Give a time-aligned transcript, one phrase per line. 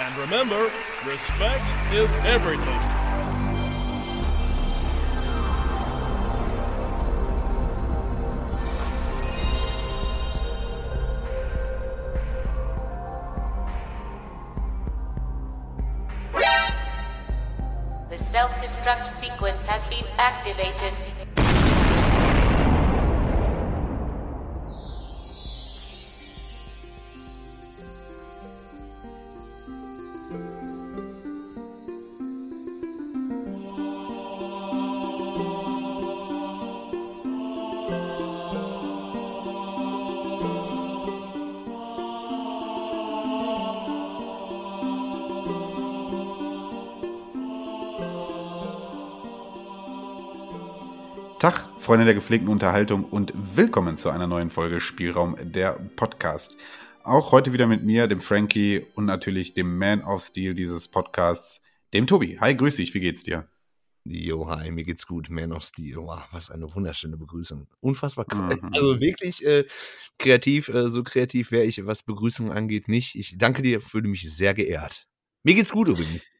[0.00, 0.70] And remember,
[1.04, 2.99] respect is everything.
[51.90, 56.56] Freunde der gepflegten Unterhaltung und willkommen zu einer neuen Folge Spielraum der Podcast.
[57.02, 61.62] Auch heute wieder mit mir, dem Frankie und natürlich dem Man of Steel dieses Podcasts,
[61.92, 62.38] dem Tobi.
[62.40, 63.48] Hi, grüß dich, wie geht's dir?
[64.04, 65.96] Jo, hi, mir geht's gut, Man of Steel.
[65.96, 67.66] Wow, was eine wunderschöne Begrüßung.
[67.80, 68.54] Unfassbar cool.
[68.54, 68.70] Mhm.
[68.72, 69.64] Also wirklich äh,
[70.16, 73.16] kreativ, äh, so kreativ wäre ich, was Begrüßung angeht, nicht.
[73.16, 75.08] Ich danke dir, fühle mich sehr geehrt.
[75.42, 76.30] Mir geht's gut übrigens.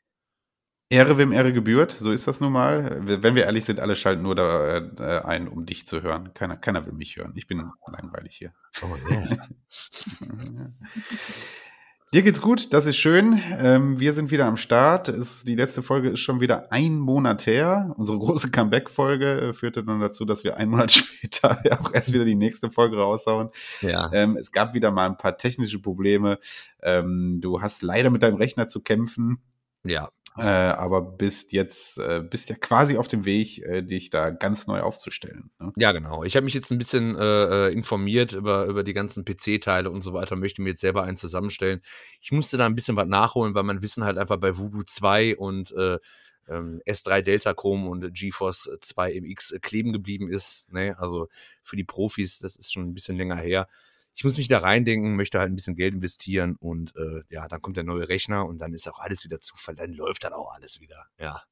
[0.90, 3.00] Ehre wem Ehre gebührt, so ist das nun mal.
[3.02, 6.34] Wenn wir ehrlich sind, alle schalten nur da äh, ein, um dich zu hören.
[6.34, 7.30] Keiner, keiner will mich hören.
[7.36, 8.52] Ich bin langweilig hier.
[8.82, 9.48] Oh, yeah.
[12.12, 13.40] Dir geht's gut, das ist schön.
[13.60, 15.14] Ähm, wir sind wieder am Start.
[15.46, 17.94] Die letzte Folge ist schon wieder ein Monat her.
[17.96, 22.24] Unsere große Comeback-Folge äh, führte dann dazu, dass wir einen Monat später auch erst wieder
[22.24, 23.50] die nächste Folge raushauen.
[23.80, 24.10] ja.
[24.12, 26.40] Ähm, es gab wieder mal ein paar technische Probleme.
[26.82, 29.40] Ähm, du hast leider mit deinem Rechner zu kämpfen.
[29.84, 30.10] ja.
[30.36, 34.68] Äh, aber bist jetzt äh, bist ja quasi auf dem Weg, äh, dich da ganz
[34.68, 35.50] neu aufzustellen.
[35.58, 35.72] Ne?
[35.76, 36.22] Ja, genau.
[36.22, 40.02] Ich habe mich jetzt ein bisschen äh, äh, informiert über, über die ganzen PC-Teile und
[40.02, 41.80] so weiter, möchte mir jetzt selber einen zusammenstellen.
[42.20, 45.36] Ich musste da ein bisschen was nachholen, weil mein Wissen halt einfach bei Voodoo 2
[45.36, 45.98] und äh,
[46.48, 50.72] ähm, S3 Delta Chrome und GeForce 2 MX kleben geblieben ist.
[50.72, 50.96] Ne?
[50.98, 51.28] Also
[51.62, 53.68] für die Profis, das ist schon ein bisschen länger her.
[54.14, 57.62] Ich muss mich da reindenken, möchte halt ein bisschen Geld investieren und äh, ja, dann
[57.62, 60.52] kommt der neue Rechner und dann ist auch alles wieder Zufall, dann läuft dann auch
[60.52, 61.06] alles wieder.
[61.18, 61.42] Ja.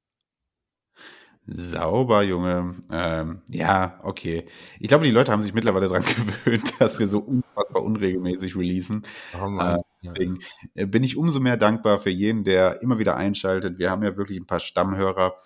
[1.51, 2.75] Sauber, Junge.
[2.91, 4.47] Ähm, ja, okay.
[4.79, 6.03] Ich glaube, die Leute haben sich mittlerweile daran
[6.45, 9.03] gewöhnt, dass wir so unfassbar unregelmäßig releasen.
[9.35, 10.41] Oh Äh, deswegen
[10.75, 13.79] äh, bin ich umso mehr dankbar für jeden, der immer wieder einschaltet.
[13.79, 15.37] Wir haben ja wirklich ein paar Stammhörer,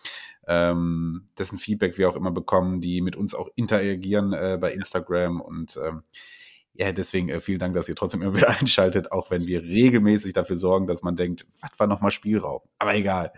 [0.49, 5.41] ähm, dessen Feedback wir auch immer bekommen, die mit uns auch interagieren äh, bei Instagram
[5.41, 6.03] und ähm,
[6.75, 10.33] ja, deswegen äh, vielen Dank, dass ihr trotzdem immer wieder einschaltet, auch wenn wir regelmäßig
[10.33, 12.61] dafür sorgen, dass man denkt, was war nochmal Spielraum?
[12.79, 13.33] Aber egal.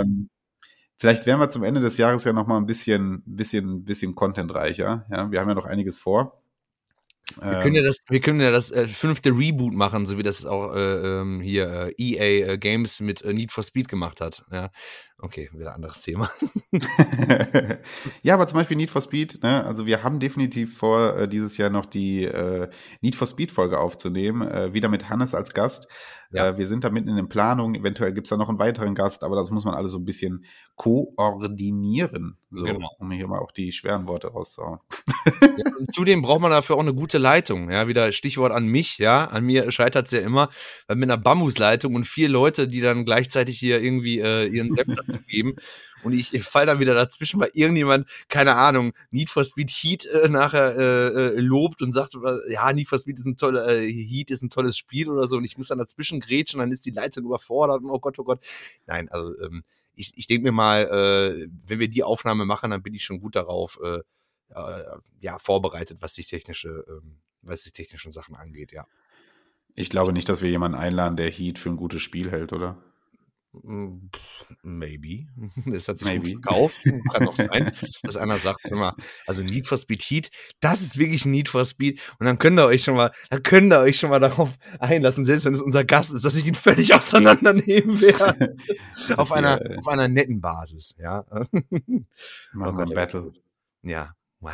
[0.00, 0.30] Ähm,
[0.98, 5.06] vielleicht werden wir zum Ende des Jahres ja nochmal ein bisschen, bisschen, bisschen contentreicher.
[5.10, 6.42] Ja, wir haben ja noch einiges vor.
[7.34, 10.46] Wir können ja das, wir können ja das äh, fünfte Reboot machen, so wie das
[10.46, 14.44] auch äh, ähm, hier äh, EA äh, Games mit äh, Need for Speed gemacht hat.
[14.50, 14.70] Ja,
[15.18, 16.30] okay, wieder anderes Thema.
[18.22, 19.64] ja, aber zum Beispiel Need for Speed, ne?
[19.64, 22.68] also wir haben definitiv vor, äh, dieses Jahr noch die äh,
[23.00, 25.88] Need for Speed Folge aufzunehmen, äh, wieder mit Hannes als Gast.
[26.30, 26.48] Ja.
[26.48, 29.24] Äh, wir sind da mitten in den Planungen, eventuell gibt's da noch einen weiteren Gast,
[29.24, 30.44] aber das muss man alles so ein bisschen
[30.74, 32.90] koordinieren, so, Genau.
[32.98, 34.80] um hier mal auch die schweren Worte rauszuhauen.
[35.56, 37.70] Ja, zudem braucht man dafür auch eine gute Leitung.
[37.70, 38.98] Ja, wieder Stichwort an mich.
[38.98, 40.50] Ja, an mir scheitert es ja immer,
[40.86, 45.20] weil mit einer Bambusleitung und vier Leute, die dann gleichzeitig hier irgendwie äh, ihren dazu
[45.26, 45.56] geben.
[46.02, 50.04] Und ich, ich fall dann wieder dazwischen, weil irgendjemand, keine Ahnung, Need for Speed Heat
[50.06, 53.66] äh, nachher äh, äh, lobt und sagt, äh, ja, Need for Speed ist ein toller,
[53.66, 55.36] äh, Heat ist ein tolles Spiel oder so.
[55.36, 58.24] Und ich muss dann dazwischen grätschen, dann ist die Leitung überfordert und oh Gott, oh
[58.24, 58.40] Gott.
[58.86, 59.64] Nein, also ähm,
[59.94, 63.18] ich, ich denke mir mal, äh, wenn wir die Aufnahme machen, dann bin ich schon
[63.18, 64.00] gut darauf, äh,
[64.50, 64.84] äh,
[65.20, 68.86] ja, vorbereitet, was die technische, ähm, was die technischen Sachen angeht, ja.
[69.74, 72.82] Ich glaube nicht, dass wir jemanden einladen, der Heat für ein gutes Spiel hält, oder?
[73.62, 75.26] Pff, Maybe.
[75.66, 76.32] Das hat sich Maybe.
[76.34, 76.76] gut verkauft.
[77.12, 77.72] Kann auch sein,
[78.02, 78.94] dass einer sagt, hör mal,
[79.26, 80.30] also Need for Speed Heat,
[80.60, 82.00] das ist wirklich ein Need for Speed.
[82.18, 85.24] Und dann könnt ihr euch schon mal, dann könnt ihr euch schon mal darauf einlassen,
[85.24, 88.56] selbst wenn es unser Gast ist, dass ich ihn völlig auseinandernehmen werde.
[89.16, 91.24] auf einer, äh, auf einer netten Basis, ja.
[92.52, 93.32] Machen Oh Battle.
[93.82, 94.14] Ja.
[94.40, 94.52] Wow.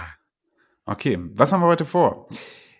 [0.85, 2.29] Okay, was haben wir heute vor?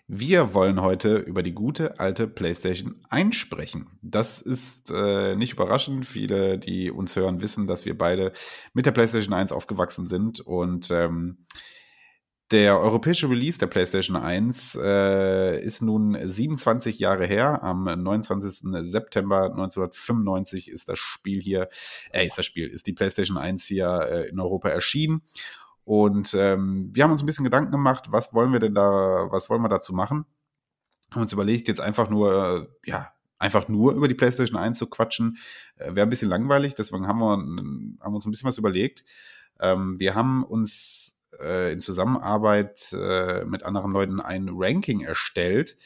[0.07, 3.87] Wir wollen heute über die gute alte PlayStation 1 sprechen.
[4.01, 6.05] Das ist äh, nicht überraschend.
[6.05, 8.33] Viele, die uns hören, wissen, dass wir beide
[8.73, 11.45] mit der PlayStation 1 aufgewachsen sind und ähm,
[12.51, 17.63] der europäische Release der PlayStation 1 äh, ist nun 27 Jahre her.
[17.63, 18.69] Am 29.
[18.83, 21.69] September 1995 ist das Spiel hier,
[22.11, 25.23] äh, ist das Spiel, ist die PlayStation 1 hier äh, in Europa erschienen.
[25.85, 29.49] Und ähm, wir haben uns ein bisschen Gedanken gemacht, was wollen wir denn da, was
[29.49, 30.25] wollen wir dazu machen?
[31.11, 34.87] Haben uns überlegt, jetzt einfach nur, äh, ja, einfach nur über die PlayStation 1 zu
[34.87, 35.37] quatschen,
[35.77, 36.75] äh, wäre ein bisschen langweilig.
[36.75, 39.03] Deswegen haben wir, haben wir uns ein bisschen was überlegt.
[39.59, 45.77] Ähm, wir haben uns äh, in Zusammenarbeit äh, mit anderen Leuten ein Ranking erstellt.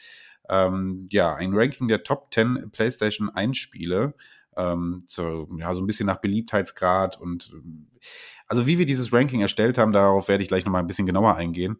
[0.48, 4.14] Ähm, ja, ein Ranking der Top 10 PlayStation 1 Spiele.
[4.56, 7.52] Ähm, so, ja, so ein bisschen nach Beliebtheitsgrad und
[8.48, 11.36] also wie wir dieses Ranking erstellt haben, darauf werde ich gleich nochmal ein bisschen genauer
[11.36, 11.78] eingehen.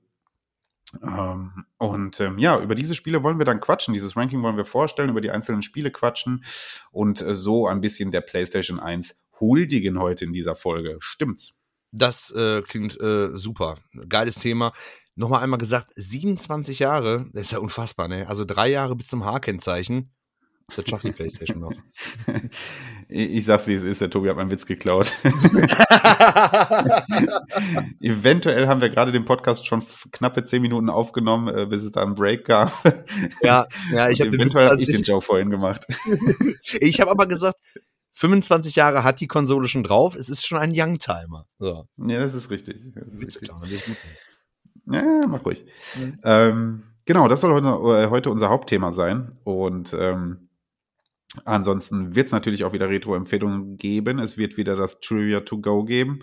[1.03, 3.95] Ähm, und ähm, ja, über diese Spiele wollen wir dann quatschen.
[3.95, 6.45] Dieses Ranking wollen wir vorstellen, über die einzelnen Spiele quatschen
[6.91, 10.97] und äh, so ein bisschen der PlayStation 1 huldigen heute in dieser Folge.
[11.01, 11.59] Stimmt's?
[11.91, 13.77] Das äh, klingt äh, super.
[14.09, 14.73] Geiles Thema.
[15.15, 18.29] Nochmal einmal gesagt, 27 Jahre, das ist ja unfassbar, ne?
[18.29, 20.13] Also drei Jahre bis zum H-Kennzeichen.
[20.77, 21.73] Das schafft die Playstation noch.
[23.09, 24.03] Ich sag's, wie es ist.
[24.03, 25.15] Der Tobi hat meinen Witz geklaut.
[28.01, 29.83] Eventuell haben wir gerade den Podcast schon
[30.13, 32.71] knappe zehn Minuten aufgenommen, äh, bis es da einen Break gab.
[33.43, 35.87] Ja, ja, ich habe eventuell hab ich den Joe vorhin gemacht.
[36.81, 37.59] ich habe aber gesagt,
[38.13, 40.15] 25 Jahre hat die Konsole schon drauf.
[40.15, 41.47] Es ist schon ein Youngtimer.
[41.59, 41.87] So.
[41.97, 42.77] Ja, das ist richtig.
[42.95, 43.51] Das ist richtig.
[44.85, 45.65] Ja, mach ruhig.
[45.97, 46.19] Mhm.
[46.25, 49.39] Ähm, genau, das soll heute, äh, heute unser Hauptthema sein.
[49.45, 50.48] Und ähm,
[51.45, 54.19] ansonsten wird es natürlich auch wieder Retro-Empfehlungen geben.
[54.19, 56.21] Es wird wieder das Trivia to Go geben.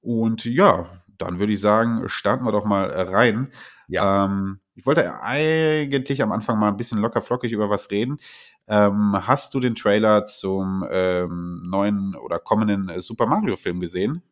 [0.00, 0.88] Und ja,
[1.18, 3.52] dann würde ich sagen, starten wir doch mal rein.
[3.88, 4.24] Ja.
[4.24, 8.18] Ähm, ich wollte eigentlich am Anfang mal ein bisschen locker flockig über was reden.
[8.66, 14.22] Ähm, hast du den Trailer zum ähm, neuen oder kommenden Super Mario Film gesehen?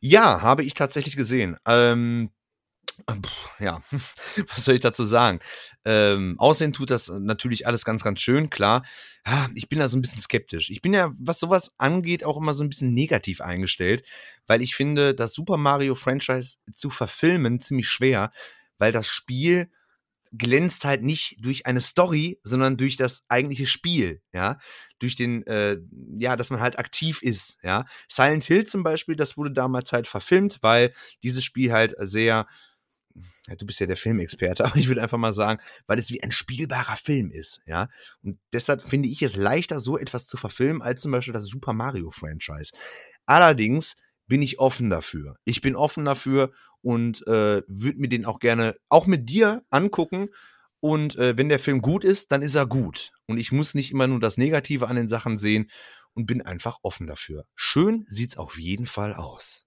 [0.00, 1.56] Ja, habe ich tatsächlich gesehen.
[1.66, 2.30] Ähm,
[3.58, 3.82] ja,
[4.48, 5.40] was soll ich dazu sagen?
[5.84, 8.84] Ähm, aussehen tut das natürlich alles ganz, ganz schön, klar.
[9.26, 10.70] Ja, Ich bin da so ein bisschen skeptisch.
[10.70, 14.04] Ich bin ja, was sowas angeht, auch immer so ein bisschen negativ eingestellt,
[14.46, 18.32] weil ich finde, das Super Mario Franchise zu verfilmen ziemlich schwer,
[18.78, 19.70] weil das Spiel
[20.32, 24.58] glänzt halt nicht durch eine Story, sondern durch das eigentliche Spiel, ja,
[24.98, 25.78] durch den, äh,
[26.18, 27.84] ja, dass man halt aktiv ist, ja.
[28.08, 30.92] Silent Hill zum Beispiel, das wurde damals halt verfilmt, weil
[31.22, 32.46] dieses Spiel halt sehr,
[33.48, 36.22] ja, du bist ja der Filmexperte, aber ich würde einfach mal sagen, weil es wie
[36.22, 37.88] ein spielbarer Film ist, ja.
[38.22, 41.72] Und deshalb finde ich es leichter, so etwas zu verfilmen, als zum Beispiel das Super
[41.72, 42.72] Mario Franchise.
[43.26, 43.96] Allerdings
[44.26, 45.36] bin ich offen dafür.
[45.44, 46.52] Ich bin offen dafür
[46.82, 50.28] und äh, würde mir den auch gerne auch mit dir angucken.
[50.80, 53.12] Und äh, wenn der Film gut ist, dann ist er gut.
[53.26, 55.70] Und ich muss nicht immer nur das Negative an den Sachen sehen
[56.14, 57.46] und bin einfach offen dafür.
[57.54, 59.66] Schön sieht's auf jeden Fall aus.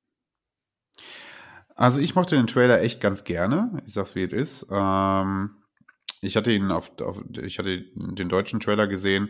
[1.80, 3.72] Also ich mochte den Trailer echt ganz gerne.
[3.86, 4.68] Ich sag's wie es ist.
[4.70, 5.52] Ähm,
[6.20, 9.30] ich hatte ihn auf, auf, ich hatte den deutschen Trailer gesehen.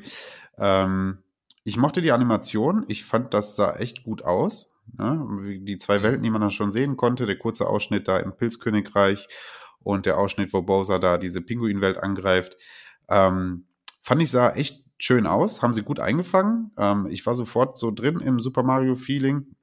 [0.58, 1.20] Ähm,
[1.64, 2.86] ich mochte die Animation.
[2.88, 4.74] Ich fand, das sah echt gut aus.
[4.98, 5.60] Ne?
[5.62, 7.28] Die zwei Welten, die man dann schon sehen konnte.
[7.28, 9.28] Der kurze Ausschnitt da im Pilzkönigreich
[9.84, 12.58] und der Ausschnitt, wo Bowser da diese Pinguinwelt angreift.
[13.10, 13.68] Ähm,
[14.02, 15.62] fand ich sah echt schön aus.
[15.62, 16.72] Haben sie gut eingefangen.
[16.80, 19.56] Ähm, ich war sofort so drin im Super Mario Feeling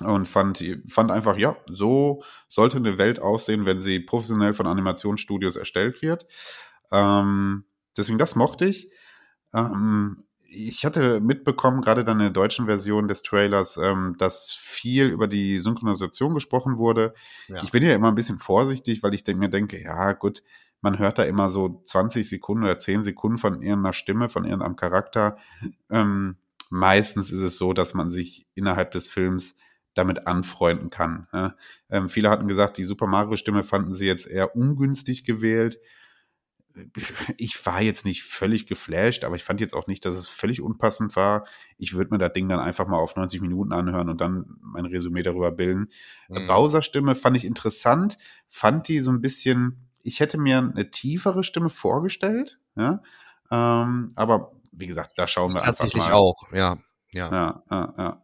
[0.00, 5.56] und fand, fand einfach, ja, so sollte eine Welt aussehen, wenn sie professionell von Animationsstudios
[5.56, 6.26] erstellt wird.
[6.90, 7.64] Ähm,
[7.96, 8.90] deswegen, das mochte ich.
[9.54, 10.24] Ähm,
[10.56, 15.26] ich hatte mitbekommen, gerade dann in der deutschen Version des Trailers, ähm, dass viel über
[15.26, 17.14] die Synchronisation gesprochen wurde.
[17.48, 17.62] Ja.
[17.62, 20.42] Ich bin ja immer ein bisschen vorsichtig, weil ich mir denke, ja, gut,
[20.80, 24.76] man hört da immer so 20 Sekunden oder 10 Sekunden von irgendeiner Stimme, von irgendeinem
[24.76, 25.38] Charakter.
[25.90, 26.36] Ähm,
[26.68, 29.56] meistens ist es so, dass man sich innerhalb des Films
[29.94, 31.28] damit anfreunden kann.
[31.32, 31.54] Ja.
[31.90, 35.78] Ähm, viele hatten gesagt, die Super Mario-Stimme fanden sie jetzt eher ungünstig gewählt.
[37.36, 40.60] Ich war jetzt nicht völlig geflasht, aber ich fand jetzt auch nicht, dass es völlig
[40.60, 41.46] unpassend war.
[41.78, 44.84] Ich würde mir das Ding dann einfach mal auf 90 Minuten anhören und dann mein
[44.84, 45.90] Resümee darüber bilden.
[46.28, 46.48] Mhm.
[46.48, 51.70] Bowser-Stimme fand ich interessant, fand die so ein bisschen, ich hätte mir eine tiefere Stimme
[51.70, 53.00] vorgestellt, ja.
[53.52, 56.16] Ähm, aber wie gesagt, da schauen wir Tatsächlich einfach mal.
[56.16, 56.78] auch, ja.
[57.12, 57.30] Ja.
[57.30, 58.23] Ja, ja, ja.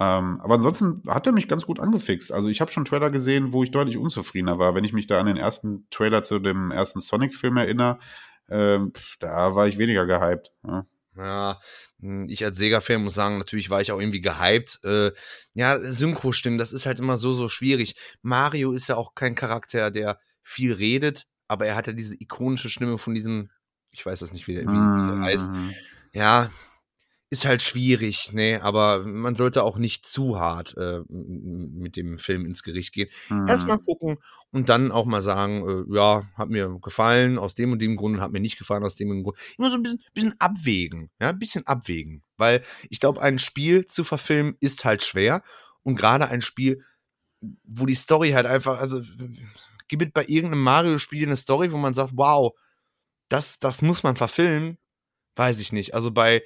[0.00, 2.32] Ähm, aber ansonsten hat er mich ganz gut angefixt.
[2.32, 4.74] Also ich habe schon Trailer gesehen, wo ich deutlich unzufriedener war.
[4.74, 7.98] Wenn ich mich da an den ersten Trailer zu dem ersten Sonic-Film erinnere,
[8.48, 10.52] ähm, da war ich weniger gehypt.
[10.66, 10.86] Ja.
[11.16, 11.58] Ja,
[11.98, 14.80] mh, ich als Sega-Fan muss sagen, natürlich war ich auch irgendwie gehypt.
[14.84, 15.10] Äh,
[15.52, 17.94] ja, Synchro-Stimmen, das ist halt immer so, so schwierig.
[18.22, 22.70] Mario ist ja auch kein Charakter, der viel redet, aber er hat ja diese ikonische
[22.70, 23.50] Stimme von diesem,
[23.90, 25.50] ich weiß das nicht, wie der, wie, der heißt.
[25.50, 25.74] Mhm.
[26.12, 26.50] Ja,
[27.32, 32.44] ist halt schwierig, ne, aber man sollte auch nicht zu hart äh, mit dem Film
[32.44, 33.08] ins Gericht gehen.
[33.28, 33.46] Mhm.
[33.46, 34.18] Erstmal gucken
[34.50, 38.20] und dann auch mal sagen, äh, ja, hat mir gefallen aus dem und dem Grund,
[38.20, 39.38] hat mir nicht gefallen aus dem und dem Grund.
[39.56, 42.24] Immer so ein bisschen, bisschen abwägen, ja, ein bisschen abwägen.
[42.36, 45.42] Weil ich glaube, ein Spiel zu verfilmen ist halt schwer
[45.84, 46.82] und gerade ein Spiel,
[47.62, 49.02] wo die Story halt einfach, also
[49.86, 52.58] gibt es bei irgendeinem Mario-Spiel eine Story, wo man sagt, wow,
[53.28, 54.78] das, das muss man verfilmen,
[55.36, 55.94] weiß ich nicht.
[55.94, 56.42] Also bei,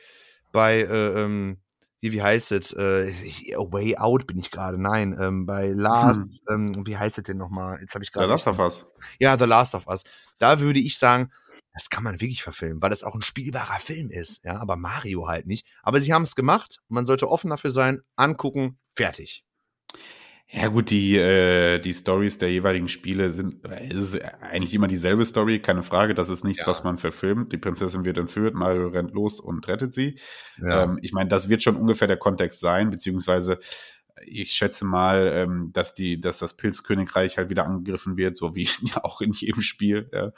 [0.55, 1.59] bei, äh, ähm,
[2.01, 2.73] wie, wie heißt es?
[2.73, 3.13] Äh,
[3.57, 4.81] Way Out bin ich gerade.
[4.81, 7.81] Nein, ähm, bei Last, ähm, wie heißt es denn nochmal?
[7.81, 8.33] Jetzt habe ich The gerade.
[8.33, 8.87] Last of Us.
[9.19, 10.05] Ja, The Last of Us.
[10.39, 11.31] Da würde ich sagen,
[11.73, 14.45] das kann man wirklich verfilmen, weil das auch ein spielbarer Film ist.
[14.45, 15.67] Ja, aber Mario halt nicht.
[15.83, 16.81] Aber sie haben es gemacht.
[16.89, 19.45] Man sollte offen dafür sein, angucken, fertig.
[20.49, 24.87] Ja gut, die, äh, die Stories der jeweiligen Spiele sind, äh, es ist eigentlich immer
[24.87, 26.71] dieselbe Story, keine Frage, das ist nichts, Ja.
[26.71, 27.53] was man verfilmt.
[27.53, 30.19] Die Prinzessin wird entführt, Mario rennt los und rettet sie.
[30.63, 30.85] Ja.
[30.85, 33.59] Ähm, ich meine, das wird schon ungefähr der Kontext sein, beziehungsweise
[34.27, 38.69] ich schätze mal, ähm, dass die, dass das Pilzkönigreich halt wieder angegriffen wird, so wie
[38.83, 40.09] ja auch in jedem Spiel.
[40.13, 40.33] Ja.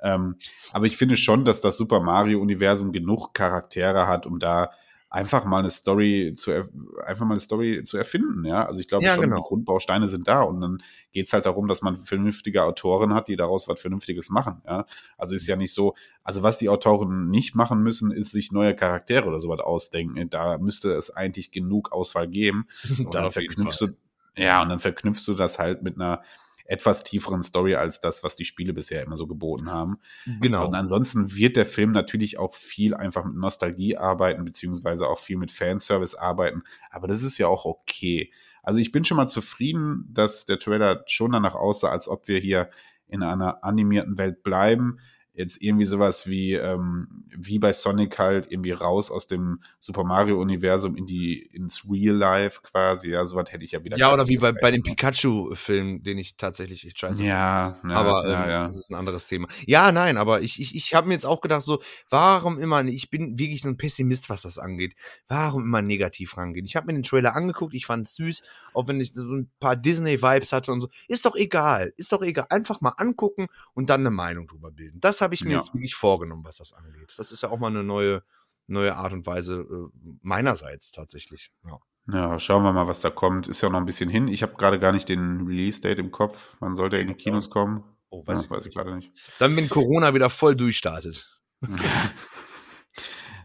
[0.00, 0.36] Ähm,
[0.72, 4.70] aber ich finde schon, dass das Super Mario-Universum genug Charaktere hat, um da
[5.08, 8.66] einfach mal eine Story zu einfach mal eine Story zu erfinden, ja.
[8.66, 9.36] Also ich glaube Ja, schon, genau.
[9.36, 10.82] die Grundbausteine sind da und dann
[11.12, 14.84] geht's halt darum, dass man vernünftige Autoren hat, die daraus was Vernünftiges machen, ja.
[15.16, 15.94] Also ist ja nicht so,
[16.24, 20.28] also was die Autoren nicht machen müssen, ist sich neue Charaktere oder sowas ausdenken.
[20.28, 22.66] Da müsste es eigentlich genug Auswahl geben.
[22.98, 23.88] Und Dann verknüpfst du,
[24.36, 26.22] ja, und dann verknüpfst du das halt mit einer
[26.68, 29.98] etwas tieferen Story als das, was die Spiele bisher immer so geboten haben.
[30.40, 30.66] Genau.
[30.66, 35.36] Und ansonsten wird der Film natürlich auch viel einfach mit Nostalgie arbeiten, beziehungsweise auch viel
[35.36, 36.62] mit Fanservice arbeiten.
[36.90, 38.32] Aber das ist ja auch okay.
[38.62, 42.40] Also ich bin schon mal zufrieden, dass der Trailer schon danach aussah, als ob wir
[42.40, 42.70] hier
[43.08, 44.98] in einer animierten Welt bleiben.
[45.36, 50.96] Jetzt irgendwie sowas wie, ähm, wie bei Sonic halt, irgendwie raus aus dem Super Mario-Universum
[50.96, 53.10] in die, ins Real Life quasi.
[53.10, 53.98] Ja, sowas hätte ich ja wieder.
[53.98, 58.26] Ja, oder wie bei, bei dem Pikachu-Film, den ich tatsächlich echt scheiße Ja, ja, aber
[58.26, 58.66] ja, ähm, ja.
[58.66, 59.46] das ist ein anderes Thema.
[59.66, 63.10] Ja, nein, aber ich, ich, ich habe mir jetzt auch gedacht, so, warum immer, ich
[63.10, 64.94] bin wirklich so ein Pessimist, was das angeht.
[65.28, 66.64] Warum immer negativ rangehen?
[66.64, 69.50] Ich habe mir den Trailer angeguckt, ich fand es süß, auch wenn ich so ein
[69.60, 70.88] paar Disney-Vibes hatte und so.
[71.08, 72.46] Ist doch egal, ist doch egal.
[72.48, 75.00] Einfach mal angucken und dann eine Meinung drüber bilden.
[75.00, 75.58] Das habe ich mir Ja.
[75.58, 77.12] jetzt wirklich vorgenommen, was das angeht.
[77.18, 78.22] Das ist ja auch mal eine neue,
[78.66, 79.88] neue Art und Weise äh,
[80.22, 81.50] meinerseits tatsächlich.
[81.68, 81.78] Ja.
[82.12, 83.48] Ja, schauen wir mal, was da kommt.
[83.48, 84.28] Ist ja noch ein bisschen hin.
[84.28, 86.54] Ich habe gerade gar nicht den Release-Date im Kopf.
[86.60, 87.82] Wann sollte er in die Kinos kommen?
[88.10, 89.10] Oh, Weiß, ja, ich weiß ich gerade nicht.
[89.40, 91.36] Dann, wenn Corona wieder voll durchstartet.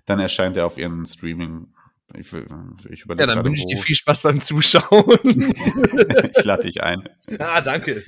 [0.05, 1.73] Dann erscheint er auf ihren Streaming.
[2.13, 5.19] Ich, ich Ja, dann wünsche ich dir viel Spaß beim Zuschauen.
[5.25, 7.07] ich lade dich ein.
[7.39, 8.03] ah, danke.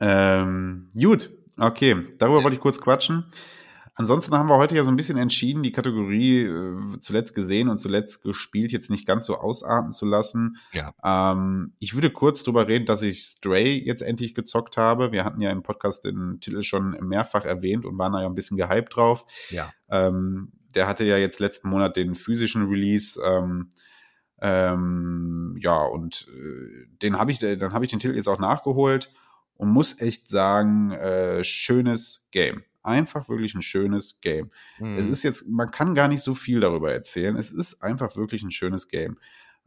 [0.00, 1.30] Ähm, gut,
[1.66, 1.96] okay.
[2.18, 3.26] Darüber wollte ich kurz quatschen.
[3.94, 7.76] Ansonsten haben wir heute ja so ein bisschen entschieden, die Kategorie äh, zuletzt gesehen und
[7.76, 10.56] zuletzt gespielt jetzt nicht ganz so ausarten zu lassen.
[10.72, 10.94] Ja.
[11.04, 15.12] Ähm, ich würde kurz drüber reden, dass ich Stray jetzt endlich gezockt habe.
[15.12, 18.34] Wir hatten ja im Podcast den Titel schon mehrfach erwähnt und waren da ja ein
[18.34, 19.26] bisschen gehypt drauf.
[19.50, 19.70] Ja.
[19.90, 23.20] Ähm, der hatte ja jetzt letzten Monat den physischen Release.
[23.22, 23.68] Ähm,
[24.40, 29.12] ähm, ja, und äh, den habe ich, dann habe ich den Titel jetzt auch nachgeholt
[29.62, 32.64] und muss echt sagen, äh, schönes Game.
[32.82, 34.50] Einfach wirklich ein schönes Game.
[34.80, 34.98] Mhm.
[34.98, 37.36] Es ist jetzt, man kann gar nicht so viel darüber erzählen.
[37.36, 39.18] Es ist einfach wirklich ein schönes Game.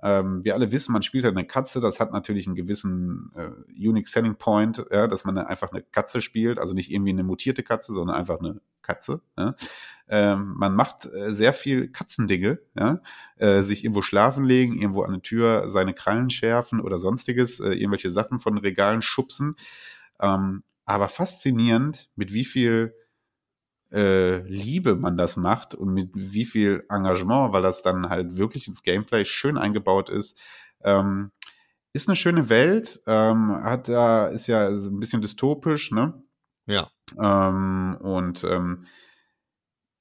[0.01, 3.49] Ähm, wir alle wissen, man spielt halt eine Katze, das hat natürlich einen gewissen äh,
[3.87, 7.63] Unique Selling Point, ja, dass man einfach eine Katze spielt, also nicht irgendwie eine mutierte
[7.63, 9.21] Katze, sondern einfach eine Katze.
[9.37, 9.55] Ja.
[10.07, 13.01] Ähm, man macht äh, sehr viel Katzendinge, ja,
[13.37, 17.71] äh, sich irgendwo schlafen legen, irgendwo an eine Tür seine Krallen schärfen oder sonstiges, äh,
[17.71, 19.55] irgendwelche Sachen von Regalen schubsen.
[20.19, 22.93] Ähm, aber faszinierend, mit wie viel
[23.91, 28.67] äh, Liebe man das macht und mit wie viel Engagement, weil das dann halt wirklich
[28.67, 30.37] ins Gameplay schön eingebaut ist.
[30.83, 31.31] Ähm,
[31.93, 36.21] ist eine schöne Welt, ähm, hat da, ist ja ein bisschen dystopisch, ne?
[36.65, 36.89] Ja.
[37.17, 38.85] Ähm, und ähm,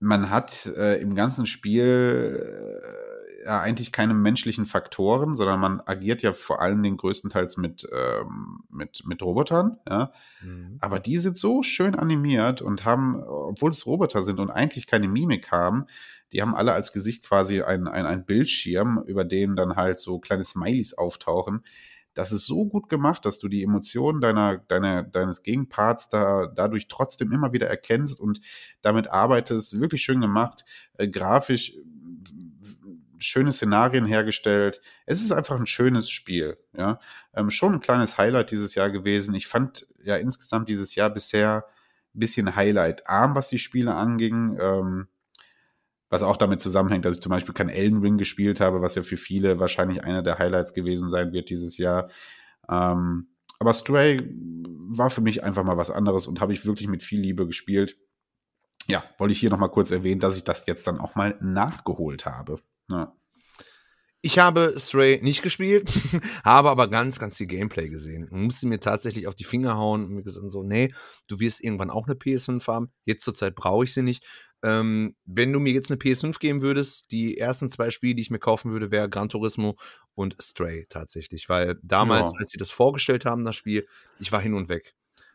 [0.01, 3.14] man hat äh, im ganzen Spiel äh,
[3.45, 8.65] ja eigentlich keine menschlichen Faktoren, sondern man agiert ja vor allen Dingen größtenteils mit, ähm,
[8.71, 10.13] mit, mit Robotern, ja.
[10.43, 10.79] Mhm.
[10.81, 15.09] Aber die sind so schön animiert und haben, obwohl es Roboter sind und eigentlich keine
[15.09, 15.87] Mimik haben,
[16.33, 20.19] die haben alle als Gesicht quasi ein, ein, ein Bildschirm, über den dann halt so
[20.19, 21.63] kleine Smileys auftauchen.
[22.15, 26.87] Das ist so gut gemacht, dass du die Emotionen deiner, deiner, deines Gegenparts da, dadurch
[26.89, 28.41] trotzdem immer wieder erkennst und
[28.83, 29.81] damit arbeitest.
[29.81, 30.65] Wirklich schön gemacht,
[30.97, 31.83] äh, grafisch äh,
[33.25, 34.81] schöne Szenarien hergestellt.
[35.07, 36.59] Es ist einfach ein schönes Spiel.
[36.77, 37.01] Ja,
[37.35, 39.35] ähm, schon ein kleines Highlight dieses Jahr gewesen.
[39.35, 41.65] Ich fand ja insgesamt dieses Jahr bisher
[42.15, 44.59] ein bisschen Highlight-arm, was die Spiele anging.
[44.61, 45.09] Ähm,
[46.15, 49.03] was auch damit zusammenhängt, dass ich zum Beispiel kein Elden Ring gespielt habe, was ja
[49.03, 52.09] für viele wahrscheinlich einer der Highlights gewesen sein wird dieses Jahr.
[52.69, 53.27] Ähm,
[53.59, 54.21] aber Stray
[54.97, 57.97] war für mich einfach mal was anderes und habe ich wirklich mit viel Liebe gespielt.
[58.87, 62.27] Ja, wollte ich hier nochmal kurz erwähnen, dass ich das jetzt dann auch mal nachgeholt
[62.27, 62.61] habe.
[62.91, 63.15] Ja.
[64.27, 65.91] Ich habe Stray nicht gespielt,
[66.45, 70.03] habe aber ganz, ganz viel Gameplay gesehen und musste mir tatsächlich auf die Finger hauen
[70.05, 70.95] und mir gesagt so, nee,
[71.27, 72.91] du wirst irgendwann auch eine PS5 haben.
[73.05, 74.25] Jetzt zurzeit brauche ich sie nicht.
[74.63, 78.31] Ähm, wenn du mir jetzt eine PS5 geben würdest, die ersten zwei Spiele, die ich
[78.31, 79.77] mir kaufen würde, wäre Gran Turismo
[80.15, 81.51] und Stray tatsächlich.
[81.51, 82.39] Weil damals, Ja.
[82.39, 83.87] als sie das vorgestellt haben, das Spiel,
[84.19, 84.95] ich war hin und weg.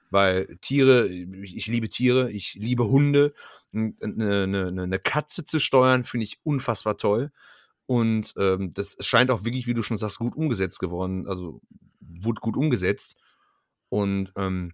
[0.10, 3.34] Weil Tiere, ich liebe Tiere, ich liebe Hunde.
[3.72, 7.32] Eine, eine, eine Katze zu steuern, finde ich unfassbar toll.
[7.86, 11.28] Und ähm, das scheint auch wirklich, wie du schon sagst, gut umgesetzt geworden.
[11.28, 11.62] Also
[12.00, 13.16] wurde gut umgesetzt.
[13.89, 14.74] Und ähm,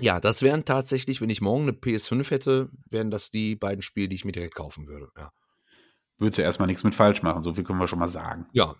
[0.00, 4.08] ja, das wären tatsächlich, wenn ich morgen eine PS5 hätte, wären das die beiden Spiele,
[4.08, 5.08] die ich mir direkt kaufen würde.
[5.16, 5.32] Ja,
[6.18, 8.46] Würdest du erstmal nichts mit falsch machen, so viel können wir schon mal sagen.
[8.52, 8.74] ja.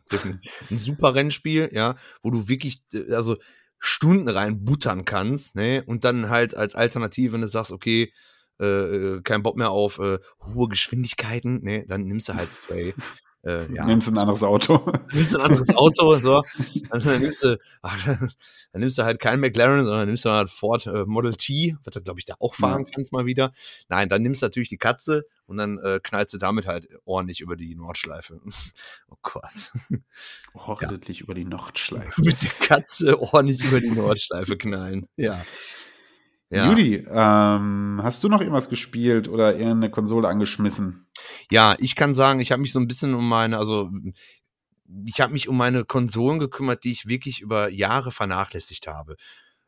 [0.71, 3.37] Ein super Rennspiel, ja, wo du wirklich, äh, also
[3.79, 5.83] Stunden rein buttern kannst, ne?
[5.87, 8.13] Und dann halt als Alternative, wenn du sagst, okay,
[8.61, 12.95] äh, äh, kein Bock mehr auf äh, hohe Geschwindigkeiten, ne, dann nimmst du halt Stray.
[13.47, 13.87] Äh, ja.
[13.87, 14.85] Nimmst ein anderes Auto.
[15.13, 16.43] nimmst du ein anderes Auto, so.
[16.91, 20.51] Dann, dann, nimmst du, ach, dann nimmst du halt kein McLaren, sondern nimmst du halt
[20.51, 23.53] Ford äh, Model T, was du, glaube ich, da auch fahren kannst mal wieder.
[23.89, 27.41] Nein, dann nimmst du natürlich die Katze und dann äh, knallst du damit halt ordentlich
[27.41, 28.41] über die Nordschleife.
[29.09, 29.73] oh Gott.
[30.55, 32.21] Ordentlich über die Nordschleife.
[32.23, 35.09] Mit der Katze ordentlich über die Nordschleife knallen.
[35.17, 35.41] Ja.
[36.51, 36.69] Ja.
[36.69, 41.07] Judy, ähm, hast du noch irgendwas gespielt oder irgendeine Konsole angeschmissen?
[41.51, 43.91] Ja, ich kann sagen, ich habe mich so ein bisschen um meine, also
[45.05, 49.17] ich habe mich um meine Konsolen gekümmert, die ich wirklich über Jahre vernachlässigt habe.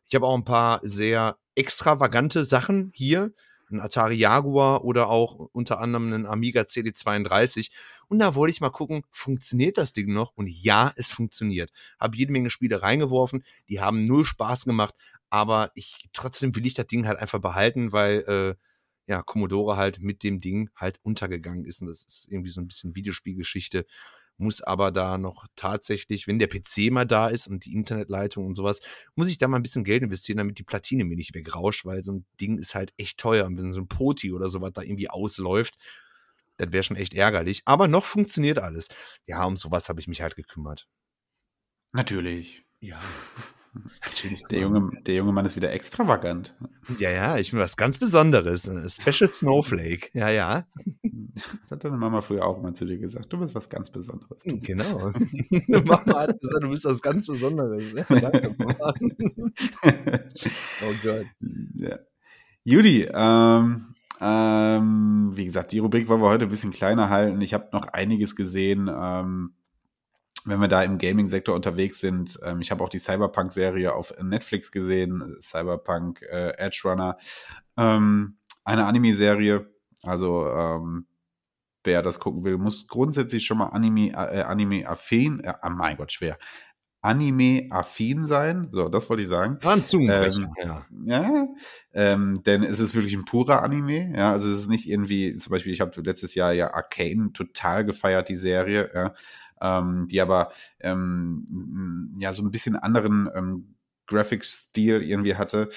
[0.07, 3.33] Ich habe auch ein paar sehr extravagante Sachen hier,
[3.71, 7.71] ein Atari Jaguar oder auch unter anderem einen Amiga CD32.
[8.09, 10.33] Und da wollte ich mal gucken, funktioniert das Ding noch?
[10.35, 11.71] Und ja, es funktioniert.
[11.99, 14.95] Habe jede Menge Spiele reingeworfen, die haben null Spaß gemacht,
[15.31, 18.55] aber ich trotzdem will ich das Ding halt einfach behalten, weil äh,
[19.09, 21.81] ja, Commodore halt mit dem Ding halt untergegangen ist.
[21.81, 23.87] Und das ist irgendwie so ein bisschen Videospielgeschichte.
[24.37, 28.55] Muss aber da noch tatsächlich, wenn der PC mal da ist und die Internetleitung und
[28.55, 28.81] sowas,
[29.17, 32.05] muss ich da mal ein bisschen Geld investieren, damit die Platine mir nicht wegrauscht, weil
[32.05, 33.47] so ein Ding ist halt echt teuer.
[33.47, 35.79] Und wenn so ein Poti oder sowas da irgendwie ausläuft,
[36.59, 37.63] das wäre schon echt ärgerlich.
[37.65, 38.89] Aber noch funktioniert alles.
[39.27, 40.87] Ja, um sowas habe ich mich halt gekümmert.
[41.93, 42.63] Natürlich.
[42.81, 43.01] Ja.
[44.05, 44.43] Natürlich.
[44.51, 46.55] Der junge, der junge Mann ist wieder extravagant.
[46.99, 48.67] Ja, ja, ich bin was ganz Besonderes.
[48.67, 50.11] Äh, Special Snowflake.
[50.13, 50.67] Ja, ja.
[51.35, 53.33] Das hat deine Mama früher auch mal zu dir gesagt.
[53.33, 54.43] Du bist was ganz Besonderes.
[54.45, 55.11] Genau.
[55.69, 57.85] Mama hat gesagt, du bist was ganz Besonderes.
[57.93, 58.95] Ja, danke, Mama.
[60.83, 61.27] oh Gott.
[61.75, 61.99] Ja.
[62.65, 67.41] Judy, ähm, ähm, wie gesagt, die Rubrik wollen wir heute ein bisschen kleiner halten.
[67.41, 69.55] Ich habe noch einiges gesehen, ähm,
[70.49, 72.39] wenn wir da im Gaming-Sektor unterwegs sind.
[72.45, 77.17] Ähm, ich habe auch die Cyberpunk-Serie auf Netflix gesehen, Cyberpunk äh, Edge Runner.
[77.77, 79.67] Ähm, eine Anime-Serie,
[80.03, 81.07] also ähm,
[81.85, 86.13] wer das gucken will, muss grundsätzlich schon mal Anime, äh, Anime-affin, äh, ah, mein Gott,
[86.13, 86.39] schwer,
[87.01, 88.69] Anime-affin sein.
[88.71, 89.59] So, das wollte ich sagen.
[89.63, 90.87] War ein Ähm, ja.
[91.07, 91.47] Ja,
[91.95, 94.17] ähm, denn es ist wirklich ein purer Anime.
[94.17, 97.85] Ja, also es ist nicht irgendwie, zum Beispiel, ich habe letztes Jahr ja Arcane total
[97.85, 99.15] gefeiert, die Serie, ja,
[99.61, 103.75] ähm, die aber ähm, ja so ein bisschen anderen ähm,
[104.07, 105.69] Graphics-Stil irgendwie hatte.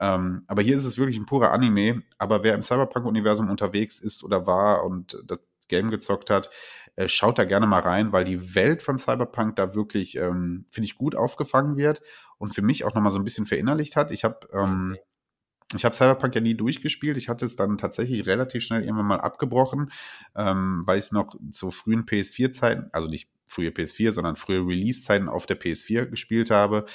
[0.00, 2.02] Ähm, aber hier ist es wirklich ein purer Anime.
[2.18, 5.38] Aber wer im Cyberpunk-Universum unterwegs ist oder war und das
[5.68, 6.50] Game gezockt hat,
[6.96, 10.86] äh, schaut da gerne mal rein, weil die Welt von Cyberpunk da wirklich, ähm, finde
[10.86, 12.02] ich, gut aufgefangen wird
[12.38, 14.10] und für mich auch nochmal so ein bisschen verinnerlicht hat.
[14.10, 14.96] Ich habe ähm,
[15.76, 17.16] ich habe Cyberpunk ja nie durchgespielt.
[17.16, 19.92] Ich hatte es dann tatsächlich relativ schnell irgendwann mal abgebrochen,
[20.34, 25.28] ähm, weil ich es noch zu frühen PS4-Zeiten, also nicht frühe PS4, sondern frühe Release-Zeiten
[25.28, 26.86] auf der PS4 gespielt habe.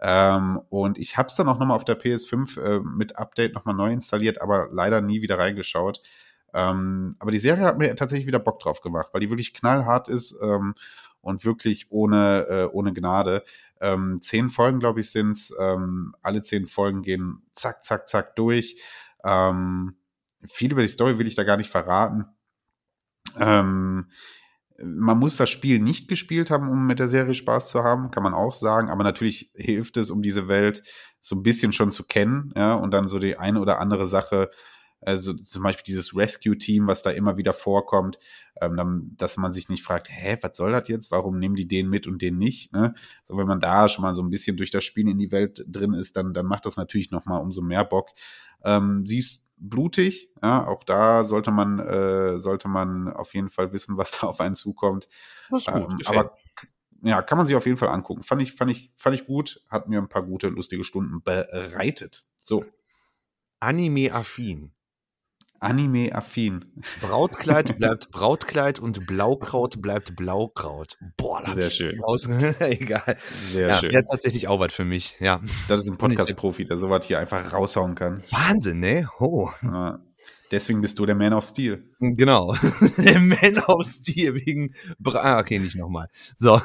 [0.00, 3.74] Ähm, und ich habe es dann auch nochmal auf der PS5 äh, mit Update nochmal
[3.74, 6.02] neu installiert, aber leider nie wieder reingeschaut.
[6.52, 10.08] Ähm, aber die Serie hat mir tatsächlich wieder Bock drauf gemacht, weil die wirklich knallhart
[10.08, 10.74] ist ähm,
[11.20, 13.44] und wirklich ohne, äh, ohne Gnade.
[13.80, 15.52] Ähm, zehn Folgen, glaube ich, sind's.
[15.58, 18.80] Ähm, alle zehn Folgen gehen zack, zack, zack durch.
[19.24, 19.96] Ähm,
[20.46, 22.26] viel über die Story will ich da gar nicht verraten.
[23.38, 24.10] Ähm,
[24.82, 28.22] man muss das Spiel nicht gespielt haben, um mit der Serie Spaß zu haben, kann
[28.22, 28.90] man auch sagen.
[28.90, 30.82] Aber natürlich hilft es, um diese Welt
[31.20, 34.50] so ein bisschen schon zu kennen, ja, und dann so die eine oder andere Sache,
[35.06, 38.18] also zum Beispiel dieses Rescue-Team, was da immer wieder vorkommt,
[38.60, 41.10] ähm, dann, dass man sich nicht fragt, hä, was soll das jetzt?
[41.10, 42.72] Warum nehmen die den mit und den nicht?
[42.72, 42.94] Ne?
[43.24, 45.64] So, wenn man da schon mal so ein bisschen durch das Spiel in die Welt
[45.66, 48.10] drin ist, dann, dann macht das natürlich noch mal umso mehr Bock.
[48.64, 53.72] Ähm, sie ist blutig, ja, auch da sollte man, äh, sollte man auf jeden Fall
[53.72, 55.08] wissen, was da auf einen zukommt.
[55.50, 55.92] Das ist gut.
[55.92, 56.34] Ähm, aber
[57.02, 58.22] ja, kann man sich auf jeden Fall angucken.
[58.22, 62.26] Fand ich, fand ich, fand ich gut, hat mir ein paar gute, lustige Stunden bereitet.
[62.42, 62.64] So,
[63.64, 64.72] Anime-affin.
[65.64, 66.64] Anime-affin.
[67.00, 70.96] Brautkleid bleibt Brautkleid und Blaukraut bleibt Blaukraut.
[71.16, 72.00] Boah, da hab Sehr schön.
[72.60, 73.16] Egal.
[73.50, 73.90] Sehr ja, schön.
[73.90, 75.16] Der hat tatsächlich auch was für mich.
[75.20, 75.40] Ja.
[75.68, 78.22] Das ist ein Podcast-Profi, der sowas hier einfach raushauen kann.
[78.30, 79.08] Wahnsinn, ne?
[79.18, 79.50] Oh.
[79.62, 80.00] Ja.
[80.50, 81.82] Deswegen bist du der Man of Steel.
[81.98, 82.54] Genau.
[82.98, 84.74] der Man of Steel wegen.
[84.98, 86.08] Bra ah, okay, nicht nochmal.
[86.36, 86.60] So.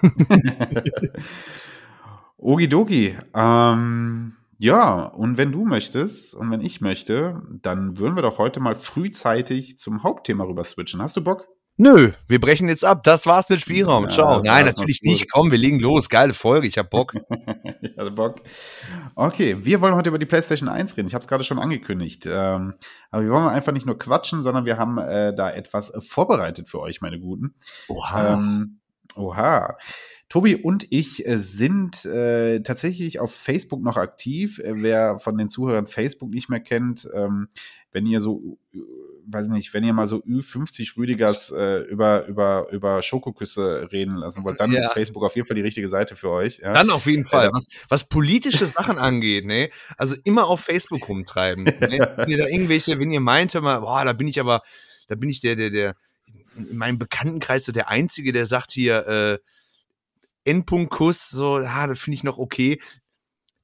[2.38, 3.18] Okidoki.
[3.34, 8.60] Ähm, ja, und wenn du möchtest und wenn ich möchte, dann würden wir doch heute
[8.60, 11.02] mal frühzeitig zum Hauptthema rüber switchen.
[11.02, 11.48] Hast du Bock?
[11.78, 13.04] Nö, wir brechen jetzt ab.
[13.04, 14.04] Das war's mit Spielraum.
[14.04, 14.42] Ja, Ciao.
[14.44, 15.32] Nein, natürlich nicht.
[15.32, 16.10] Komm, wir legen los.
[16.10, 16.68] Geile Folge.
[16.68, 17.14] Ich hab Bock.
[17.82, 18.42] ich hatte Bock.
[19.16, 21.08] Okay, wir wollen heute über die PlayStation 1 reden.
[21.08, 22.26] Ich habe es gerade schon angekündigt.
[22.26, 22.74] Ähm,
[23.12, 26.82] aber wir wollen einfach nicht nur quatschen, sondern wir haben äh, da etwas vorbereitet für
[26.82, 27.56] euch, meine Guten.
[27.88, 28.34] Oha.
[28.34, 28.82] Ähm,
[29.16, 29.78] oha.
[30.30, 34.60] Tobi und ich äh, sind äh, tatsächlich auf Facebook noch aktiv.
[34.60, 37.48] Äh, wer von den Zuhörern Facebook nicht mehr kennt, ähm,
[37.92, 38.78] wenn ihr so, äh,
[39.26, 44.44] weiß nicht, wenn ihr mal so Ü50 Rüdigers äh, über, über, über Schokoküsse reden lassen
[44.44, 44.82] wollt, dann Ja.
[44.82, 46.60] ist Facebook auf jeden Fall die richtige Seite für euch.
[46.60, 46.74] Ja?
[46.74, 47.50] Dann auf jeden Fall.
[47.52, 49.72] Was, was politische Sachen angeht, ne?
[49.98, 51.64] Also immer auf Facebook rumtreiben.
[51.64, 51.74] Ne?
[52.18, 54.62] Wenn ihr da irgendwelche, wenn ihr meint, hör mal, boah, da bin ich aber,
[55.08, 55.96] da bin ich der, der, der,
[56.56, 59.40] in meinem Bekanntenkreis so der Einzige, der sagt hier, äh,
[60.50, 62.80] Endpunkt Kuss, so, ja, das finde ich noch okay.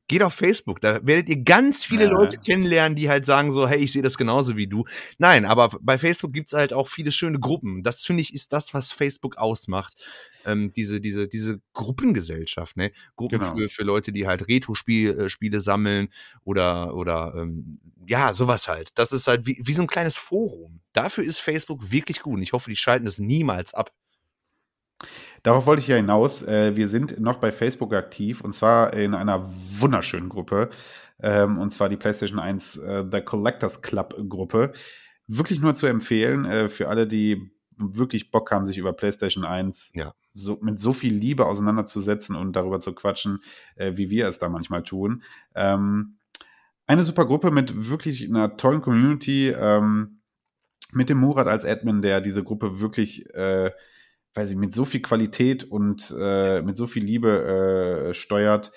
[0.07, 2.11] Geht auf Facebook, da werdet ihr ganz viele Ja.
[2.11, 4.85] Leute kennenlernen, die halt sagen so, hey, ich sehe das genauso wie du.
[5.17, 7.81] Nein, aber bei Facebook gibt's halt auch viele schöne Gruppen.
[7.81, 9.95] Das finde ich ist das, was Facebook ausmacht.
[10.45, 12.91] Ähm, diese, diese, diese Gruppengesellschaft, ne?
[13.15, 13.55] Gruppen Genau.
[13.55, 16.09] für, für Leute, die halt Retro-Spiele äh, Spiele sammeln
[16.43, 18.91] oder, oder ähm, ja, sowas halt.
[18.99, 20.81] Das ist halt wie, wie so ein kleines Forum.
[20.93, 22.35] Dafür ist Facebook wirklich gut.
[22.35, 23.91] Und ich hoffe, die schalten es niemals ab.
[25.43, 26.41] Darauf wollte ich ja hinaus.
[26.41, 29.47] Äh, wir sind noch bei Facebook aktiv und zwar in einer
[29.79, 30.69] wunderschönen Gruppe.
[31.21, 34.73] Ähm, und zwar die PlayStation 1 äh, The Collectors Club Gruppe.
[35.27, 39.91] Wirklich nur zu empfehlen äh, für alle, die wirklich Bock haben, sich über PlayStation 1
[39.95, 40.15] Ja.
[40.31, 43.43] so, mit so viel Liebe auseinanderzusetzen und darüber zu quatschen,
[43.75, 45.23] wie wir es da manchmal tun.
[45.55, 46.15] Ähm,
[46.87, 49.49] eine super Gruppe mit wirklich einer tollen Community.
[49.49, 50.21] Ähm,
[50.93, 53.25] mit dem Murat als Admin, der diese Gruppe wirklich
[54.35, 58.71] weiß ich, mit so viel Qualität und äh, mit so viel Liebe äh, steuert.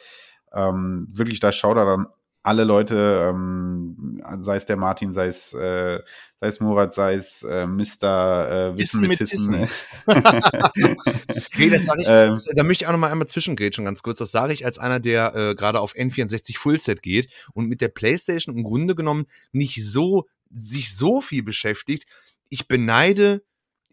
[0.53, 2.07] Ähm, wirklich, da schaut er dann
[2.43, 6.01] alle Leute, ähm, sei es der Martin, sei es, äh,
[6.41, 8.73] sei es Murat, sei es äh, Mr.
[8.73, 9.69] Äh, Wissen mit Tissen.
[10.07, 14.19] Okay, das sag ich, Ähm, da möchte ich auch noch mal einmal zwischengrätschen, ganz kurz.
[14.19, 17.89] Das sage ich als einer, der äh, gerade auf N64 Fullset geht und mit der
[17.89, 22.07] PlayStation im Grunde genommen nicht so sich so viel beschäftigt.
[22.49, 23.43] Ich beneide,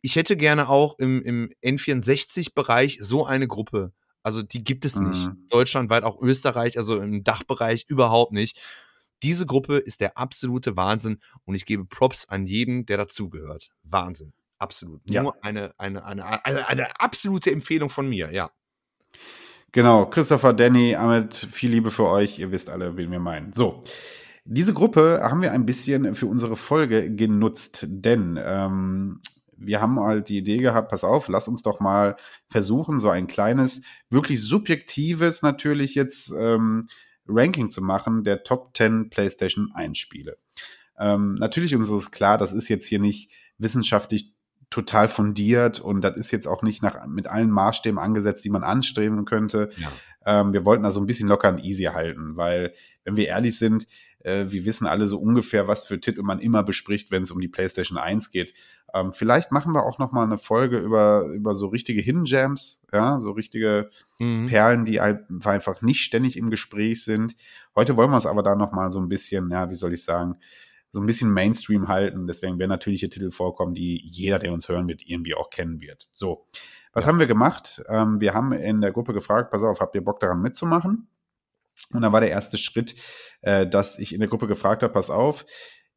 [0.01, 3.91] ich hätte gerne auch im, im N64-Bereich so eine Gruppe.
[4.23, 5.27] Also die gibt es nicht.
[5.27, 5.47] Mhm.
[5.49, 8.59] Deutschlandweit, auch Österreich, also im Dachbereich überhaupt nicht.
[9.23, 13.69] Diese Gruppe ist der absolute Wahnsinn und ich gebe Props an jeden, der dazugehört.
[13.83, 14.33] Wahnsinn.
[14.57, 15.01] Absolut.
[15.09, 15.23] Ja.
[15.23, 18.51] Nur eine, eine, eine, eine, eine absolute Empfehlung von mir, ja.
[19.71, 22.39] Genau, Christopher, Danny, Ahmed, viel Liebe für euch.
[22.39, 23.51] Ihr wisst alle, wen wir meinen.
[23.51, 23.83] So,
[24.45, 29.19] diese Gruppe haben wir ein bisschen für unsere Folge genutzt, denn ähm,
[29.57, 32.17] wir haben halt die Idee gehabt, pass auf, lass uns doch mal
[32.49, 36.87] versuchen, so ein kleines, wirklich subjektives natürlich jetzt ähm,
[37.27, 40.37] Ranking zu machen der Top 10 PlayStation 1 Spiele.
[40.97, 44.33] Ähm, natürlich uns ist klar, das ist jetzt hier nicht wissenschaftlich
[44.69, 48.63] total fundiert und das ist jetzt auch nicht nach, mit allen Maßstäben angesetzt, die man
[48.63, 49.69] anstreben könnte.
[49.77, 49.91] Ja.
[50.25, 53.87] Ähm, wir wollten also ein bisschen locker und easy halten, weil, wenn wir ehrlich sind,
[54.19, 57.39] äh, wir wissen alle so ungefähr, was für Titel man immer bespricht, wenn es um
[57.39, 58.53] die PlayStation 1 geht.
[58.95, 62.81] Ähm, vielleicht machen wir auch noch mal eine Folge über, über so richtige Hidden Gems,
[62.93, 64.45] ja, so richtige Mhm.
[64.45, 67.35] Perlen, die einfach nicht ständig im Gespräch sind.
[67.75, 70.03] Heute wollen wir uns aber da noch mal so ein bisschen, ja, wie soll ich
[70.03, 70.37] sagen,
[70.93, 72.25] so ein bisschen Mainstream halten.
[72.25, 76.07] Deswegen werden natürliche Titel vorkommen, die jeder, der uns hören wird, irgendwie auch kennen wird.
[76.13, 76.47] So,
[76.93, 77.83] was haben wir gemacht?
[77.89, 81.09] Ähm, wir haben in der Gruppe gefragt, pass auf, habt ihr Bock daran mitzumachen?
[81.91, 82.95] Und dann war der erste Schritt,
[83.41, 85.45] äh, dass ich in der Gruppe gefragt habe, pass auf,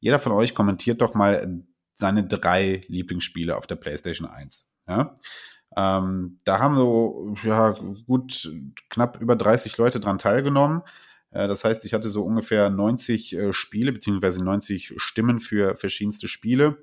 [0.00, 1.64] jeder von euch kommentiert doch mal
[1.98, 4.70] seine drei Lieblingsspiele auf der PlayStation 1.
[4.88, 5.14] Ja?
[5.76, 8.50] Ähm, da haben so ja, gut
[8.88, 10.82] knapp über 30 Leute dran teilgenommen.
[11.30, 16.28] Äh, das heißt, ich hatte so ungefähr 90 äh, Spiele beziehungsweise 90 Stimmen für verschiedenste
[16.28, 16.78] Spiele.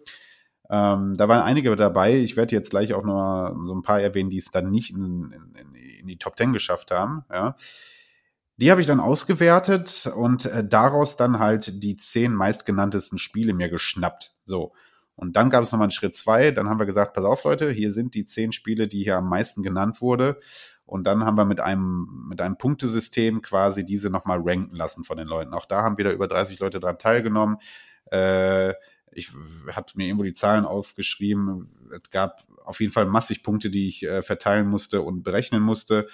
[0.70, 2.18] Ähm, da waren einige dabei.
[2.18, 5.32] Ich werde jetzt gleich auch noch so ein paar erwähnen, die es dann nicht in,
[5.32, 7.24] in, in die Top 10 geschafft haben.
[7.32, 7.56] Ja.
[8.58, 13.70] Die habe ich dann ausgewertet und äh, daraus dann halt die zehn meistgenanntesten Spiele mir
[13.70, 14.34] geschnappt.
[14.46, 14.74] So.
[15.16, 16.52] Und dann gab es nochmal einen Schritt zwei.
[16.52, 19.30] Dann haben wir gesagt, pass auf, Leute, hier sind die zehn Spiele, die hier am
[19.30, 20.40] meisten genannt wurde.
[20.86, 25.18] Und dann haben wir mit einem, mit einem Punktesystem quasi diese nochmal ranken lassen von
[25.18, 25.54] den Leuten.
[25.54, 27.58] Auch da haben wieder über 30 Leute dran teilgenommen.
[28.12, 28.74] Äh,
[29.12, 29.32] ich
[29.72, 31.68] habe mir irgendwo die Zahlen aufgeschrieben.
[31.92, 36.08] Es gab auf jeden Fall massig Punkte, die ich äh, verteilen musste und berechnen musste.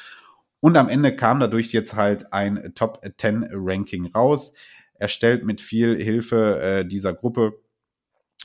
[0.60, 4.54] Und am Ende kam dadurch jetzt halt ein Top 10 Ranking raus,
[4.94, 7.60] erstellt mit viel Hilfe äh, dieser Gruppe.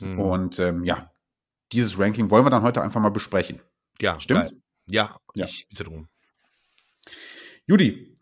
[0.01, 0.19] Mhm.
[0.19, 1.11] Und ähm, ja,
[1.71, 3.61] dieses Ranking wollen wir dann heute einfach mal besprechen.
[3.99, 4.53] Ja, stimmt.
[4.85, 6.07] Ja, ja, ich bitte drum.
[7.65, 8.15] Judy,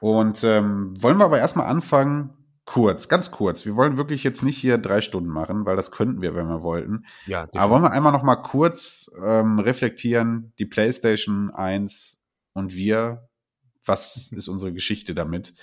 [0.00, 3.64] und ähm, wollen wir aber erstmal anfangen, kurz, ganz kurz.
[3.64, 6.62] Wir wollen wirklich jetzt nicht hier drei Stunden machen, weil das könnten wir, wenn wir
[6.62, 7.06] wollten.
[7.26, 7.60] Ja, definitiv.
[7.60, 12.18] aber wollen wir einmal noch mal kurz ähm, reflektieren, die PlayStation 1
[12.52, 13.28] und wir,
[13.84, 15.54] was ist unsere Geschichte damit?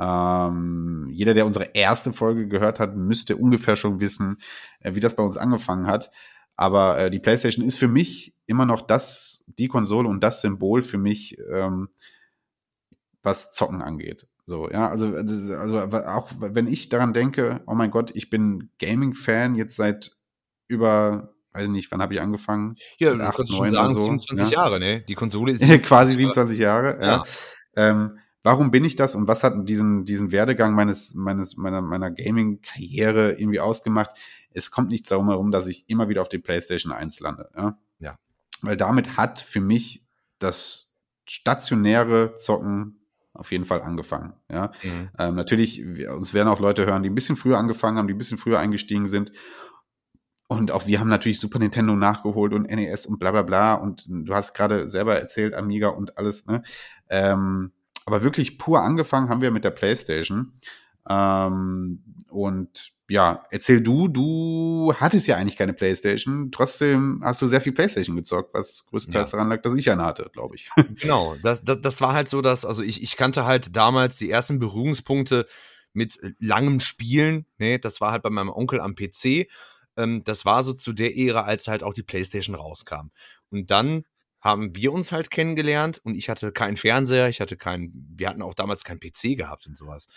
[0.00, 4.38] Ähm, jeder, der unsere erste Folge gehört hat, müsste ungefähr schon wissen,
[4.80, 6.10] äh, wie das bei uns angefangen hat.
[6.56, 10.82] Aber äh, die PlayStation ist für mich immer noch das, die Konsole und das Symbol
[10.82, 11.88] für mich, ähm,
[13.22, 14.26] was Zocken angeht.
[14.46, 19.54] So, ja, also, also auch wenn ich daran denke, oh mein Gott, ich bin Gaming-Fan
[19.56, 20.16] jetzt seit
[20.68, 22.76] über, weiß ich nicht, wann habe ich angefangen?
[22.98, 24.62] Ja, du acht, kannst schon sagen, so, 27 ja.
[24.62, 25.00] Jahre, ne?
[25.02, 26.98] Die Konsole ist quasi 27 Jahre.
[27.00, 27.06] Ja.
[27.06, 27.24] Ja.
[27.76, 32.10] Ähm, warum bin ich das und was hat diesen, diesen Werdegang meines, meines, meiner, meiner
[32.10, 34.12] Gaming-Karriere irgendwie ausgemacht?
[34.54, 37.50] Es kommt nichts darum herum, dass ich immer wieder auf die PlayStation 1 lande.
[37.54, 37.78] Ja.
[37.98, 38.16] Ja.
[38.62, 40.02] Weil damit hat für mich
[40.38, 40.88] das
[41.26, 43.02] stationäre Zocken
[43.34, 44.32] auf jeden Fall angefangen.
[44.50, 44.72] Ja.
[44.82, 45.10] Mhm.
[45.18, 48.14] Ähm, natürlich, wir, uns werden auch Leute hören, die ein bisschen früher angefangen haben, die
[48.14, 49.30] ein bisschen früher eingestiegen sind.
[50.46, 53.74] Und auch wir haben natürlich Super Nintendo nachgeholt und NES und bla bla bla.
[53.74, 56.62] Und du hast gerade selber erzählt, Amiga und alles, ne?
[57.10, 57.72] Ähm,
[58.08, 60.54] aber wirklich pur angefangen haben wir mit der PlayStation.
[61.08, 66.50] Ähm, und ja, erzähl du, du hattest ja eigentlich keine PlayStation.
[66.52, 69.36] Trotzdem hast du sehr viel PlayStation gezockt, was größtenteils Ja.
[69.38, 70.68] daran lag, dass ich eine hatte, glaube ich.
[71.00, 74.30] Genau, das, das, das war halt so, dass, also ich, ich kannte halt damals die
[74.30, 75.46] ersten Berührungspunkte
[75.92, 77.46] mit langem Spielen.
[77.58, 79.48] Ne, das war halt bei meinem Onkel am PC.
[79.96, 83.10] Ähm, das war so zu der Ära, als halt auch die PlayStation rauskam.
[83.50, 84.04] Und dann
[84.48, 88.40] haben wir uns halt kennengelernt und ich hatte keinen Fernseher, ich hatte keinen, wir hatten
[88.40, 90.08] auch damals keinen PC gehabt und sowas.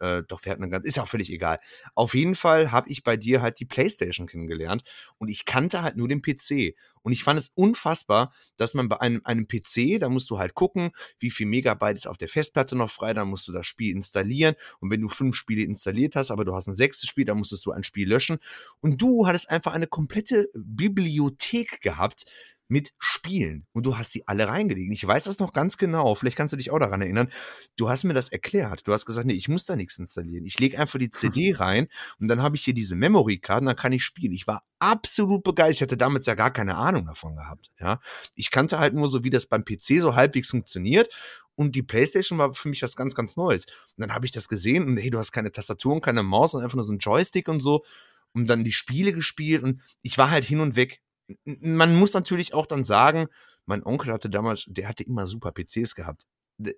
[0.00, 1.60] Äh, doch, wir hatten einen ganz, ist ja auch völlig egal.
[1.94, 4.82] Auf jeden Fall habe ich bei dir halt die PlayStation kennengelernt
[5.18, 6.74] und ich kannte halt nur den PC.
[7.02, 10.54] Und ich fand es unfassbar, dass man bei einem, einem PC, da musst du halt
[10.54, 13.94] gucken, wie viel Megabyte ist auf der Festplatte noch frei, dann musst du das Spiel
[13.94, 14.56] installieren.
[14.80, 17.64] Und wenn du fünf Spiele installiert hast, aber du hast ein sechstes Spiel, dann musstest
[17.64, 18.38] du ein Spiel löschen.
[18.80, 22.24] Und du hattest einfach eine komplette Bibliothek gehabt
[22.68, 23.66] mit Spielen.
[23.72, 24.92] Und du hast die alle reingelegt.
[24.92, 26.14] Ich weiß das noch ganz genau.
[26.14, 27.30] Vielleicht kannst du dich auch daran erinnern.
[27.76, 28.86] Du hast mir das erklärt.
[28.86, 30.44] Du hast gesagt, nee, ich muss da nichts installieren.
[30.44, 33.76] Ich lege einfach die CD rein und dann habe ich hier diese Memory-Card und dann
[33.76, 34.32] kann ich spielen.
[34.32, 35.76] Ich war absolut begeistert.
[35.76, 37.70] Ich hatte damals ja gar keine Ahnung davon gehabt.
[37.78, 38.00] Ja,
[38.34, 41.14] ich kannte halt nur so, wie das beim PC so halbwegs funktioniert.
[41.54, 43.64] Und die PlayStation war für mich was ganz, ganz Neues.
[43.64, 46.54] Und dann habe ich das gesehen und hey, du hast keine Tastatur und keine Maus
[46.54, 47.84] und einfach nur so ein Joystick und so.
[48.32, 51.00] Und dann die Spiele gespielt und ich war halt hin und weg.
[51.44, 53.26] Man muss natürlich auch dann sagen,
[53.64, 56.24] mein Onkel hatte damals, der hatte immer super PCs gehabt.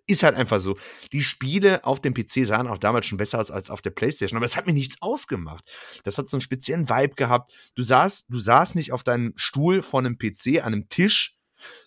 [0.06, 0.76] Ist halt einfach so.
[1.12, 4.36] Die Spiele auf dem PC sahen auch damals schon besser aus als auf der Playstation,
[4.36, 5.70] aber es hat mir nichts ausgemacht.
[6.02, 7.52] Das hat so einen speziellen Vibe gehabt.
[7.76, 11.36] Du saßt, du saßt nicht auf deinem Stuhl vor einem PC an einem Tisch,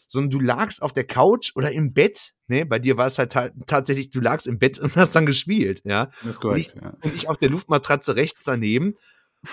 [0.08, 2.34] sondern du lagst auf der Couch oder im Bett.
[2.47, 5.26] Ne, bei dir war es halt ta tatsächlich, du lagst im Bett und hast dann
[5.26, 6.12] gespielt, ja.
[6.21, 6.93] Das ist Und korrekt, ich, ja.
[7.02, 8.95] und ich auf der Luftmatratze rechts daneben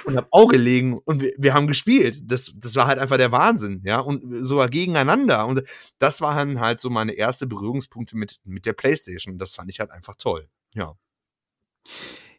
[0.05, 2.21] und hab auch gelegen und wir, wir haben gespielt.
[2.25, 5.47] Das, das war halt einfach der Wahnsinn, ja, und sogar gegeneinander.
[5.47, 5.63] Und
[5.99, 9.39] das waren halt so meine erste Berührungspunkte mit, mit der Playstation.
[9.39, 10.49] Das fand ich halt einfach toll.
[10.75, 10.95] Ja.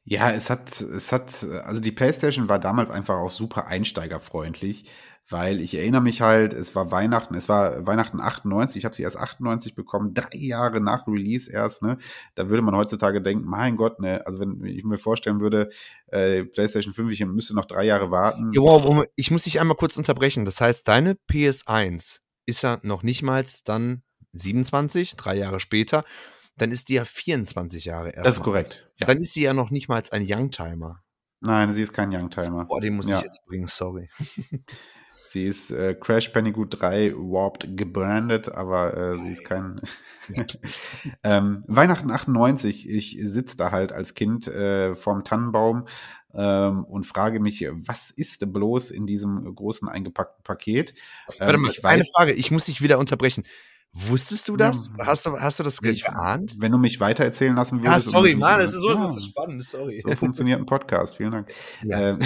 [0.06, 4.86] Ja, es hat, es hat, also die PlayStation war damals einfach auch super einsteigerfreundlich,
[5.30, 9.04] weil ich erinnere mich halt, es war Weihnachten, es war Weihnachten 98, ich habe sie
[9.04, 11.98] erst 98 bekommen, drei Jahre nach Release erst, ne?
[12.36, 15.70] Da würde man heutzutage denken, mein Gott, ne, also wenn ich mir vorstellen würde,
[16.08, 18.52] äh, PlayStation 5, ich müsste noch drei Jahre warten.
[18.56, 20.46] Moment, ich muss dich einmal kurz unterbrechen.
[20.46, 24.02] Das heißt, deine PS1 ist ja noch nicht mal dann
[24.34, 26.04] 27, drei Jahre später.
[26.58, 28.26] Dann ist die ja 24 Jahre erst.
[28.26, 28.92] Das ist korrekt.
[28.98, 29.08] Ja.
[29.08, 31.02] Dann ist sie ja noch nicht mal ein Youngtimer.
[31.42, 32.66] Nein, sie ist kein Youngtimer.
[32.66, 33.20] Boah, den muss Ja.
[33.20, 34.10] ich jetzt bringen, sorry.
[35.32, 39.80] Sie ist äh, Crash Bandicoot 3 Warped gebrandet, aber äh, sie ist kein.
[41.24, 45.88] ähm, Weihnachten 98, ich sitze da halt als Kind äh, vorm Tannenbaum
[46.34, 50.96] ähm, und frage mich, was ist denn bloß in diesem großen eingepackten Paket?
[51.34, 53.44] Ähm, Warte mal, ich eine weiß, Frage, ich muss dich wieder unterbrechen.
[53.94, 54.90] Wusstest du das?
[54.98, 55.06] Ja.
[55.06, 56.56] Hast du, hast du das ich, geahnt?
[56.58, 58.08] wenn du mich weitererzählen lassen würdest.
[58.08, 60.02] und sorry, Mann, das ist so, das ist so spannend, sorry.
[60.04, 61.52] so funktioniert ein Podcast, vielen Dank.
[61.84, 62.18] Ja.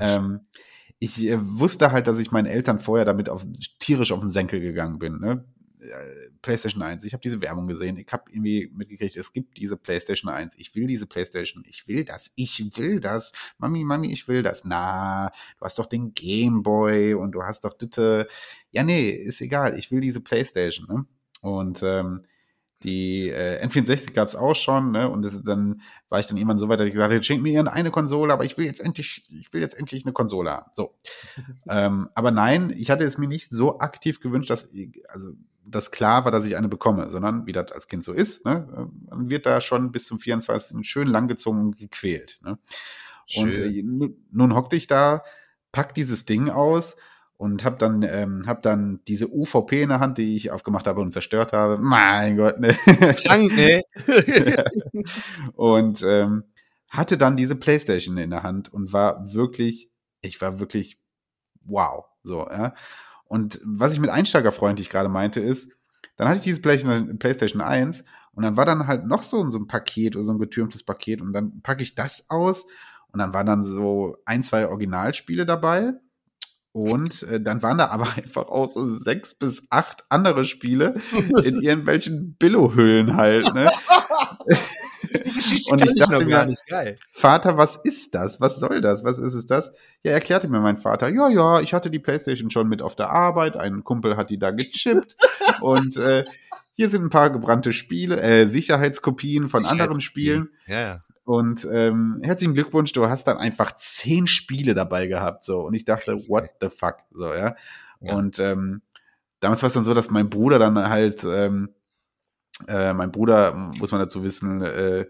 [0.00, 0.40] Ähm,
[1.02, 3.44] ich äh, wusste halt, dass ich meinen Eltern vorher damit auf,
[3.80, 5.18] tierisch auf den Senkel gegangen bin.
[5.18, 5.44] Ne?
[6.42, 10.30] PlayStation 1, ich habe diese Werbung gesehen, ich habe irgendwie mitgekriegt, es gibt diese PlayStation
[10.30, 14.44] 1, ich will diese PlayStation, ich will das, ich will das, Mami, Mami, ich will
[14.44, 14.64] das.
[14.64, 18.28] Na, du hast doch den Game Boy und du hast doch bitte,
[18.70, 20.86] ja nee, ist egal, ich will diese PlayStation.
[20.86, 21.04] Ne?
[21.40, 22.22] Und ähm,
[22.82, 25.08] die äh, N64 gab es auch schon, ne?
[25.08, 27.72] Und das, dann war ich dann irgendwann so weit, dass ich gesagt habe, schenkt mir
[27.72, 30.70] eine Konsole, aber ich will jetzt endlich, ich will jetzt endlich eine Konsole haben.
[30.72, 30.94] So.
[31.68, 34.68] ähm, aber nein, ich hatte es mir nicht so aktiv gewünscht, dass,
[35.08, 35.30] also
[35.64, 38.90] das klar war, dass ich eine bekomme, sondern wie das als Kind so ist, ne?
[39.08, 40.86] Man wird da schon bis zum 24.
[40.86, 42.40] schön langgezogen und gequält.
[42.42, 42.58] Ne?
[43.36, 45.22] Und äh, nun hockte ich da,
[45.70, 46.96] pack dieses Ding aus
[47.42, 51.00] und habe dann ähm, hab dann diese UVP in der Hand, die ich aufgemacht habe
[51.00, 51.76] und zerstört habe.
[51.76, 52.68] Mein Gott, ne.
[52.68, 53.82] Krank, ne?
[55.56, 56.44] und ähm,
[56.88, 61.00] hatte dann diese Playstation in der Hand und war wirklich, ich war wirklich
[61.64, 62.76] wow, so, ja.
[63.24, 65.72] Und was ich mit einsteigerfreundlich gerade meinte ist,
[66.16, 69.66] dann hatte ich diese PlayStation 1 und dann war dann halt noch so, so ein
[69.66, 72.66] Paket oder so ein getürmtes Paket und dann packe ich das aus
[73.10, 75.94] und dann waren dann so ein, zwei Originalspiele dabei
[76.72, 80.94] und äh, dann waren da aber einfach auch so sechs bis acht andere Spiele
[81.44, 83.54] in irgendwelchen Billo-Hüllen halt.
[83.54, 83.70] Ne?
[85.70, 86.54] und ich dachte mir,
[87.10, 88.40] Vater, was ist das?
[88.40, 89.04] Was soll das?
[89.04, 89.72] Was ist es das?
[90.02, 93.10] Ja, erklärte mir mein Vater, ja, ja, ich hatte die Playstation schon mit auf der
[93.10, 95.16] Arbeit, ein Kumpel hat die da gechippt
[95.60, 96.24] und äh,
[96.72, 100.48] hier sind ein paar gebrannte Spiele, äh, Sicherheitskopien von anderen Spielen.
[100.66, 101.00] Ja, ja.
[101.24, 105.60] Und ähm, herzlichen Glückwunsch, du hast dann einfach zehn Spiele dabei gehabt, so.
[105.60, 107.54] Und ich dachte, what the fuck, so, ja.
[108.00, 108.14] ja.
[108.14, 108.82] Und ähm,
[109.40, 111.70] damals war es dann so, dass mein Bruder dann halt, ähm,
[112.66, 115.06] äh, mein Bruder, muss man dazu wissen, äh,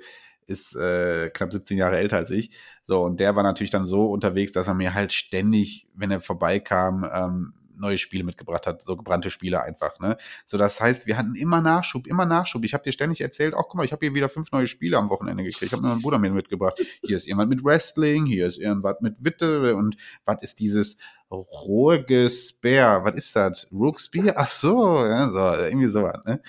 [0.46, 2.50] ist äh, knapp 17 Jahre älter als ich.
[2.82, 6.20] So, und der war natürlich dann so unterwegs, dass er mir halt ständig, wenn er
[6.20, 9.98] vorbeikam, ähm, neue Spiele mitgebracht hat, so gebrannte Spiele einfach.
[9.98, 10.16] Ne?
[10.44, 12.64] So, das heißt, wir hatten immer Nachschub, immer Nachschub.
[12.64, 14.98] Ich habe dir ständig erzählt, oh, guck mal, ich habe hier wieder fünf neue Spiele
[14.98, 15.62] am Wochenende gekriegt.
[15.62, 16.80] Ich habe meinen Bruder mit mitgebracht.
[17.02, 20.98] Hier ist jemand mit Wrestling, hier ist irgendwas mit Witte und was ist dieses
[21.30, 23.04] rohe Spear?
[23.04, 23.68] Was ist das?
[23.72, 24.34] Rook Spear?
[24.36, 26.24] Ach so, ja, so, irgendwie sowas.
[26.26, 26.42] Ne?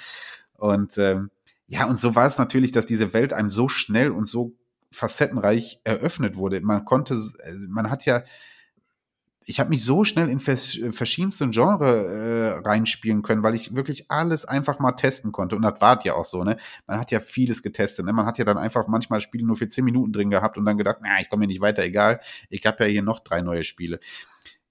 [0.53, 1.29] Und ähm,
[1.67, 4.53] ja, und so war es natürlich, dass diese Welt einem so schnell und so
[4.91, 6.61] facettenreich eröffnet wurde.
[6.61, 8.23] Man konnte, äh, man hat ja
[9.45, 12.05] ich habe mich so schnell in vers verschiedensten Genre
[12.61, 15.55] äh, reinspielen können, weil ich wirklich alles einfach mal testen konnte.
[15.55, 16.57] Und das war ja auch so, ne?
[16.87, 18.13] Man hat ja vieles getestet, ne?
[18.13, 20.77] Man hat ja dann einfach manchmal Spiele nur für zehn Minuten drin gehabt und dann
[20.77, 22.19] gedacht, na, ich komme hier nicht weiter, egal.
[22.49, 23.99] Ich habe ja hier noch drei neue Spiele.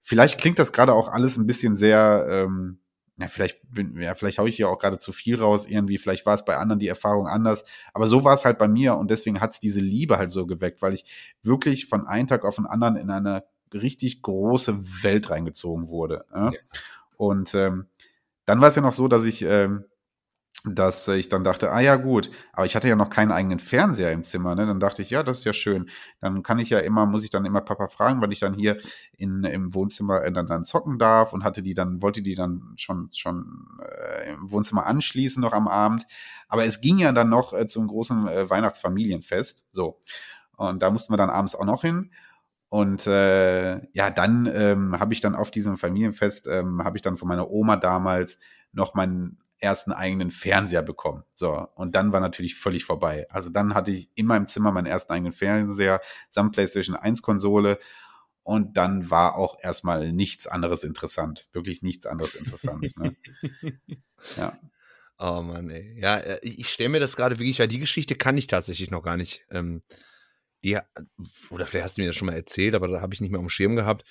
[0.01, 2.79] Vielleicht klingt das gerade auch alles ein bisschen sehr, ähm,
[3.17, 5.97] ja, vielleicht bin, ja, vielleicht haue ich hier auch gerade zu viel raus irgendwie.
[5.97, 7.65] Vielleicht war es bei anderen die Erfahrung anders.
[7.93, 10.47] Aber so war es halt bei mir und deswegen hat es diese Liebe halt so
[10.47, 11.05] geweckt, weil ich
[11.43, 16.25] wirklich von einem Tag auf den anderen in eine richtig große Welt reingezogen wurde.
[16.33, 16.51] Ja?
[16.51, 16.59] Ja.
[17.17, 17.87] Und ähm,
[18.45, 19.85] dann war es ja noch so, dass ich, ähm,
[20.65, 24.11] dass ich dann dachte, ah ja gut, aber ich hatte ja noch keinen eigenen Fernseher
[24.13, 24.55] im Zimmer.
[24.55, 24.65] Ne?
[24.65, 25.89] Dann dachte ich, ja, das ist ja schön.
[26.21, 28.79] Dann kann ich ja immer, muss ich dann immer Papa fragen, weil ich dann hier
[29.17, 32.75] in, im Wohnzimmer äh, dann, dann zocken darf und hatte die dann, wollte die dann
[32.77, 36.05] schon, schon äh, im Wohnzimmer anschließen noch am Abend.
[36.47, 39.65] Aber es ging ja dann noch äh, zum großen äh, Weihnachtsfamilienfest.
[39.71, 39.99] So.
[40.55, 42.11] Und da mussten wir dann abends auch noch hin.
[42.73, 47.17] Und äh, ja, dann ähm, habe ich dann auf diesem Familienfest, ähm, habe ich dann
[47.17, 48.39] von meiner Oma damals
[48.71, 51.23] noch meinen ersten eigenen Fernseher bekommen.
[51.35, 53.27] So, und dann war natürlich völlig vorbei.
[53.29, 57.77] Also dann hatte ich in meinem Zimmer meinen ersten eigenen Fernseher samt PlayStation 1 Konsole
[58.41, 61.47] und dann war auch erstmal nichts anderes interessant.
[61.51, 62.97] Wirklich nichts anderes interessant.
[62.97, 63.15] ne?
[64.35, 64.57] Ja.
[65.19, 65.95] Oh Mann, ey.
[65.99, 69.03] Ja, äh, ich stelle mir das gerade wirklich, weil die Geschichte kann ich tatsächlich noch
[69.03, 69.83] gar nicht ähm,
[70.63, 70.77] die,
[71.49, 73.39] oder vielleicht hast du mir das schon mal erzählt, aber da habe ich nicht mehr
[73.39, 74.05] am Schirm gehabt.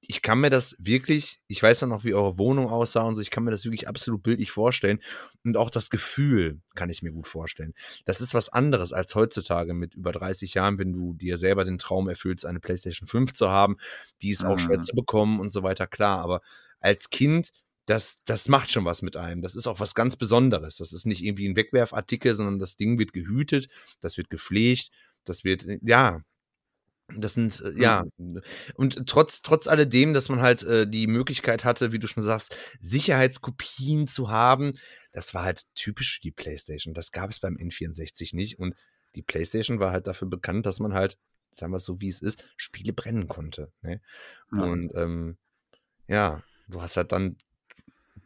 [0.00, 3.22] Ich kann mir das wirklich, ich weiß dann noch, wie eure Wohnung aussah und so,
[3.22, 5.00] ich kann mir das wirklich absolut bildlich vorstellen.
[5.42, 7.72] Und auch das Gefühl kann ich mir gut vorstellen.
[8.04, 11.78] Das ist was anderes als heutzutage mit über 30 Jahren, wenn du dir selber den
[11.78, 13.78] Traum erfüllst, eine PlayStation 5 zu haben.
[14.22, 14.60] Die ist auch mhm.
[14.60, 16.20] schwer zu bekommen und so weiter, klar.
[16.20, 16.42] Aber
[16.78, 17.52] als Kind,
[17.86, 19.42] das, das macht schon was mit einem.
[19.42, 20.76] Das ist auch was ganz Besonderes.
[20.76, 23.68] Das ist nicht irgendwie ein Wegwerfartikel, sondern das Ding wird gehütet,
[24.00, 24.90] das wird gepflegt
[25.28, 26.22] das wird, äh, ja,
[27.14, 28.40] das sind, äh, ja, mhm.
[28.74, 32.56] und trotz, trotz alledem, dass man halt äh, die Möglichkeit hatte, wie du schon sagst,
[32.80, 34.74] Sicherheitskopien zu haben,
[35.12, 36.94] das war halt typisch für die PlayStation.
[36.94, 38.58] Das gab es beim N64 nicht.
[38.58, 38.74] Und
[39.14, 41.16] die PlayStation war halt dafür bekannt, dass man halt,
[41.52, 43.72] sagen wir es so, wie es ist, Spiele brennen konnte.
[43.82, 44.02] Ne?
[44.52, 44.62] Ja.
[44.64, 45.38] Und ähm,
[46.08, 47.36] ja, du hast halt dann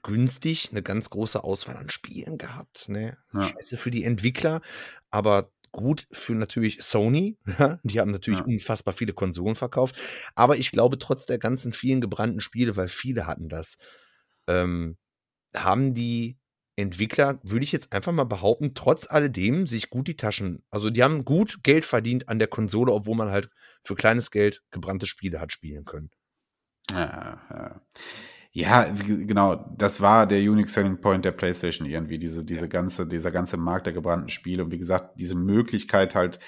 [0.03, 2.89] günstig eine ganz große Auswahl an Spielen gehabt.
[2.89, 3.19] Ne?
[3.33, 3.45] Ja.
[3.45, 4.63] Scheiße für die Entwickler,
[5.11, 7.39] aber gut für natürlich Sony.
[7.83, 8.47] die haben natürlich ja.
[8.47, 9.97] unfassbar viele Konsolen verkauft.
[10.35, 13.79] Aber ich glaube, trotz der ganzen vielen gebrannten Spiele, weil viele hatten das,
[14.47, 14.97] ähm,
[15.55, 16.39] haben die
[16.77, 21.03] Entwickler, würde ich jetzt einfach mal behaupten, trotz alledem sich gut die Taschen, also die
[21.03, 23.51] haben gut Geld verdient an der Konsole, obwohl man halt
[23.83, 26.11] für kleines Geld gebrannte Spiele hat spielen können.
[26.91, 27.81] Ja, ja.
[28.53, 33.31] Ja, genau, das war der Unique Selling Point der PlayStation irgendwie, diese, diese ganze, dieser
[33.31, 36.41] ganze Markt der gebrannten Spiele und wie gesagt, diese Möglichkeit halt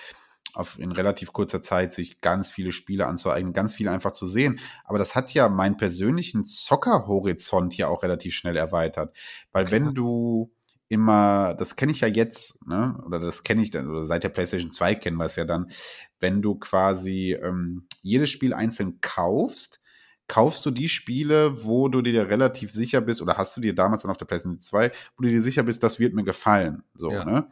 [0.55, 4.61] auf, in relativ kurzer Zeit sich ganz viele Spiele anzueignen, ganz viele einfach zu sehen.
[4.85, 9.17] Aber das hat ja meinen persönlichen Zocker-Horizont ja auch relativ schnell erweitert.
[9.53, 9.81] Weil Klar.
[9.81, 10.53] wenn du
[10.89, 13.01] immer, das kenne ich ja jetzt, ne?
[13.07, 15.71] oder das kenne ich dann, oder seit der PlayStation 2 kennen wir es ja dann,
[16.21, 19.81] wenn du quasi ähm, jedes Spiel einzeln kaufst,
[20.29, 24.03] kaufst du die Spiele, wo du dir relativ sicher bist, oder hast du dir damals
[24.03, 26.83] dann auf der PlayStation 2, wo du dir sicher bist, das wird mir gefallen.
[26.95, 27.25] So, ja.
[27.25, 27.49] ne?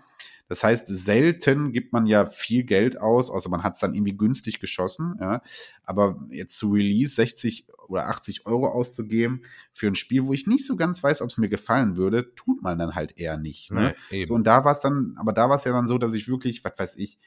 [0.50, 4.16] Das heißt, selten gibt man ja viel Geld aus, außer man hat es dann irgendwie
[4.16, 5.14] günstig geschossen.
[5.20, 5.42] Ja.
[5.84, 9.42] Aber jetzt zu Release 60 oder 80 Euro auszugeben
[9.72, 12.62] für ein Spiel, wo ich nicht so ganz weiß, ob es mir gefallen würde, tut
[12.62, 13.70] man dann halt eher nicht.
[13.70, 13.94] Ne?
[14.10, 16.14] Nee, so, und da war es dann, aber da war es ja dann so, dass
[16.14, 17.20] ich wirklich, was weiß ich,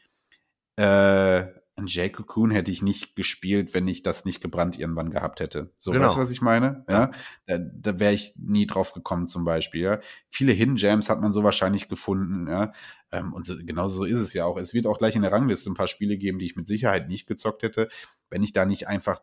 [0.75, 1.45] äh,
[1.85, 5.71] Jay Cocoon hätte ich nicht gespielt, wenn ich das nicht gebrannt irgendwann gehabt hätte.
[5.79, 6.05] So, genau.
[6.05, 6.85] weißt du, was ich meine?
[6.87, 7.11] Ja,
[7.47, 9.81] da, da wäre ich nie drauf gekommen, zum Beispiel.
[9.81, 9.99] Ja?
[10.29, 12.47] Viele Hidden Jams hat man so wahrscheinlich gefunden.
[12.47, 12.73] Ja?
[13.11, 14.57] Ähm, und so, genauso so ist es ja auch.
[14.57, 17.07] Es wird auch gleich in der Rangliste ein paar Spiele geben, die ich mit Sicherheit
[17.07, 17.89] nicht gezockt hätte,
[18.29, 19.21] wenn ich da nicht einfach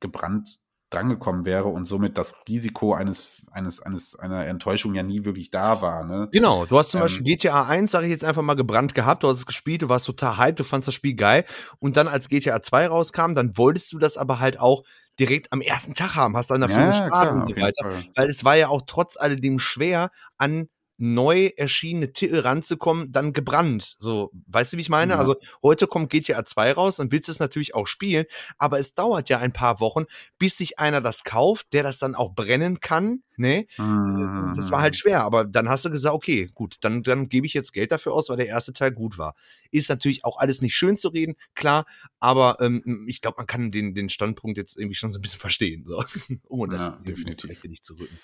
[0.00, 0.58] gebrannt
[0.96, 5.82] drangekommen wäre und somit das Risiko eines, eines, eines, einer Enttäuschung ja nie wirklich da
[5.82, 6.04] war.
[6.04, 6.28] Ne?
[6.32, 9.22] Genau, du hast zum ähm, Beispiel GTA 1, sage ich jetzt einfach mal, gebrannt gehabt,
[9.22, 11.44] du hast es gespielt, du warst total hyped, du fandest das Spiel geil
[11.78, 14.82] und dann als GTA 2 rauskam, dann wolltest du das aber halt auch
[15.18, 18.44] direkt am ersten Tag haben, hast dann dafür ja, gespart und so weiter, weil es
[18.44, 20.68] war ja auch trotz alledem schwer, an
[20.98, 23.96] neu erschienene Titel ranzukommen, dann gebrannt.
[23.98, 25.14] So, weißt du, wie ich meine?
[25.14, 25.18] Ja.
[25.18, 28.24] Also heute kommt GTA 2 raus und willst es natürlich auch spielen,
[28.58, 30.04] aber es dauert ja ein paar Wochen,
[30.38, 33.22] bis sich einer das kauft, der das dann auch brennen kann.
[33.36, 33.66] Ne?
[33.76, 34.54] Mhm.
[34.56, 34.98] Das war halt mhm.
[34.98, 38.14] schwer, aber dann hast du gesagt, okay, gut, dann, dann gebe ich jetzt Geld dafür
[38.14, 39.34] aus, weil der erste Teil gut war.
[39.70, 41.84] Ist natürlich auch alles nicht schön zu reden, klar,
[42.18, 45.40] aber ähm, ich glaube, man kann den, den Standpunkt jetzt irgendwie schon so ein bisschen
[45.40, 45.84] verstehen.
[45.86, 46.02] So.
[46.48, 47.64] oh, das ja, ist definitiv.
[47.64, 48.18] Nicht zu rücken.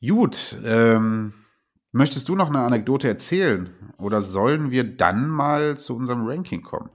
[0.00, 1.32] Gut, ähm,
[1.96, 6.90] Möchtest du noch eine Anekdote erzählen oder sollen wir dann mal zu unserem Ranking kommen?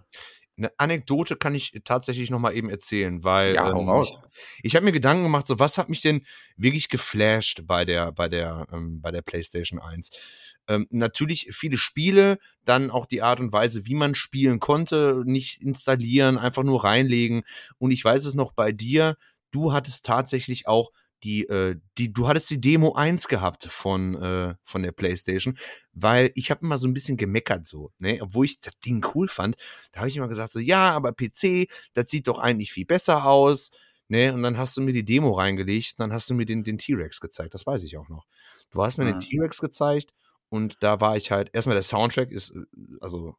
[0.57, 4.19] Eine Anekdote kann ich tatsächlich noch mal eben erzählen, weil ja, ähm, raus.
[4.33, 6.25] ich, ich habe mir Gedanken gemacht, so was hat mich denn
[6.57, 10.09] wirklich geflasht bei der bei der ähm, bei der PlayStation 1?
[10.67, 15.61] Ähm, natürlich viele Spiele, dann auch die Art und Weise, wie man spielen konnte, nicht
[15.61, 17.43] installieren, einfach nur reinlegen.
[17.77, 19.15] Und ich weiß es noch bei dir,
[19.51, 20.91] du hattest tatsächlich auch
[21.23, 25.57] die, äh, die, du hattest die Demo 1 gehabt von, äh, von der PlayStation,
[25.93, 29.27] weil ich habe immer so ein bisschen gemeckert so, ne, obwohl ich das Ding cool
[29.27, 29.55] fand,
[29.91, 33.25] da habe ich immer gesagt so, ja, aber PC, das sieht doch eigentlich viel besser
[33.25, 33.71] aus,
[34.07, 36.63] ne, und dann hast du mir die Demo reingelegt, und dann hast du mir den,
[36.63, 38.25] den T-Rex gezeigt, das weiß ich auch noch.
[38.71, 39.11] Du hast mir ja.
[39.11, 40.13] den T-Rex gezeigt
[40.49, 42.63] und da war ich halt, erstmal der Soundtrack ist, äh,
[43.01, 43.35] also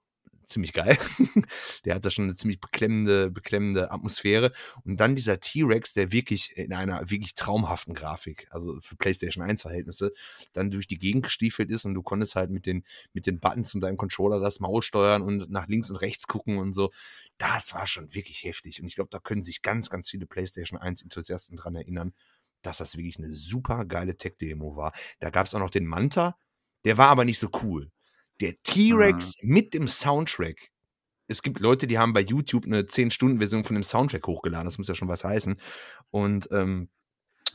[0.51, 0.99] ziemlich geil.
[1.85, 4.53] der hat da schon eine ziemlich beklemmende, beklemmende Atmosphäre.
[4.85, 9.63] Und dann dieser T-Rex, der wirklich in einer wirklich traumhaften Grafik, also für PlayStation 1
[9.63, 10.13] Verhältnisse,
[10.53, 13.75] dann durch die Gegend gestiefelt ist und du konntest halt mit den, mit den Buttons
[13.75, 16.91] und deinem Controller das Maus steuern und nach links und rechts gucken und so.
[17.39, 18.81] Das war schon wirklich heftig.
[18.81, 22.13] Und ich glaube, da können sich ganz, ganz viele PlayStation 1 Enthusiasten dran erinnern,
[22.63, 24.93] dass das wirklich eine super geile Tech-Demo war.
[25.19, 26.37] Da gab es auch noch den Manta,
[26.85, 27.91] der war aber nicht so cool.
[28.41, 29.53] Der T-Rex mhm.
[29.53, 30.71] mit dem Soundtrack.
[31.27, 34.65] Es gibt Leute, die haben bei YouTube eine 10-Stunden-Version von dem Soundtrack hochgeladen.
[34.65, 35.61] Das muss ja schon was heißen.
[36.11, 36.91] Und ähm,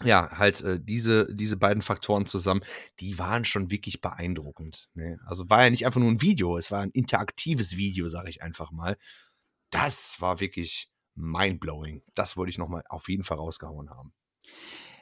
[0.03, 2.61] ja, halt äh, diese, diese beiden Faktoren zusammen,
[2.99, 4.89] die waren schon wirklich beeindruckend.
[4.93, 5.19] Ne?
[5.25, 8.41] Also war ja nicht einfach nur ein Video, es war ein interaktives Video, sage ich
[8.41, 8.97] einfach mal.
[9.69, 12.03] Das war wirklich mindblowing.
[12.13, 14.13] Das wollte ich nochmal auf jeden Fall rausgehauen haben.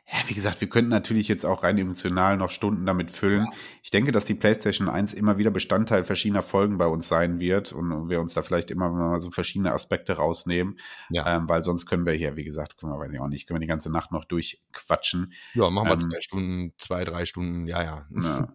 [0.06, 3.45] Ja, wie gesagt, wir könnten natürlich jetzt auch rein emotional noch Stunden damit füllen.
[3.45, 3.51] Ja.
[3.84, 7.72] Ich denke, dass die PlayStation 1 immer wieder Bestandteil verschiedener Folgen bei uns sein wird
[7.72, 10.78] und wir uns da vielleicht immer mal so verschiedene Aspekte rausnehmen.
[11.10, 11.38] Ja.
[11.38, 13.56] Ähm, weil sonst können wir hier, wie gesagt, können wir, weiß ich auch nicht, können
[13.60, 15.32] wir die ganze Nacht noch durchquatschen.
[15.54, 18.06] Ja, machen wir ähm, zwei Stunden, zwei, drei Stunden, ja, ja.
[18.12, 18.47] ja.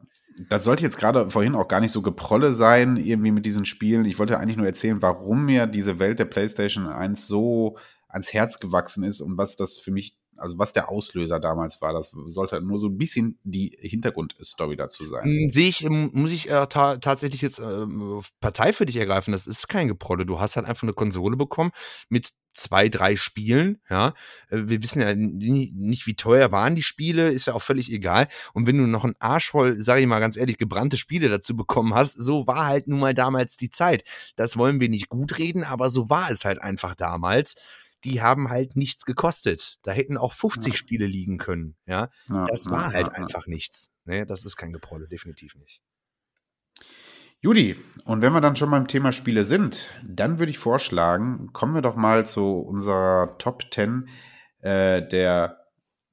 [0.51, 4.05] Das sollte jetzt gerade vorhin auch gar nicht so geprolle sein, irgendwie mit diesen Spielen.
[4.05, 7.78] Ich wollte eigentlich nur erzählen, warum mir diese Welt der PlayStation 1 so
[8.09, 11.93] ans Herz gewachsen ist und was das für mich also was der Auslöser damals war.
[11.93, 15.24] Das sollte nur so ein bisschen die Hintergrundstory dazu sein.
[15.24, 17.86] Hm, sehe ich, muss ich äh, ta tatsächlich jetzt äh,
[18.41, 19.32] Partei für dich ergreifen.
[19.32, 20.26] Das ist kein Geprolle.
[20.26, 21.70] Du hast halt einfach eine Konsole bekommen
[22.09, 24.14] mit zwei, drei Spielen, ja.
[24.51, 28.28] Äh, wir wissen ja nicht, wie teuer waren die Spiele, ist ja auch völlig egal.
[28.53, 31.57] Und wenn du noch ein Arsch voll, sag ich mal ganz ehrlich, gebrannte Spiele dazu
[31.57, 34.05] bekommen hast, so war halt nun mal damals die Zeit.
[34.36, 37.55] Das wollen wir nicht gut reden, aber so war es halt einfach damals
[38.05, 39.78] die haben halt nichts gekostet.
[39.82, 40.76] Da hätten auch 50 ja.
[40.76, 41.76] Spiele liegen können.
[41.86, 43.90] Ja, ja das war ja, halt einfach nichts.
[44.05, 44.26] Ne?
[44.26, 45.82] Das ist kein Geprolle, definitiv nicht.
[47.40, 51.74] Judy, und wenn wir dann schon beim Thema Spiele sind, dann würde ich vorschlagen, kommen
[51.74, 54.09] wir doch mal zu unserer Top 10
[54.61, 55.59] äh, der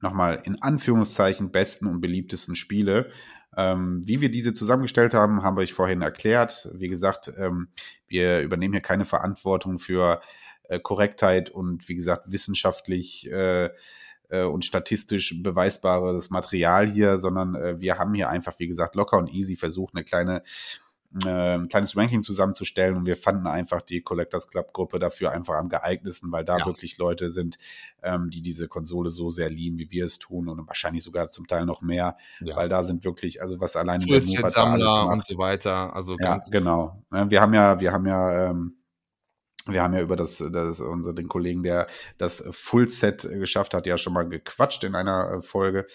[0.00, 3.10] nochmal in Anführungszeichen besten und beliebtesten Spiele.
[3.56, 6.68] Ähm, wie wir diese zusammengestellt haben, haben wir euch vorhin erklärt.
[6.74, 7.68] Wie gesagt, ähm,
[8.06, 10.20] wir übernehmen hier keine Verantwortung für
[10.68, 13.70] äh, Korrektheit und wie gesagt wissenschaftlich äh,
[14.28, 19.18] äh, und statistisch beweisbares Material hier, sondern äh, wir haben hier einfach, wie gesagt, locker
[19.18, 20.42] und easy versucht, eine kleine
[21.24, 25.68] ein kleines Ranking zusammenzustellen und wir fanden einfach die Collectors Club Gruppe dafür einfach am
[25.70, 26.66] geeignetsten, weil da ja.
[26.66, 27.58] wirklich Leute sind,
[28.02, 31.46] ähm, die diese Konsole so sehr lieben, wie wir es tun und wahrscheinlich sogar zum
[31.46, 32.56] Teil noch mehr, ja.
[32.56, 37.02] weil da sind wirklich, also was alleine der Sammler und so weiter, also ja, genau.
[37.10, 38.75] Wir haben ja, wir haben ja ähm,
[39.66, 41.88] wir haben ja über das, das unser den Kollegen, der
[42.18, 45.86] das Full-Set geschafft hat, ja schon mal gequatscht in einer äh, Folge.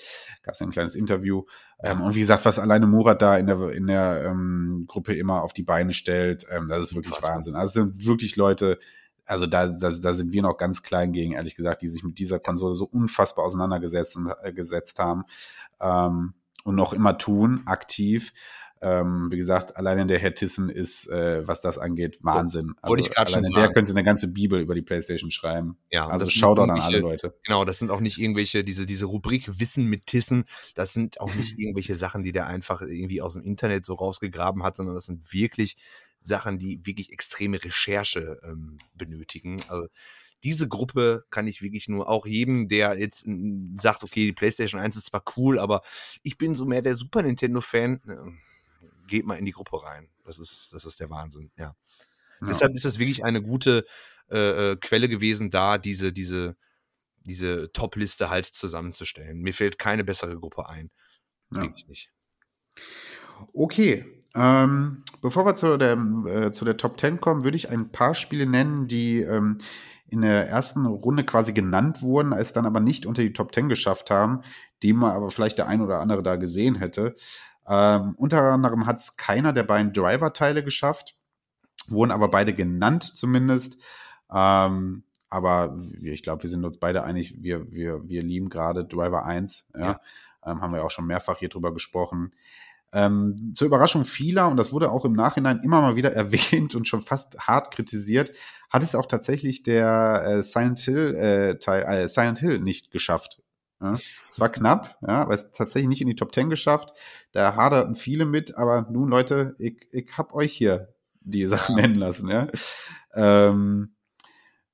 [0.43, 1.43] Gab es ein kleines Interview.
[1.82, 5.41] Ähm, und wie gesagt, was alleine Murat da in der, in der ähm, Gruppe immer
[5.41, 7.30] auf die Beine stellt, ähm, das ist wirklich Krass.
[7.30, 7.55] Wahnsinn.
[7.55, 8.80] Also es sind wirklich Leute,
[9.26, 12.19] also da, da, da sind wir noch ganz klein gegen, ehrlich gesagt, die sich mit
[12.19, 15.24] dieser Konsole so unfassbar auseinandergesetzt äh, gesetzt haben
[15.80, 18.34] ähm, und noch immer tun, aktiv.
[18.84, 22.74] Ähm, wie gesagt, alleine der Herr Tissen ist, äh, was das angeht, Wahnsinn.
[22.82, 23.56] Also, Wollte ich gerade schon sagen.
[23.56, 25.78] Der könnte eine ganze Bibel über die PlayStation schreiben.
[25.92, 27.38] Ja, also Shoutout an alle Leute.
[27.44, 31.34] Genau, das sind auch nicht irgendwelche, diese, diese Rubrik Wissen mit Tissen, das sind auch
[31.36, 35.06] nicht irgendwelche Sachen, die der einfach irgendwie aus dem Internet so rausgegraben hat, sondern das
[35.06, 35.78] sind wirklich
[36.22, 39.62] Sachen, die wirklich extreme Recherche ähm, benötigen.
[39.68, 39.88] Also
[40.44, 43.28] diese Gruppe kann ich wirklich nur auch jedem, der jetzt
[43.80, 45.82] sagt, okay, die PlayStation 1 ist zwar cool, aber
[46.24, 48.02] ich bin so mehr der Super Nintendo-Fan.
[48.08, 48.32] Äh,
[49.12, 50.09] geht mal in die Gruppe rein.
[50.26, 51.76] Das ist, das ist der Wahnsinn, ja.
[52.41, 52.47] ja.
[52.47, 53.86] Deshalb ist es wirklich eine gute
[54.32, 56.55] äh, äh, Quelle gewesen, da diese, diese,
[57.20, 59.41] diese Top-Liste halt zusammenzustellen.
[59.41, 60.89] Mir fällt keine bessere Gruppe ein.
[61.51, 61.62] Ja.
[61.62, 62.12] Wirklich nicht.
[63.53, 64.05] Okay.
[64.34, 68.16] Ähm, bevor wir zu der, äh, zu der Top 10 kommen, würde ich ein paar
[68.16, 69.57] Spiele nennen, die ähm,
[70.07, 73.68] in der ersten Runde quasi genannt wurden, als dann aber nicht unter die Top 10
[73.68, 74.43] geschafft haben,
[74.84, 77.16] die man aber vielleicht der ein oder andere da gesehen hätte.
[77.72, 81.15] Ähm, unter anderem hat es keiner der beiden Driver-Teile geschafft,
[81.88, 83.78] wurden aber beide genannt zumindest.
[84.30, 89.26] Ähm, aber ich glaube, wir sind uns beide einig, wir, wir, wir lieben gerade Driver
[89.26, 89.69] 1.
[89.74, 89.82] Ja?
[89.82, 89.99] ja.
[90.45, 92.32] Ähm, haben wir auch schon mehrfach hier drüber gesprochen.
[92.91, 96.89] Ähm, zur Überraschung vieler, und das wurde auch im Nachhinein immer mal wieder erwähnt und
[96.89, 98.34] schon fast hart kritisiert,
[98.69, 103.41] hat es auch tatsächlich der äh, Silent Hill äh, Teil, äh, Silent Hill nicht geschafft.
[103.82, 106.94] Ja, es war knapp, ja, aber es tatsächlich nicht in die Top 10 geschafft.
[107.32, 111.96] Da haderten viele mit, aber nun, Leute, ich, ich hab euch hier die Sachen nennen
[111.96, 112.48] lassen, ja.
[113.14, 113.96] Ähm,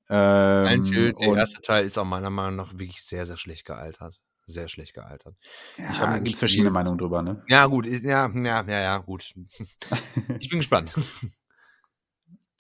[0.09, 4.19] ähm, Hill, der erste Teil ist auch meiner Meinung nach wirklich sehr, sehr schlecht gealtert.
[4.45, 5.35] Sehr schlecht gealtert.
[5.77, 7.43] Ja, gibt es verschiedene Meinungen drüber, ne?
[7.47, 9.33] Ja, gut, ja, ja, ja, ja, gut.
[10.39, 10.93] ich bin gespannt.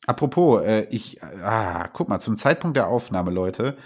[0.05, 3.77] Apropos, äh, ich, ah, guck mal, zum Zeitpunkt der Aufnahme, Leute,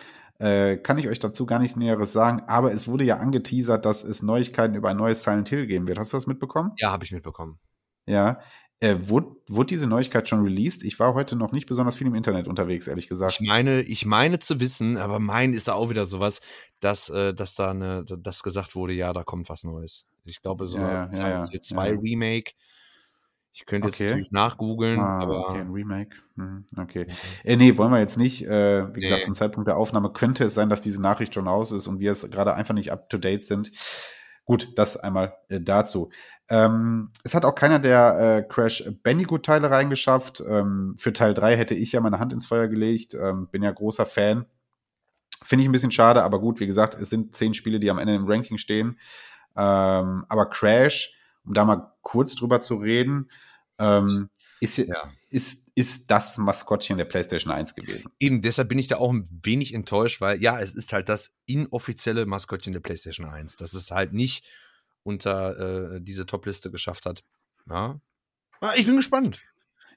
[0.41, 4.03] äh, kann ich euch dazu gar nichts Näheres sagen, aber es wurde ja angeteasert, dass
[4.03, 5.99] es Neuigkeiten über ein neues Silent Hill geben wird.
[5.99, 6.71] Hast du das mitbekommen?
[6.77, 7.59] Ja, habe ich mitbekommen.
[8.07, 8.39] Ja.
[8.79, 10.81] Äh, wurde, wurde diese Neuigkeit schon released?
[10.81, 13.37] Ich war heute noch nicht besonders viel im Internet unterwegs, ehrlich gesagt.
[13.39, 16.41] Ich meine, ich meine zu wissen, aber mein ist da auch wieder sowas,
[16.79, 20.07] dass, äh, dass da eine, dass gesagt wurde, ja, da kommt was Neues.
[20.25, 21.95] Ich glaube, so ja, ein ja, ja, 2 ja.
[21.95, 22.53] Remake
[23.53, 24.03] ich könnte okay.
[24.03, 25.49] jetzt natürlich nachgoogeln, ah, aber.
[25.49, 26.15] Okay, ein Remake.
[26.35, 27.07] Hm, okay.
[27.43, 28.45] Äh, nee, wollen wir jetzt nicht.
[28.45, 29.01] Äh, wie nee.
[29.01, 31.99] gesagt, zum Zeitpunkt der Aufnahme könnte es sein, dass diese Nachricht schon aus ist und
[31.99, 33.71] wir es gerade einfach nicht up to date sind.
[34.45, 36.11] Gut, das einmal äh, dazu.
[36.49, 40.41] Ähm, es hat auch keiner der äh, Crash Bandicoot-Teile reingeschafft.
[40.47, 43.13] Ähm, für Teil 3 hätte ich ja meine Hand ins Feuer gelegt.
[43.13, 44.45] Ähm, bin ja großer Fan.
[45.43, 47.97] Finde ich ein bisschen schade, aber gut, wie gesagt, es sind zehn Spiele, die am
[47.99, 48.99] Ende im Ranking stehen.
[49.55, 53.29] Ähm, aber Crash um da mal kurz drüber zu reden,
[53.79, 54.29] ähm,
[54.59, 55.11] ist, ja.
[55.29, 58.11] ist, ist das Maskottchen der PlayStation 1 gewesen.
[58.19, 61.33] Eben, deshalb bin ich da auch ein wenig enttäuscht, weil ja, es ist halt das
[61.45, 64.45] inoffizielle Maskottchen der PlayStation 1, dass es halt nicht
[65.03, 67.23] unter äh, diese Top-Liste geschafft hat.
[67.67, 67.99] Ja.
[68.59, 69.39] Ah, ich bin gespannt.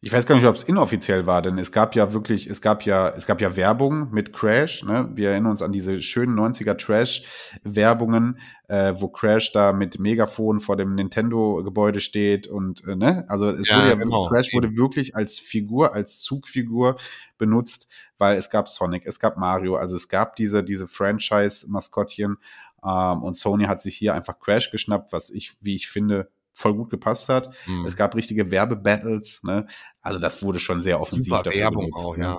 [0.05, 2.85] Ich weiß gar nicht, ob es inoffiziell war, denn es gab ja wirklich, es gab
[2.85, 4.85] ja, es gab ja Werbung mit Crash.
[4.85, 5.09] Ne?
[5.15, 8.39] Wir erinnern uns an diese schönen 90er Trash-Werbungen,
[8.69, 13.67] äh, wo Crash da mit Megafon vor dem Nintendo-Gebäude steht und äh, ne, also es
[13.67, 14.29] ja, wurde ja genau.
[14.29, 16.97] Crash wurde wirklich als Figur, als Zugfigur
[17.39, 17.89] benutzt,
[18.19, 22.37] weil es gab Sonic, es gab Mario, also es gab diese diese Franchise-Maskottchen
[22.85, 26.75] ähm, und Sony hat sich hier einfach Crash geschnappt, was ich, wie ich finde, voll
[26.75, 27.53] gut gepasst hat.
[27.67, 27.85] Mhm.
[27.85, 29.67] Es gab richtige Werbebattles, ne?
[30.01, 32.25] Also das wurde schon sehr offensiv Super dafür Werbung benutzt, auch, ne?
[32.25, 32.39] ja.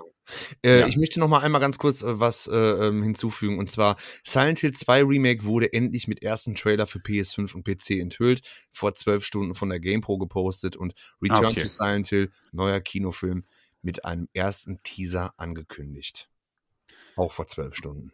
[0.63, 0.87] Äh, ja.
[0.87, 4.59] Ich möchte noch mal einmal ganz kurz äh, was äh, ähm, hinzufügen und zwar Silent
[4.59, 8.41] Hill 2 Remake wurde endlich mit ersten Trailer für PS5 und PC enthüllt,
[8.71, 11.61] vor zwölf Stunden von der GamePro gepostet und Return okay.
[11.61, 13.45] to Silent Hill, neuer Kinofilm,
[13.81, 16.29] mit einem ersten Teaser angekündigt.
[17.15, 18.11] Auch vor zwölf Stunden.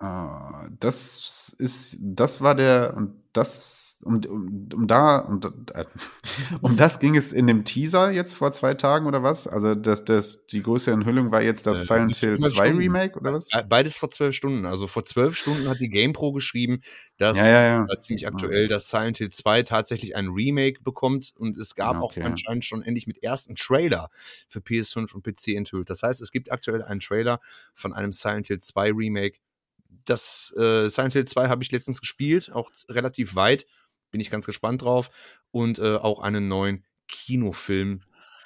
[0.00, 5.40] Äh, das ist, das war der, und das, um, um, um da, um,
[5.74, 5.84] äh,
[6.62, 9.46] um das ging es in dem Teaser jetzt vor zwei Tagen oder was?
[9.46, 12.78] Also das, das, die größte Enthüllung war jetzt das Äh, Silent Hill 2 Stunden.
[12.78, 13.48] Remake oder was?
[13.50, 14.64] Be- Beides vor zwölf Stunden.
[14.64, 16.80] Also vor zwölf Stunden hat die GamePro geschrieben,
[17.18, 17.84] dass Ja, ja, ja.
[17.92, 22.00] äh, ziemlich aktuell, dass Silent Hill 2 tatsächlich ein Remake bekommt und es gab Ah,
[22.00, 22.22] okay.
[22.22, 24.08] auch anscheinend schon endlich mit ersten Trailer
[24.48, 25.90] für PS5 und PC enthüllt.
[25.90, 27.38] Das heißt, es gibt aktuell einen Trailer
[27.74, 29.38] von einem Silent Hill 2 Remake.
[30.10, 33.66] Das äh, Silent Hill 2 habe ich letztens gespielt, auch relativ weit.
[34.10, 35.10] Bin ich ganz gespannt drauf.
[35.52, 38.02] Und äh, auch einen neuen Kinofilm,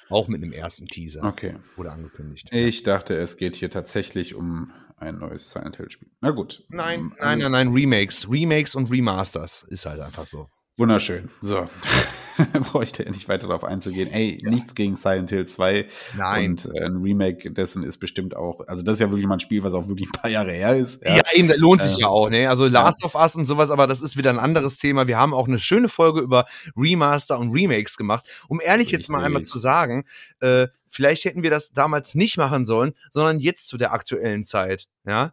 [0.09, 1.55] auch mit einem ersten Teaser, Okay.
[1.75, 2.47] wurde angekündigt.
[2.51, 6.09] Ich dachte, es geht hier tatsächlich um ein neues Silent Hill Spiel.
[6.21, 6.63] Na gut.
[6.69, 8.29] Nein, Ähm, nein, nein, nein, Remakes.
[8.29, 10.49] Remakes und Remasters ist halt einfach so.
[10.77, 11.29] Wunderschön.
[11.41, 11.65] So.
[12.53, 14.11] Brauche ich da nicht weiter darauf einzugehen.
[14.11, 15.87] Ey, nichts gegen Silent Hill 2.
[16.17, 16.51] Nein.
[16.51, 19.39] Und äh, ein Remake dessen ist bestimmt auch, also das ist ja wirklich mal ein
[19.39, 21.01] Spiel, was auch wirklich ein paar Jahre her ist.
[21.01, 22.49] Ja, eben, das lohnt sich Äh, ja auch, ne?
[22.49, 25.07] Also Last of Us und sowas, aber das ist wieder ein anderes Thema.
[25.07, 26.45] Wir haben auch eine schöne Folge über
[26.75, 28.25] Remaster und Remakes gemacht.
[28.49, 29.25] Um ehrlich jetzt mal Richtig.
[29.27, 30.03] einmal zu sagen,
[30.41, 34.87] äh, vielleicht hätten wir das damals nicht machen sollen, sondern jetzt zu der aktuellen Zeit,
[35.05, 35.31] ja?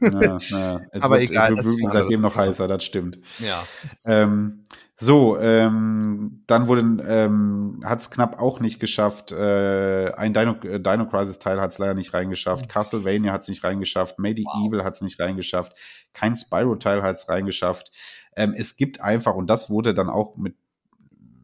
[0.00, 0.38] Ja.
[0.92, 3.18] Es Aber wird, egal, ein wirklich seitdem noch heißer, das stimmt.
[3.38, 3.66] Ja.
[4.04, 4.64] Ähm,
[4.96, 9.32] so, ähm, dann wurde, ähm, hat es knapp auch nicht geschafft.
[9.32, 12.68] Äh, ein Dino, äh, Dino Crisis Teil hat es leider nicht reingeschafft.
[12.68, 14.18] Castlevania hat es nicht reingeschafft.
[14.18, 15.72] Medieval hat es nicht reingeschafft.
[16.12, 17.90] Kein Spyro Teil hat es reingeschafft.
[18.36, 20.56] Ähm, es gibt einfach, und das wurde dann auch mit,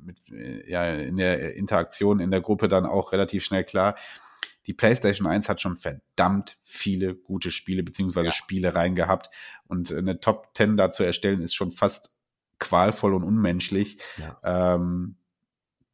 [0.06, 3.96] mit äh, ja, in der Interaktion in der Gruppe dann auch relativ schnell klar.
[4.66, 8.32] Die PlayStation 1 hat schon verdammt viele gute Spiele beziehungsweise Ja.
[8.32, 9.30] Spiele reingehabt.
[9.66, 12.12] Und eine Top 10 da zu erstellen, ist schon fast
[12.58, 13.98] qualvoll und unmenschlich.
[14.42, 15.16] Ähm,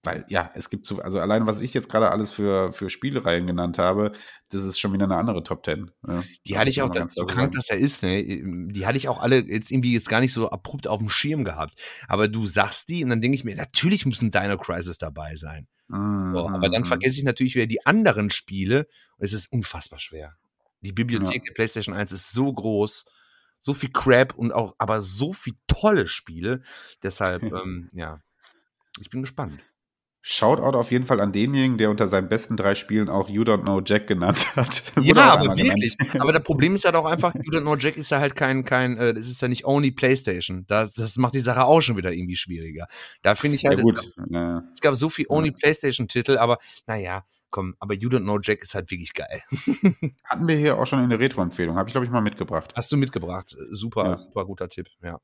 [0.04, 3.46] weil, ja, es gibt so, also allein was ich jetzt gerade alles für, für Spielereien
[3.46, 4.12] genannt habe,
[4.48, 5.90] das ist schon wieder eine andere Top 10.
[6.06, 8.22] Ja, Die hatte ich auch, ganz so krank, dass er ist, ne?
[8.22, 11.44] Die hatte ich auch alle jetzt irgendwie jetzt gar nicht so abrupt auf dem Schirm
[11.44, 11.80] gehabt.
[12.08, 15.36] Aber du sagst die und dann denke ich mir, natürlich muss ein Dino Crisis dabei
[15.36, 15.68] sein.
[15.86, 16.86] Mhm, So, aber dann mhm.
[16.86, 18.88] vergesse ich natürlich wieder die anderen Spiele
[19.18, 20.36] und es ist unfassbar schwer.
[20.80, 23.06] Die Bibliothek der PlayStation 1 ist so groß,
[23.60, 26.62] so viel Crap und auch aber so viel tolle Spiele.
[27.04, 28.20] Deshalb, ähm, ja,
[29.00, 29.60] ich bin gespannt.
[30.24, 33.62] Shoutout auf jeden Fall an denjenigen, der unter seinen besten drei Spielen auch You Don't
[33.62, 34.92] Know Jack genannt hat.
[35.02, 35.96] Ja, aber wirklich.
[35.98, 36.20] genannt.
[36.22, 38.64] Aber das Problem ist halt auch einfach, You Don't Know Jack ist ja halt kein,
[38.64, 40.64] kein, äh, das ist ja nicht only PlayStation.
[40.68, 42.86] Da, das macht die Sache auch schon wieder irgendwie schwieriger.
[43.22, 43.96] Da finde ich Ja halt, es, gut.
[44.16, 44.62] gab, Ja.
[44.72, 48.76] es gab so viel only PlayStation-Titel, aber naja, komm, aber You Don't Know Jack ist
[48.76, 49.42] halt wirklich geil.
[50.24, 51.76] Hatten wir hier auch schon eine Retro-Empfehlung.
[51.76, 52.72] Habe ich, glaube ich, mal mitgebracht.
[52.76, 53.56] Hast du mitgebracht.
[53.70, 54.18] Super, Ja.
[54.18, 55.18] super guter Tipp, ja.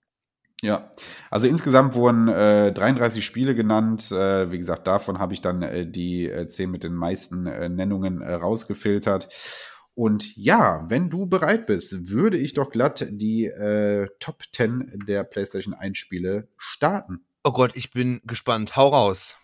[0.60, 0.90] Ja,
[1.30, 4.10] also insgesamt wurden äh, 33 Spiele genannt.
[4.10, 7.68] Äh, wie gesagt, davon habe ich dann äh, die äh, 10 mit den meisten äh,
[7.68, 9.28] Nennungen äh, rausgefiltert.
[9.94, 15.24] Und ja, wenn du bereit bist, würde ich doch glatt die äh, Top 10 der
[15.24, 17.24] PlayStation 1 Spiele starten.
[17.44, 18.76] Oh Gott, ich bin gespannt.
[18.76, 19.36] Hau raus.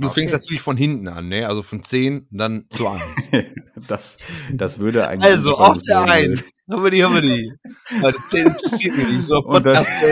[0.00, 0.14] Du Okay.
[0.20, 1.46] fängst natürlich von hinten an, ne?
[1.46, 3.02] Also von 10 dann zu 1.
[3.88, 4.18] Das,
[4.52, 5.32] das würde eigentlich.
[5.32, 6.32] Also auf der werden.
[6.34, 6.64] 1.
[6.70, 7.50] Haben wir die, haben wir die.
[8.02, 9.26] Weil 10 interessiert mich nicht.
[9.26, 9.88] So, Podcast.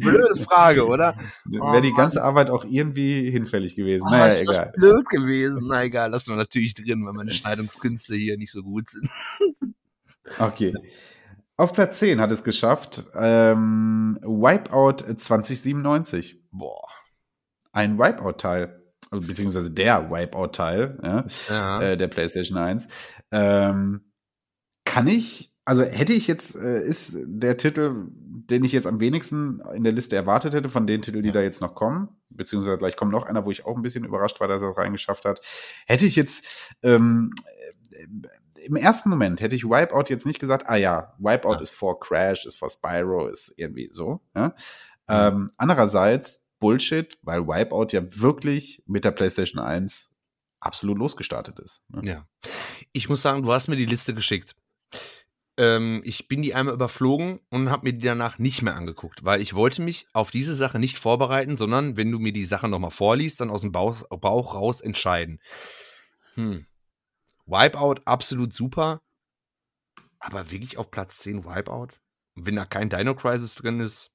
[0.00, 1.14] Blöde Frage, oder?
[1.44, 4.06] Wäre die Oh ganze Arbeit auch irgendwie hinfällig gewesen.
[4.08, 4.72] Oh, naja, egal.
[4.76, 5.66] blöd gewesen.
[5.68, 9.08] Na egal, lassen wir natürlich drin, weil meine Schneidungskünste hier nicht so gut sind.
[10.38, 10.74] Okay.
[11.56, 16.40] Auf Platz 10 hat es geschafft ähm, Wipeout 2097.
[16.50, 16.88] Boah.
[17.72, 18.82] Ein Wipeout-Teil.
[19.10, 21.80] Also, beziehungsweise der Wipeout-Teil ja, Ja.
[21.80, 22.88] äh, der PlayStation 1.
[23.30, 24.12] Ähm,
[24.84, 29.60] kann ich, also hätte ich jetzt, äh, ist der Titel, den ich jetzt am wenigsten
[29.74, 31.34] in der Liste erwartet hätte, von den Titeln, die Ja.
[31.34, 34.40] da jetzt noch kommen, beziehungsweise gleich kommt noch einer, wo ich auch ein bisschen überrascht
[34.40, 35.40] war, dass er es reingeschafft hat,
[35.86, 37.32] hätte ich jetzt ähm,
[37.90, 38.06] äh,
[38.64, 42.44] im ersten Moment hätte ich Wipeout jetzt nicht gesagt, ah ja, Wipeout ist vor Crash,
[42.44, 44.20] ist vor Spyro, ist irgendwie so.
[45.08, 50.10] Ähm, andererseits Bullshit, weil Wipeout ja wirklich mit der PlayStation 1
[50.60, 51.82] absolut losgestartet ist.
[51.88, 52.00] Ne?
[52.04, 52.28] Ja.
[52.92, 54.56] Ich muss sagen, du hast mir die Liste geschickt.
[55.56, 59.40] Ähm, ich bin die einmal überflogen und habe mir die danach nicht mehr angeguckt, weil
[59.40, 62.92] ich wollte mich auf diese Sache nicht vorbereiten, sondern wenn du mir die Sache nochmal
[62.92, 65.40] vorliest, dann aus dem Bauch, Bauch raus entscheiden.
[66.34, 66.66] Hm.
[67.46, 69.02] Wipeout absolut super,
[70.20, 71.88] aber wirklich auf Platz 10 Wipeout?
[72.34, 74.12] Und wenn da kein Dino Crisis drin ist,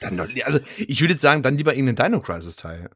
[0.00, 2.90] dann doch, also ich würde jetzt sagen, dann lieber irgendein Dino Crisis Teil.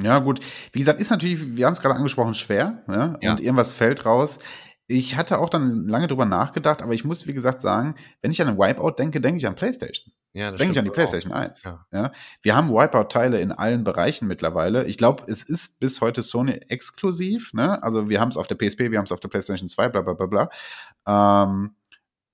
[0.00, 0.40] Ja, gut.
[0.72, 2.82] Wie gesagt, ist natürlich, wir haben es gerade angesprochen, schwer.
[2.88, 3.18] Ja?
[3.20, 3.32] Ja.
[3.32, 4.38] Und irgendwas fällt raus.
[4.86, 8.40] Ich hatte auch dann lange drüber nachgedacht, aber ich muss, wie gesagt, sagen, wenn ich
[8.40, 10.12] an ein Wipeout denke, denke ich an PlayStation.
[10.32, 11.10] Ja, das Denke ich an die stimmt auch.
[11.10, 11.62] PlayStation 1.
[11.64, 11.86] Ja.
[11.92, 12.12] Ja.
[12.42, 14.84] Wir haben Wipeout-Teile in allen Bereichen mittlerweile.
[14.84, 17.52] Ich glaube, es ist bis heute Sony exklusiv.
[17.52, 17.82] Ne?
[17.82, 20.00] Also wir haben es auf der PSP, wir haben es auf der PlayStation 2, bla
[20.02, 21.44] bla bla bla.
[21.44, 21.74] Ähm,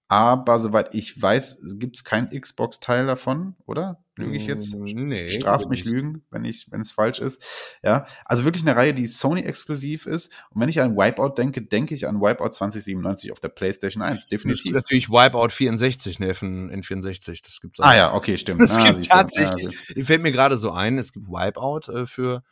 [0.09, 4.05] aber soweit ich weiß, gibt es kein Xbox-Teil davon, oder?
[4.17, 4.73] Lüge ich jetzt?
[4.75, 5.31] Mm, Nee.
[5.31, 7.43] Straft glaub mich lügen, wenn ich, wenn es falsch ist.
[7.83, 10.33] Ja, also wirklich eine Reihe, die Sony exklusiv ist.
[10.51, 14.15] Und wenn ich an Wipeout denke, denke ich an Wipeout 2097 auf der PlayStation 1,
[14.15, 14.73] Das ist definitiv.
[14.73, 17.43] natürlich Wipeout 64, ne, von N64.
[17.45, 17.85] Das gibt's auch.
[17.85, 18.63] Ah ja, okay, stimmt.
[18.63, 22.45] Es ah, gibt tatsächlich, Ja, fällt mir gerade so ein, es gibt Wipeout äh, für,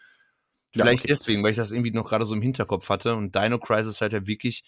[0.75, 1.13] Ja, vielleicht okay.
[1.13, 4.15] deswegen, weil ich das irgendwie noch gerade so im Hinterkopf hatte und Dino Crisis halt
[4.15, 4.65] ja wirklich,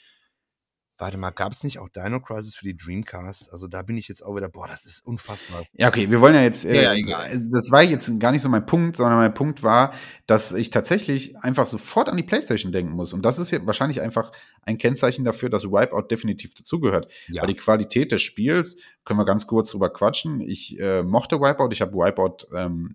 [0.98, 3.52] warte mal, gab es nicht auch Dino Crisis für die Dreamcast?
[3.52, 5.64] Also da bin ich jetzt auch wieder, boah, das ist unfassbar.
[5.72, 8.64] Ja, okay, wir wollen ja jetzt, äh, Ja, das war jetzt gar nicht so mein
[8.64, 9.92] Punkt, sondern mein Punkt war,
[10.26, 13.12] dass ich tatsächlich einfach sofort an die Playstation denken muss.
[13.12, 14.32] Und das ist ja wahrscheinlich einfach
[14.62, 17.10] ein Kennzeichen dafür, dass Wipeout definitiv dazugehört.
[17.28, 17.42] Ja.
[17.42, 20.40] Weil die Qualität des Spiels, können wir ganz kurz drüber quatschen.
[20.40, 22.94] Ich äh, mochte Wipeout, ich habe Wipeout ähm,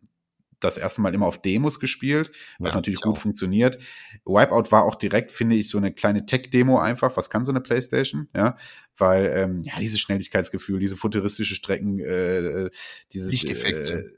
[0.60, 3.22] das erste Mal immer auf Demos gespielt, was Ja, natürlich ich gut auch.
[3.22, 3.78] funktioniert.
[4.26, 7.16] Wipeout war auch direkt, finde ich, so eine kleine Tech-Demo einfach.
[7.18, 8.28] Was kann so eine Playstation?
[8.36, 8.58] Ja,
[8.98, 12.70] weil ähm, ja dieses Schnelligkeitsgefühl, diese futuristische Strecken, äh, äh,
[13.14, 14.14] diese Lichteffekte.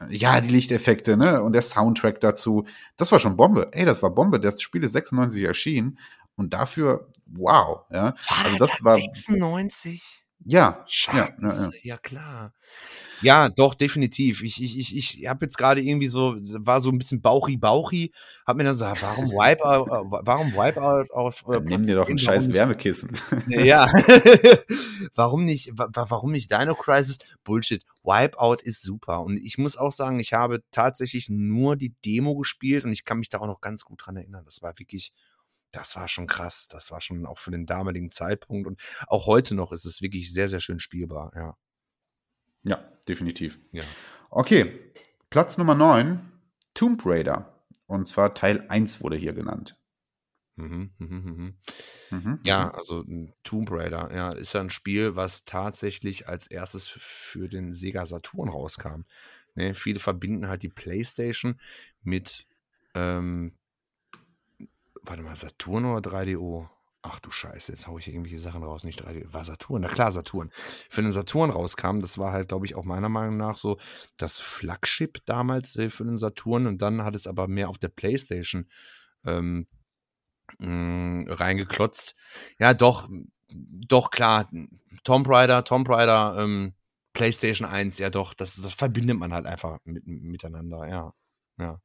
[0.00, 1.40] Äh, ja, die Lichteffekte, ne?
[1.42, 2.66] Und der Soundtrack dazu.
[2.96, 3.68] Das war schon Bombe.
[3.72, 4.40] Ey, das war Bombe.
[4.40, 5.98] Das Spiel ist 96 erschienen.
[6.36, 8.12] Und dafür, wow, ja.
[8.42, 10.23] Also das war, 96?
[10.44, 12.52] Ja, Scheiße, ja, ja, ja, klar.
[13.22, 14.42] Ja, doch, definitiv.
[14.42, 18.12] Ich, ich, ich, ich habe jetzt gerade irgendwie so, war so ein bisschen bauchi-bauchi,
[18.46, 19.86] hab mir dann so, ah, warum Wipeout,
[20.26, 21.44] warum Wipeout auf.
[21.48, 23.16] äh, nimm dir doch ein scheiß 10, Wärmekissen.
[23.46, 23.90] Ja.
[25.14, 27.18] warum nicht, wa- wa- warum nicht Dino Crisis?
[27.44, 27.84] Bullshit.
[28.02, 29.22] Wipeout ist super.
[29.22, 33.18] Und ich muss auch sagen, ich habe tatsächlich nur die Demo gespielt und ich kann
[33.18, 34.44] mich da auch noch ganz gut dran erinnern.
[34.44, 35.12] Das war wirklich,
[35.74, 36.68] das war schon krass.
[36.68, 40.32] Das war schon auch für den damaligen Zeitpunkt und auch heute noch ist es wirklich
[40.32, 41.32] sehr, sehr schön spielbar.
[41.34, 41.56] Ja.
[42.62, 43.60] Ja, definitiv.
[43.72, 43.84] Ja.
[44.30, 44.80] Okay,
[45.30, 46.20] Platz Nummer 9,
[46.74, 47.50] Tomb Raider.
[47.86, 49.76] Und zwar Teil 1 wurde hier genannt.
[50.56, 51.54] Mhm, mhm,
[52.10, 52.40] mhm.
[52.44, 57.48] Ja, also ein Tomb Raider, ja, ist ja ein Spiel, was tatsächlich als erstes für
[57.48, 59.02] den Sega Saturn rauskam.
[59.56, 61.60] Ne, viele verbinden halt die PlayStation
[62.02, 62.46] mit,
[62.94, 63.56] ähm,
[65.04, 66.68] warte mal, Saturn oder 3DO?
[67.02, 69.30] Ach du Scheiße, jetzt hau ich hier irgendwelche Sachen raus, nicht 3D.
[69.32, 70.50] War Saturn, na klar, Saturn.
[70.88, 73.78] Für den Saturn rauskam, das war halt, glaube ich, auch meiner Meinung nach so
[74.16, 77.88] das Flagship damals äh, für den Saturn und dann hat es aber mehr auf der
[77.88, 78.68] PlayStation
[79.26, 79.66] ähm,
[80.58, 82.14] mh, reingeklotzt.
[82.58, 83.08] Ja, doch,
[83.54, 84.50] doch, klar.
[85.04, 86.74] Tomb Raider, Tomb Raider, ähm,
[87.12, 91.12] PlayStation 1, ja doch, das, das verbindet man halt einfach mit, miteinander, ja.
[91.58, 91.80] Ja.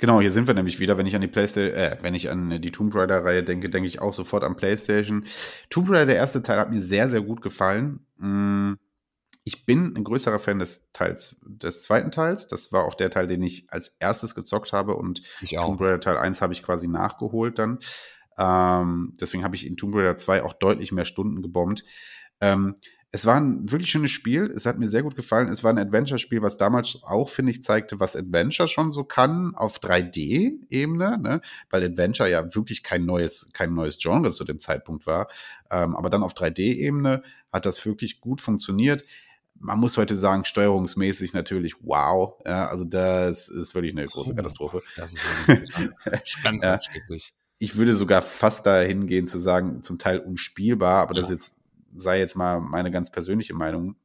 [0.00, 0.96] Genau, hier sind wir nämlich wieder.
[0.96, 4.00] Wenn ich an die PlayStation, äh, wenn ich an die Tomb Raider-Reihe denke, denke ich
[4.00, 5.26] auch sofort an PlayStation.
[5.68, 8.00] Tomb Raider, der erste Teil, hat mir sehr, sehr gut gefallen.
[8.16, 8.72] Mm,
[9.44, 12.46] Ich bin ein größerer Fan des Teils, des zweiten Teils.
[12.48, 15.66] Das war auch der Teil, den ich als erstes gezockt habe und Ich auch.
[15.66, 17.78] Tomb Raider Teil 1 habe ich quasi nachgeholt dann.
[18.38, 21.84] Ähm, deswegen habe ich in Tomb Raider 2 auch deutlich mehr Stunden gebombt.
[22.40, 22.76] Ähm,
[23.12, 24.52] es war ein wirklich schönes Spiel.
[24.54, 25.48] Es hat mir sehr gut gefallen.
[25.48, 29.54] Es war ein Adventure-Spiel, was damals auch, finde ich, zeigte, was Adventure schon so kann
[29.56, 31.40] auf 3D-Ebene, ne?
[31.70, 35.28] weil Adventure ja wirklich kein neues, kein neues Genre zu dem Zeitpunkt war.
[35.70, 39.04] Ähm, aber dann auf 3D-Ebene hat das wirklich gut funktioniert.
[39.58, 42.40] Man muss heute sagen, steuerungsmäßig natürlich wow.
[42.46, 44.82] Ja, also das ist wirklich eine große Katastrophe.
[44.96, 45.20] Das ist
[45.74, 46.78] ganz, ganz, Ja.
[46.80, 47.34] schrecklich.
[47.58, 51.34] ich würde sogar fast dahin gehen zu sagen, zum Teil unspielbar, aber das Ja.
[51.34, 51.56] jetzt
[51.96, 53.96] sei jetzt mal meine ganz persönliche Meinung.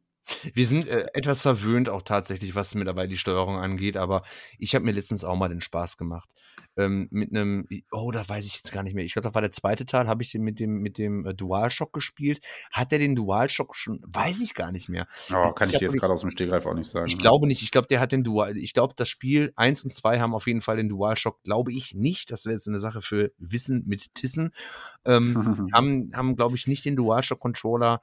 [0.53, 4.23] Wir sind äh, etwas verwöhnt auch tatsächlich, was mittlerweile die Steuerung angeht, aber
[4.57, 6.29] ich habe mir letztens auch mal den Spaß gemacht.
[6.77, 9.05] Ähm, mit einem, oh, da weiß ich jetzt gar nicht mehr.
[9.05, 11.33] Ich glaube, das war der zweite Teil, habe ich den mit dem, mit dem äh,
[11.33, 12.41] DualShock gespielt.
[12.71, 14.01] Hat er den DualShock schon?
[14.05, 15.07] Weiß ich gar nicht mehr.
[15.31, 17.07] Oh, kann ich ja jetzt gerade aus dem Stegreif auch nicht sagen.
[17.07, 17.61] Ich glaube nicht.
[17.61, 18.57] Ich glaube, der hat den Dual.
[18.57, 21.43] Ich glaube, das Spiel 1 und 2 haben auf jeden Fall den DualShock.
[21.43, 22.31] Glaube ich nicht.
[22.31, 24.51] Das wäre jetzt eine Sache für Wissen mit Tissen.
[25.05, 28.01] Ähm, haben, haben glaube ich, nicht den DualShock-Controller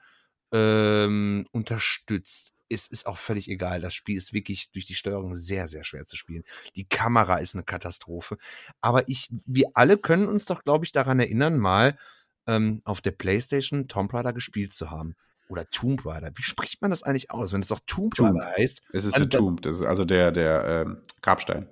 [0.52, 2.52] ähm, unterstützt.
[2.68, 3.80] Es ist auch völlig egal.
[3.80, 6.42] Das Spiel ist wirklich durch die Steuerung sehr, sehr schwer zu spielen.
[6.74, 8.38] Die Kamera ist eine Katastrophe.
[8.80, 11.98] Aber ich, wir alle können uns doch, glaube ich, daran erinnern, mal
[12.46, 15.16] ähm, auf der Playstation Tomb Raider gespielt zu haben.
[15.48, 16.30] Oder Tomb Raider.
[16.34, 17.52] Wie spricht man das eigentlich aus?
[17.52, 18.34] Wenn es doch Tomb Tomb.
[18.38, 18.80] Raider heißt.
[18.94, 21.68] es ist dann- der Tomb, das ist also der, der ähm, Grabstein.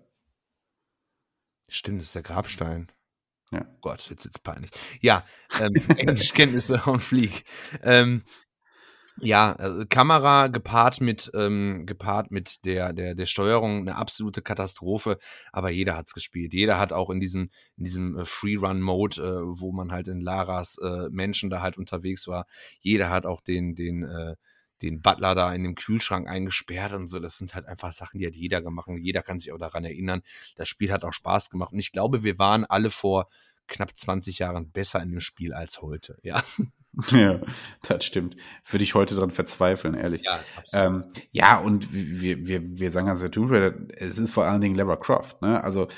[1.68, 2.90] Stimmt, das ist der Grabstein.
[3.52, 3.64] Ja.
[3.80, 4.70] Gott, jetzt ist peinlich.
[5.00, 5.24] Ja,
[5.60, 7.44] ähm, Englischkenntnisse on fleek.
[7.82, 8.22] Ähm,
[9.20, 15.18] ja, also Kamera gepaart mit ähm, gepaart mit der der der Steuerung eine absolute Katastrophe.
[15.52, 16.52] Aber jeder hat's gespielt.
[16.52, 20.20] Jeder hat auch in diesem in diesem äh, Free-Run Mode, äh, wo man halt in
[20.20, 22.46] Laras äh, Menschen da halt unterwegs war.
[22.80, 24.36] Jeder hat auch den den äh,
[24.82, 27.18] den Butler da in dem Kühlschrank eingesperrt und so.
[27.20, 28.88] Das sind halt einfach Sachen, die hat jeder gemacht.
[28.88, 30.22] Und jeder kann sich auch daran erinnern.
[30.56, 31.72] Das Spiel hat auch Spaß gemacht.
[31.72, 33.28] Und ich glaube, wir waren alle vor
[33.68, 36.18] knapp 20 Jahren besser in dem Spiel als heute.
[36.22, 36.42] Ja.
[37.12, 37.40] Ja,
[37.82, 38.36] das stimmt.
[38.68, 40.22] Würde ich heute dran verzweifeln, ehrlich.
[40.24, 40.40] Ja.
[40.74, 44.74] Ähm, ja, und wir, wir, wir sagen ganz Tomb Raider, es ist vor allen Dingen
[44.74, 45.62] Lara Croft, ne?
[45.62, 45.88] Also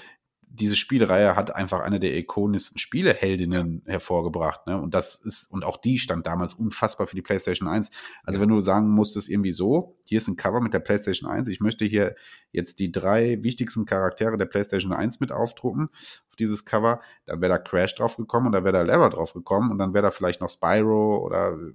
[0.55, 4.67] diese Spielreihe hat einfach eine der ikonischsten Spieleheldinnen hervorgebracht.
[4.67, 4.81] Ne?
[4.81, 7.91] Und das ist, und auch die stand damals unfassbar für die PlayStation 1.
[8.23, 8.43] Also Ja.
[8.43, 11.61] wenn du sagen musstest, irgendwie so, hier ist ein Cover mit der PlayStation 1, ich
[11.61, 12.15] möchte hier
[12.51, 15.89] jetzt die drei wichtigsten Charaktere der PlayStation 1 mit aufdrucken
[16.29, 19.33] auf dieses Cover, dann wäre da Crash drauf gekommen und dann wäre da Lara drauf
[19.33, 21.73] gekommen und dann wäre da vielleicht noch Spyro oder äh,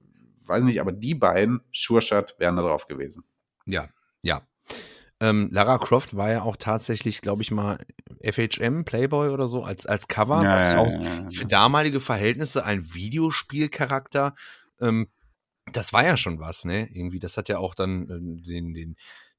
[0.47, 3.23] weiß nicht, aber die beiden, Sure Shot, wären da drauf gewesen.
[3.65, 3.89] Ja,
[4.21, 4.43] ja.
[5.19, 7.79] Ähm, Lara Croft war ja auch tatsächlich, glaube ich mal,
[8.21, 12.63] FHM, Playboy oder so, als, als Cover, Ja, was ja, auch ja, für damalige Verhältnisse
[12.63, 14.35] ein Videospielcharakter,
[14.79, 15.07] ähm,
[15.73, 16.87] das war ja schon was, ne?
[16.93, 18.95] Irgendwie, das hat ja auch dann äh, den, den,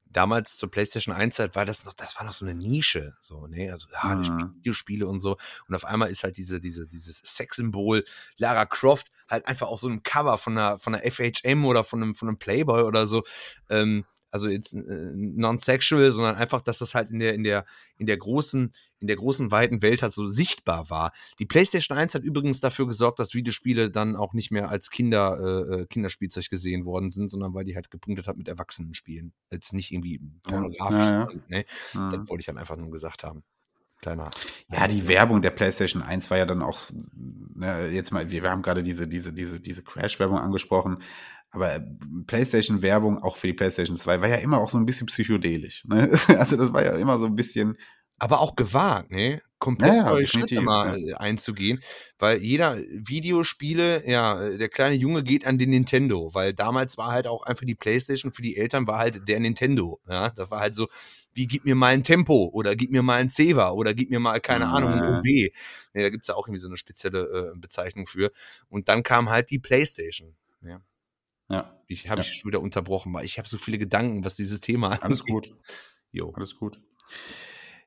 [0.06, 3.46] damals zur PlayStation 1 Zeit war das noch, das war noch so eine Nische, so,
[3.46, 3.70] ne?
[3.72, 3.88] Also,
[4.22, 4.54] spielen Mhm.
[4.56, 5.36] Videospiele und so.
[5.68, 8.04] Und auf einmal ist halt diese, diese, dieses Sexsymbol
[8.36, 12.02] Lara Croft halt einfach auf so einem Cover von einer, von einer FHM oder von
[12.02, 13.24] einem, von einem Playboy oder so.
[13.70, 17.64] Ähm, also jetzt äh, non-sexual, sondern einfach, dass das halt in der, in der,
[17.96, 21.12] in der großen, in der großen, weiten Welt halt so sichtbar war.
[21.38, 25.38] Die PlayStation 1 hat übrigens dafür gesorgt, dass Videospiele dann auch nicht mehr als Kinder,
[25.38, 29.32] äh, äh, Kinderspielzeug gesehen worden sind, sondern weil die halt gepunktet hat mit Erwachsenenspielen.
[29.50, 31.06] Jetzt nicht irgendwie pornografisch.
[31.06, 31.28] Ja, ja.
[31.48, 31.64] Ne?
[31.94, 32.12] Mhm.
[32.12, 33.42] Das wollte ich halt einfach nur gesagt haben.
[34.00, 34.30] Kleiner.
[34.70, 36.78] Ja, die Werbung der PlayStation 1 war ja dann auch,
[37.12, 41.02] ne, jetzt mal, wir, wir haben gerade diese, diese, diese, diese Crash-Werbung angesprochen,
[41.51, 41.80] aber äh,
[42.26, 45.84] PlayStation-Werbung auch für die PlayStation 2 war ja immer auch so ein bisschen psychedelisch.
[45.86, 46.11] Ne?
[46.38, 47.76] Also das war ja immer so ein bisschen,
[48.18, 49.42] aber auch gewagt, ne?
[49.59, 51.14] Komplett Ja, neue Schritte mal ja.
[51.14, 51.80] äh, einzugehen,
[52.20, 57.11] weil jeder Videospiele, ja, äh, der kleine Junge geht an den Nintendo, weil damals war
[57.11, 60.61] halt auch einfach die Playstation für die Eltern war halt der Nintendo, ja, das war
[60.61, 60.86] halt so,
[61.38, 64.18] wie gib mir mal ein Tempo oder gib mir mal ein Ceva oder gib mir
[64.18, 64.66] mal, keine.
[64.68, 65.24] Ahnung, ein OB.
[65.24, 68.32] Ne, da gibt's ja auch irgendwie so eine spezielle äh, Bezeichnung für.
[68.68, 70.34] Und dann kam halt die Playstation.
[70.62, 70.80] Ja.
[71.49, 72.26] Ja, Ich habe Ja.
[72.26, 75.32] ich schon wieder unterbrochen, weil ich habe so viele Gedanken, was dieses Thema alles angeht.
[75.32, 75.55] gut,
[76.12, 76.32] Jo.
[76.34, 76.80] alles gut.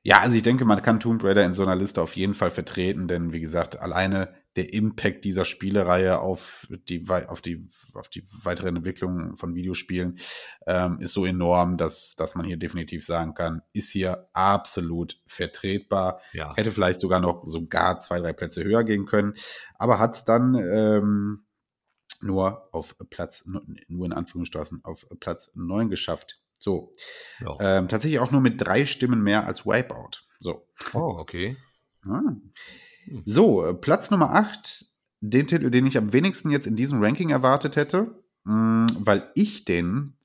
[0.04, 2.50] Ja, also ich denke, man kann Tomb Raider in so einer Liste auf jeden Fall
[2.50, 8.24] vertreten, denn wie gesagt, alleine der Impact dieser Spielereihe auf die, auf die, auf die
[8.42, 10.18] weitere Entwicklung von Videospielen
[10.66, 16.20] ähm, ist so enorm, dass, dass man hier definitiv sagen kann, ist hier absolut vertretbar.
[16.32, 16.54] Ja.
[16.56, 19.34] Hätte vielleicht sogar noch sogar zwei, drei Plätze höher gehen können,
[19.78, 21.44] aber hat es dann ähm,
[22.22, 26.40] nur auf Platz, nur in Anführungsstrichen, auf Platz neun geschafft.
[26.58, 26.92] So,
[27.40, 27.56] ja.
[27.60, 30.22] ähm, tatsächlich auch nur mit drei Stimmen mehr als Wipeout.
[30.38, 30.66] So.
[30.94, 31.56] Oh, okay.
[32.04, 32.20] Ah.
[33.04, 33.22] Hm.
[33.26, 34.84] So, Platz Nummer 8,
[35.20, 39.64] den Titel, den ich am wenigsten jetzt in diesem Ranking erwartet hätte, mh, weil ich
[39.64, 40.16] den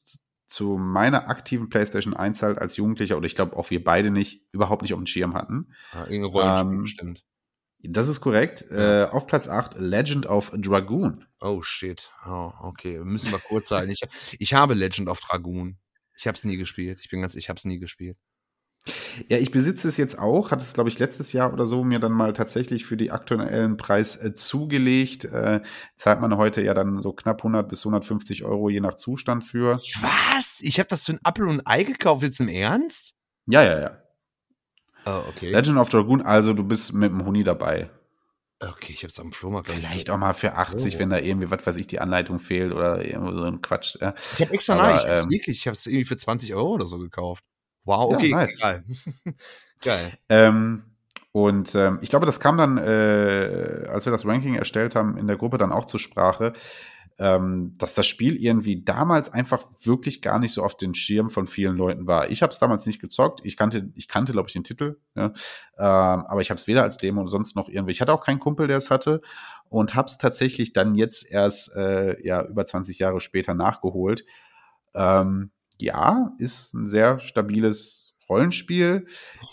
[0.48, 4.46] zu meiner aktiven PlayStation 1 halt als Jugendlicher, oder ich glaube auch wir beide nicht,
[4.52, 5.74] überhaupt nicht auf dem Schirm hatten.
[5.92, 7.24] Ah, irgendeine Rollenspiel Ähm, bestimmt.
[7.90, 8.66] Das ist korrekt.
[8.70, 9.04] Ja.
[9.04, 11.26] Äh, auf Platz 8, Legend of Dragoon.
[11.40, 12.10] Oh shit.
[12.26, 13.00] Oh, okay.
[13.00, 13.92] Müssen wir kurz halten.
[13.92, 14.02] Ich,
[14.40, 15.78] ich habe Legend of Dragoon.
[16.18, 17.00] Ich habe es nie gespielt.
[17.02, 18.18] Ich bin ganz, ich habe es nie gespielt.
[19.28, 22.00] Ja, ich besitze es jetzt auch, hatte es, glaube ich, letztes Jahr oder so mir
[22.00, 25.26] dann mal tatsächlich für die aktuellen Preis äh, zugelegt.
[25.26, 25.62] Äh,
[25.96, 29.76] zahlt man heute ja dann so knapp 100 bis 150 Euro je nach Zustand für.
[30.02, 30.60] Was?
[30.62, 32.24] Ich habe das für ein Apfel und ein Ei gekauft.
[32.24, 33.14] Jetzt im Ernst?
[33.46, 34.07] Ja, ja, ja.
[35.08, 35.50] Oh, okay.
[35.52, 37.90] Legend of Dragoon, also du bist mit dem Huni dabei.
[38.60, 39.68] Okay, ich habe es am Flohmarkt.
[39.70, 41.00] Vielleicht auch mal für 80, Oh.
[41.00, 43.98] wenn da irgendwie, was weiß ich, die Anleitung fehlt oder irgendwo so ein Quatsch.
[44.02, 44.16] Ja.
[44.34, 46.56] Ich habe extra Aber, nein, ich hab's ähm, wirklich, ich habe es irgendwie für 20
[46.56, 47.44] Euro oder so gekauft.
[47.86, 48.60] Wow, Ja, okay, nice.
[48.60, 48.84] geil.
[49.82, 50.18] geil.
[50.30, 50.84] Ähm,
[51.32, 55.28] und ähm, ich glaube, das kam dann, äh, als wir das Ranking erstellt haben, in
[55.28, 56.54] der Gruppe dann auch zur Sprache,
[57.20, 61.48] ähm, dass das Spiel irgendwie damals einfach wirklich gar nicht so auf den Schirm von
[61.48, 62.30] vielen Leuten war.
[62.30, 63.42] Ich habe es damals nicht gezockt.
[63.44, 65.26] Ich kannte, ich kannte, glaube ich, den Titel, ja?
[65.78, 67.92] ähm, aber ich habe es weder als Demo und sonst noch irgendwie.
[67.92, 69.22] Ich hatte auch keinen Kumpel, der es hatte
[69.70, 74.24] und habe es tatsächlich dann jetzt erst äh, ja über 20 Jahre später nachgeholt.
[74.94, 79.06] Ähm, ja, ist ein sehr stabiles Rollenspiel.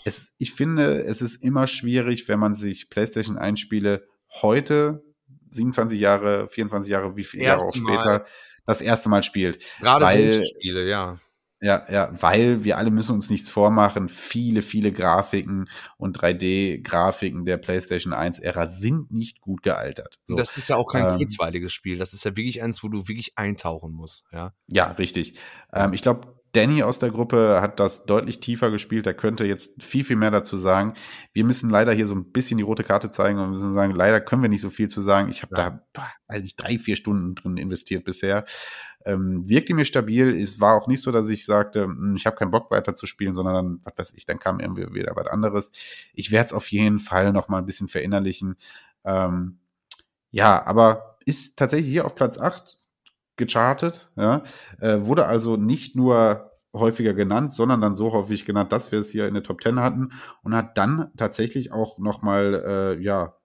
[0.03, 4.07] Es, ich finde, es ist immer schwierig, wenn man sich PlayStation 1 Spiele
[4.41, 5.03] heute,
[5.55, 7.93] 27 Jahre, 24 Jahre, wie viele Jahre auch erste Mal.
[7.99, 8.25] später,
[8.65, 9.59] das erste Mal spielt.
[9.79, 11.19] Gerade Weil- solche Spiele, ja.
[11.61, 14.09] Ja, ja, weil wir alle müssen uns nichts vormachen.
[14.09, 20.19] Viele, viele Grafiken und 3D-Grafiken der PlayStation 1-Ära sind nicht gut gealtert.
[20.25, 20.35] So.
[20.35, 21.97] Das ist ja auch kein Ähm, kurzweiliges Spiel.
[21.97, 24.53] Das ist ja wirklich eins, wo du wirklich eintauchen musst, ja.
[24.67, 25.39] Ja, richtig.
[25.73, 29.05] Ähm, ich glaube, Danny aus der Gruppe hat das deutlich tiefer gespielt.
[29.07, 30.93] Er könnte jetzt viel, viel mehr dazu sagen.
[31.33, 34.21] Wir müssen leider hier so ein bisschen die rote Karte zeigen und müssen sagen, leider
[34.21, 35.29] können wir nicht so viel zu sagen.
[35.29, 35.81] Ich habe Ja.
[35.93, 38.45] da, weiß nicht, drei, vier Stunden drin investiert bisher.
[39.07, 40.29] ähm, wirkte mir stabil.
[40.35, 43.05] Es war auch nicht so, dass ich sagte, hm, ich habe keinen Bock weiter zu
[43.05, 45.71] spielen, sondern dann, was weiß ich, dann kam irgendwie wieder was anderes.
[46.13, 48.55] Ich werde es auf jeden Fall noch mal ein bisschen verinnerlichen.
[49.03, 49.59] Ähm,
[50.31, 52.83] ja, aber ist tatsächlich hier auf Platz 8
[53.37, 54.43] gechartet, ja,
[54.79, 59.09] äh, wurde also nicht nur häufiger genannt, sondern dann so häufig genannt, dass wir es
[59.09, 60.11] hier in der Top 10 hatten
[60.43, 63.37] und hat dann tatsächlich auch noch mal, äh, ja,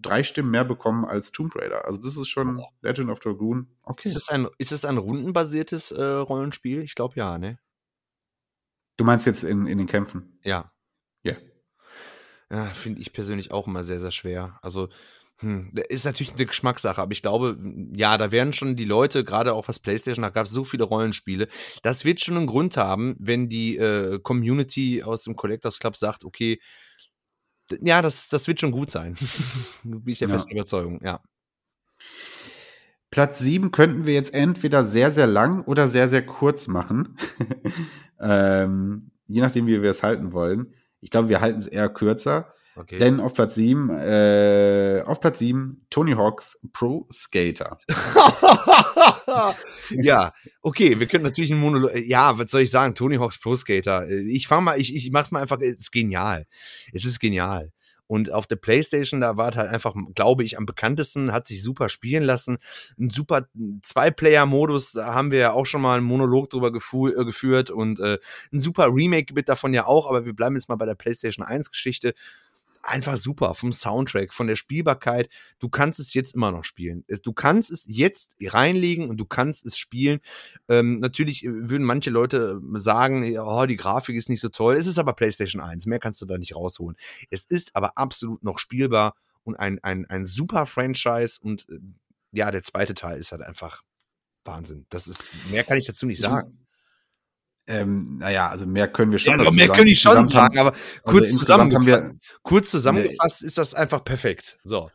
[0.00, 1.84] drei Stimmen mehr bekommen als Tomb Raider.
[1.84, 3.68] Also das ist schon Legend of Dragoon.
[3.82, 4.08] Okay.
[4.08, 6.82] Ist es ein, ist es ein rundenbasiertes äh, Rollenspiel?
[6.82, 7.58] Ich glaube ja, ne?
[8.96, 10.38] Du meinst jetzt in, in den Kämpfen?
[10.42, 10.72] Ja.
[11.22, 11.32] Ja.
[11.32, 11.42] Yeah.
[12.50, 14.58] Ja, finde ich persönlich auch immer sehr, sehr schwer.
[14.62, 14.88] Also,
[15.38, 17.58] hm, ist natürlich eine Geschmackssache, aber ich glaube,
[17.94, 20.84] ja, da werden schon die Leute, gerade auch was PlayStation, da gab es so viele
[20.84, 21.48] Rollenspiele.
[21.82, 26.24] Das wird schon einen Grund haben, wenn die äh, Community aus dem Collectors Club sagt,
[26.24, 26.58] okay,
[27.82, 29.16] ja, das, das wird schon gut sein.
[29.84, 30.34] Bin ich der ja.
[30.34, 31.20] festen Überzeugung, ja.
[33.10, 37.16] Platz 7 könnten wir jetzt entweder sehr, sehr lang oder sehr, sehr kurz machen.
[38.20, 40.74] ähm, je nachdem, wie wir es halten wollen.
[41.00, 42.52] Ich glaube, wir halten es eher kürzer.
[42.76, 42.98] Okay.
[42.98, 47.78] Denn auf Platz 7, äh, auf Platz 7, Tony Hawks Pro Skater.
[49.90, 51.92] ja, okay, wir können natürlich einen Monolog.
[52.04, 52.94] Ja, was soll ich sagen?
[52.94, 54.06] Tony Hawks Pro Skater.
[54.10, 56.46] Ich fang mal, ich, ich mach's mal einfach, es ist genial.
[56.92, 57.72] Es ist genial.
[58.08, 61.62] Und auf der Playstation, da war es halt einfach, glaube ich, am bekanntesten, hat sich
[61.62, 62.58] super spielen lassen.
[62.98, 63.48] Ein super
[63.82, 68.18] Zwei-Player-Modus, da haben wir ja auch schon mal einen Monolog drüber äh, geführt und äh,
[68.52, 71.44] ein super Remake wird davon ja auch, aber wir bleiben jetzt mal bei der Playstation
[71.44, 72.14] 1-Geschichte
[72.86, 75.28] einfach super vom Soundtrack, von der Spielbarkeit.
[75.58, 77.04] Du kannst es jetzt immer noch spielen.
[77.08, 80.20] Äh, du kannst es jetzt reinlegen und du kannst es spielen.
[80.68, 84.76] Ähm, natürlich äh, würden manche Leute äh, sagen, oh, die Grafik ist nicht so toll.
[84.76, 85.86] Es ist aber PlayStation 1.
[85.86, 86.96] Mehr kannst du da nicht rausholen.
[87.30, 91.38] Es ist aber absolut noch spielbar und ein, ein, ein super Franchise.
[91.40, 91.66] Und
[92.32, 93.82] ja, der zweite Teil ist halt einfach
[94.44, 94.86] Wahnsinn.
[94.90, 96.65] Das ist, mehr kann ich dazu nicht sagen.
[97.68, 99.40] Ähm, naja, also mehr können wir schon.
[99.40, 102.10] Ja, mehr können ich schon sagen, aber kurz also zusammengefasst,
[102.42, 104.58] kurz zusammengefasst ne, ist das einfach perfekt.
[104.64, 104.90] So.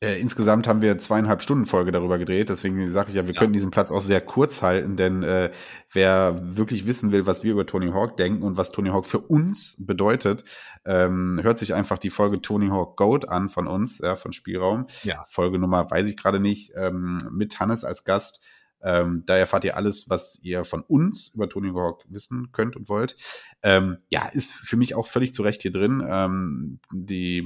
[0.00, 3.40] Äh, insgesamt haben wir zweieinhalb Stunden Folge darüber gedreht, deswegen sage ich ja, wir ja.
[3.40, 5.50] können diesen Platz auch sehr kurz halten, denn äh,
[5.90, 9.20] wer wirklich wissen will, was wir über Tony Hawk denken und was Tony Hawk für
[9.20, 10.44] uns bedeutet,
[10.84, 14.86] ähm, hört sich einfach die Folge Tony Hawk Goat an von uns, ja, von Spielraum.
[15.02, 15.24] Ja.
[15.28, 18.40] Folgenummer weiß ich gerade nicht, ähm, mit Hannes als Gast.
[18.86, 22.88] Ähm, da erfahrt ihr alles, was ihr von uns über Tony Hawk wissen könnt und
[22.88, 23.16] wollt.
[23.64, 26.06] Ähm, ja, ist für mich auch völlig zu Recht hier drin.
[26.08, 27.44] Ähm, die,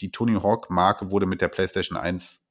[0.00, 2.42] die Tony Hawk-Marke wurde mit der PlayStation 1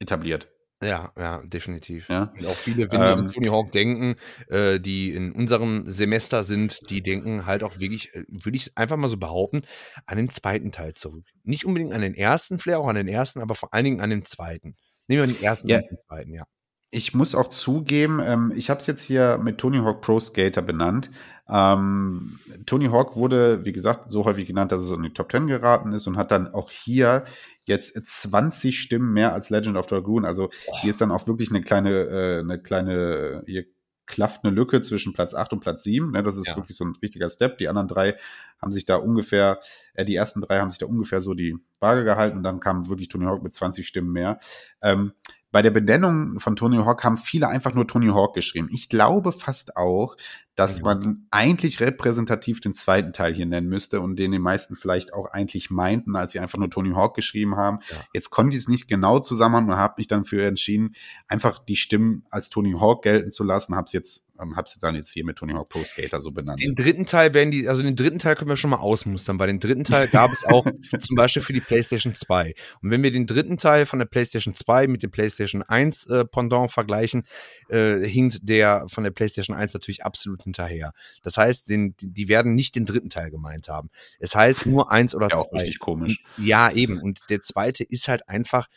[0.00, 0.48] etabliert.
[0.82, 2.08] Ja, ja, definitiv.
[2.08, 2.32] Ja.
[2.36, 4.16] Und auch viele, wenn die an ähm, Tony Hawk denken,
[4.48, 8.96] äh, die in unserem Semester sind, die denken halt auch wirklich, äh, würde ich einfach
[8.96, 9.62] mal so behaupten,
[10.06, 11.26] an den zweiten Teil zurück.
[11.44, 14.10] Nicht unbedingt an den ersten, vielleicht auch an den ersten, aber vor allen Dingen an
[14.10, 14.74] den zweiten.
[15.06, 15.78] Nehmen wir den ersten ja.
[15.78, 16.46] und den zweiten, ja.
[16.92, 20.60] Ich muss auch zugeben, ähm, ich habe es jetzt hier mit Tony Hawk Pro Skater
[20.60, 21.10] benannt.
[21.48, 25.46] Ähm, Tony Hawk wurde, wie gesagt, so häufig genannt, dass es in die Top 10
[25.46, 27.24] geraten ist und hat dann auch hier
[27.64, 30.24] jetzt 20 Stimmen mehr als Legend of Dragoon.
[30.24, 33.66] Also hier ist dann auch wirklich eine kleine, äh, eine kleine, hier
[34.06, 36.10] klafft eine Lücke zwischen Platz 8 und Platz 7.
[36.10, 36.56] Ne, das ist ja.
[36.56, 37.58] wirklich so ein richtiger Step.
[37.58, 38.16] Die anderen drei
[38.60, 39.60] haben sich da ungefähr,
[39.94, 42.42] äh, die ersten drei haben sich da ungefähr so die Waage gehalten.
[42.42, 44.40] Dann kam wirklich Tony Hawk mit 20 Stimmen mehr.
[44.82, 45.12] Ähm,
[45.52, 48.68] bei der Benennung von Tony Hawk haben viele einfach nur Tony Hawk geschrieben.
[48.70, 50.16] Ich glaube fast auch,
[50.56, 55.14] dass man eigentlich repräsentativ den zweiten Teil hier nennen müsste und den die meisten vielleicht
[55.14, 57.78] auch eigentlich meinten, als sie einfach nur Tony Hawk geschrieben haben.
[57.90, 57.96] Ja.
[58.12, 60.94] Jetzt konnte ich es nicht genau zusammen und habe mich dann für entschieden,
[61.28, 64.80] einfach die Stimmen als Tony Hawk gelten zu lassen, habe es jetzt ähm, habe sie
[64.80, 66.60] dann jetzt hier mit Tony Hawk Pro Skater so benannt.
[66.60, 69.38] Den dritten Teil werden die, also den dritten Teil können wir schon mal ausmustern.
[69.38, 70.66] Bei den dritten Teil gab es auch
[70.98, 72.54] zum Beispiel für die PlayStation 2.
[72.82, 76.24] Und wenn wir den dritten Teil von der PlayStation 2 mit dem PlayStation 1 äh,
[76.24, 77.24] Pendant vergleichen,
[77.68, 80.92] äh, hinkt der von der PlayStation 1 natürlich absolut hinterher.
[81.22, 83.90] Das heißt, den, die werden nicht den dritten Teil gemeint haben.
[84.18, 85.48] Es heißt nur eins oder ja, zwei.
[85.48, 86.24] Auch richtig komisch.
[86.36, 87.00] Ja, eben.
[87.00, 88.68] Und der zweite ist halt einfach,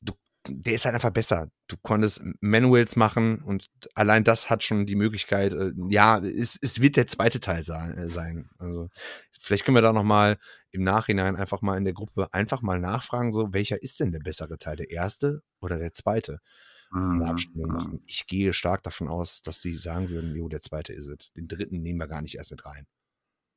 [0.00, 0.14] du,
[0.48, 1.48] der ist halt einfach besser.
[1.68, 6.80] Du konntest Manuals machen und allein das hat schon die Möglichkeit, äh, ja, es, es
[6.80, 8.50] wird der zweite Teil äh, sein.
[8.58, 8.88] Also
[9.40, 10.38] vielleicht können wir da nochmal
[10.70, 14.20] im Nachhinein einfach mal in der Gruppe einfach mal nachfragen, so welcher ist denn der
[14.20, 16.40] bessere Teil, der erste oder der zweite?
[16.92, 17.72] Mhm.
[17.72, 18.02] machen.
[18.06, 21.32] Ich gehe stark davon aus, dass sie sagen würden, jo, der zweite ist es.
[21.36, 22.86] Den dritten nehmen wir gar nicht erst mit rein.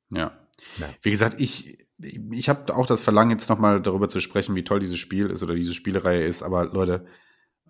[0.09, 0.31] Ja.
[0.77, 0.89] ja.
[1.01, 4.79] Wie gesagt, ich, ich habe auch das Verlangen, jetzt nochmal darüber zu sprechen, wie toll
[4.79, 6.43] dieses Spiel ist oder diese Spielereihe ist.
[6.43, 7.05] Aber Leute,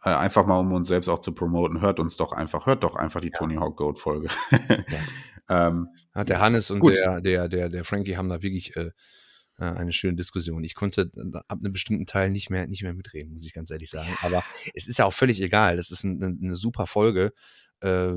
[0.03, 2.95] äh, einfach mal, um uns selbst auch zu promoten, hört uns doch einfach, hört doch
[2.95, 3.37] einfach die ja.
[3.37, 4.27] Tony Hawk Goat Folge.
[4.51, 4.77] ja.
[5.69, 8.91] ähm, der Hannes und der, der, der, der Frankie haben da wirklich äh,
[9.57, 10.63] eine schöne Diskussion.
[10.63, 13.71] Ich konnte äh, ab einem bestimmten Teil nicht mehr, nicht mehr mitreden, muss ich ganz
[13.71, 14.15] ehrlich sagen.
[14.21, 14.43] Aber
[14.73, 15.77] es ist ja auch völlig egal.
[15.77, 17.31] Das ist eine, eine super Folge.
[17.81, 18.11] Äh,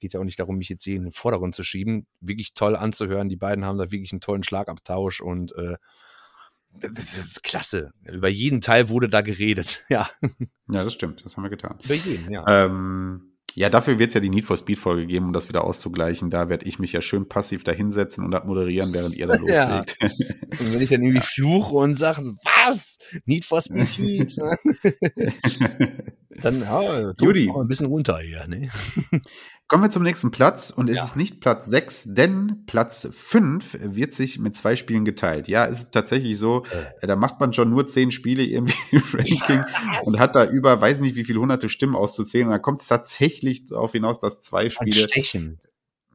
[0.00, 2.06] geht ja auch nicht darum, mich jetzt hier in den Vordergrund zu schieben.
[2.20, 3.28] Wirklich toll anzuhören.
[3.28, 5.76] Die beiden haben da wirklich einen tollen Schlagabtausch und äh,
[6.72, 7.90] das ist klasse.
[8.04, 9.84] Über jeden Teil wurde da geredet.
[9.88, 10.08] Ja.
[10.68, 11.24] Ja, das stimmt.
[11.24, 11.78] Das haben wir getan.
[11.84, 12.64] Über jeden, ja.
[12.66, 15.64] Ähm, ja, dafür wird es ja die Need for Speed Folge geben, um das wieder
[15.64, 16.30] auszugleichen.
[16.30, 19.34] Da werde ich mich ja schön passiv da hinsetzen und das moderieren, während ihr da
[19.38, 19.96] loslegt.
[20.00, 20.08] Ja.
[20.58, 21.24] Und wenn ich dann irgendwie ja.
[21.24, 22.98] fluche und sage, was?
[23.24, 24.36] Need for Speed?
[26.42, 27.50] dann ja, Judy.
[27.50, 28.46] ein bisschen runter hier.
[28.46, 28.68] Ne?
[29.70, 31.04] Kommen wir zum nächsten Platz und es ja.
[31.04, 35.46] ist nicht Platz 6, denn Platz 5 wird sich mit zwei Spielen geteilt.
[35.46, 36.64] Ja, es ist tatsächlich so,
[37.00, 37.06] äh.
[37.06, 40.06] da macht man schon nur zehn Spiele irgendwie im Ranking yes.
[40.06, 42.88] und hat da über, weiß nicht wie viele hunderte Stimmen auszuzählen und da kommt es
[42.88, 45.02] tatsächlich darauf hinaus, dass zwei Spiele.
[45.02, 45.60] Ein Stechen.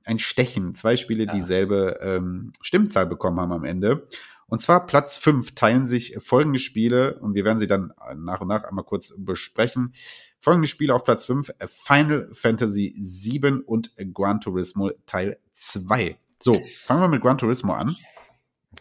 [0.04, 1.32] Ein Stechen, zwei Spiele ja.
[1.32, 4.06] dieselbe ähm, Stimmzahl bekommen haben am Ende.
[4.48, 8.48] Und zwar Platz 5 teilen sich folgende Spiele und wir werden sie dann nach und
[8.48, 9.94] nach einmal kurz besprechen.
[10.40, 16.18] Folgende Spiele auf Platz 5, Final Fantasy 7 und Gran Turismo Teil 2.
[16.42, 17.96] So, fangen wir mit Gran Turismo an.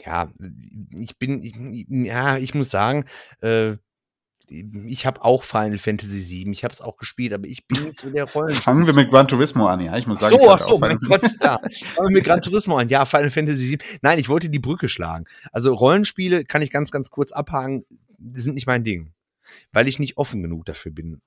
[0.04, 0.30] Ja,
[0.90, 3.06] ich bin, ich, ja, ich muss sagen,
[3.40, 3.76] äh,
[4.48, 8.10] ich habe auch Final Fantasy 7, ich habe es auch gespielt, aber ich bin so
[8.10, 8.54] der Rollen.
[8.54, 9.96] Fangen wir mit Gran Turismo an, ja.
[9.96, 11.58] Ich muss sagen, so, ach so, mein Gott, ja.
[11.84, 12.88] Fangen wir mit Gran Turismo an.
[12.88, 13.84] Ja, Final Fantasy 7.
[14.02, 15.24] Nein, ich wollte die Brücke schlagen.
[15.52, 17.84] Also Rollenspiele kann ich ganz, ganz kurz abhaken,
[18.32, 19.12] sind nicht mein Ding.
[19.72, 21.20] Weil ich nicht offen genug dafür bin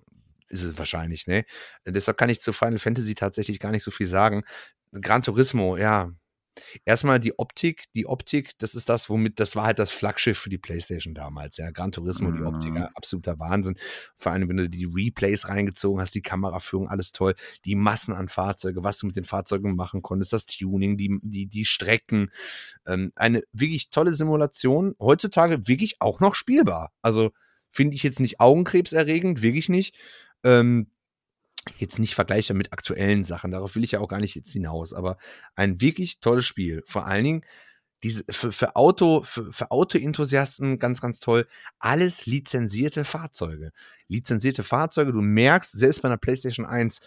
[0.49, 1.45] ist es wahrscheinlich, ne?
[1.85, 4.43] Deshalb kann ich zu Final Fantasy tatsächlich gar nicht so viel sagen.
[4.93, 6.11] Gran Turismo, ja.
[6.85, 10.49] Erstmal die Optik, die Optik, das ist das, womit, das war halt das Flaggschiff für
[10.49, 11.71] die PlayStation damals, ja.
[11.71, 12.95] Gran Turismo, die Optik, ja, mhm.
[12.95, 13.77] absoluter Wahnsinn.
[14.15, 17.35] Vor allem, wenn du die Replays reingezogen hast, die Kameraführung, alles toll.
[17.65, 21.47] Die Massen an Fahrzeuge, was du mit den Fahrzeugen machen konntest, das Tuning, die, die,
[21.47, 22.31] die Strecken.
[22.85, 24.95] Ähm, eine wirklich tolle Simulation.
[24.99, 26.91] Heutzutage wirklich auch noch spielbar.
[27.01, 27.31] Also,
[27.69, 29.95] finde ich jetzt nicht augenkrebserregend, wirklich nicht.
[30.43, 30.89] Ähm,
[31.77, 34.93] jetzt nicht vergleichbar mit aktuellen Sachen, darauf will ich ja auch gar nicht jetzt hinaus,
[34.93, 35.17] aber
[35.55, 36.83] ein wirklich tolles Spiel.
[36.87, 37.45] Vor allen Dingen
[38.03, 41.47] diese, für, für Auto, für, für Auto-Enthusiasten ganz, ganz toll.
[41.79, 43.71] Alles lizenzierte Fahrzeuge.
[44.07, 46.99] Lizenzierte Fahrzeuge, du merkst selbst bei einer PlayStation 1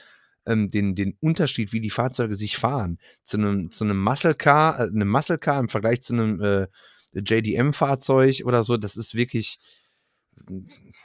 [0.46, 2.98] ähm, den, den Unterschied, wie die Fahrzeuge sich fahren.
[3.24, 6.66] Zu einem, zu einem Muscle Car, äh, einem Muscle Car im Vergleich zu einem äh,
[7.14, 9.58] JDM-Fahrzeug oder so, das ist wirklich,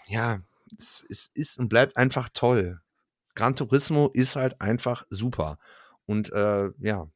[0.08, 0.42] ja,
[0.78, 2.80] es, es ist und bleibt einfach toll.
[3.36, 5.58] Gran Turismo ist halt einfach super.
[6.06, 7.08] Und äh, ja.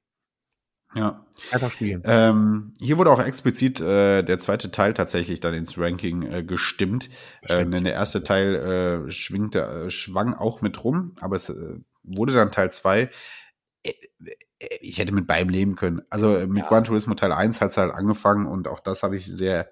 [0.96, 1.26] Ja.
[1.52, 2.02] Einfach spielen.
[2.04, 7.10] Ähm, hier wurde auch explizit äh, der zweite Teil tatsächlich dann ins Ranking äh, gestimmt.
[7.48, 8.56] Ähm, denn der erste Teil
[9.08, 13.10] äh, schwingte, äh, schwang auch mit rum, aber es äh, wurde dann Teil 2
[13.84, 13.94] äh,
[14.82, 16.02] ich hätte mit beidem leben können.
[16.10, 16.68] Also mit ja.
[16.68, 19.72] Gran Turismo Teil 1 hat es halt angefangen und auch das habe ich sehr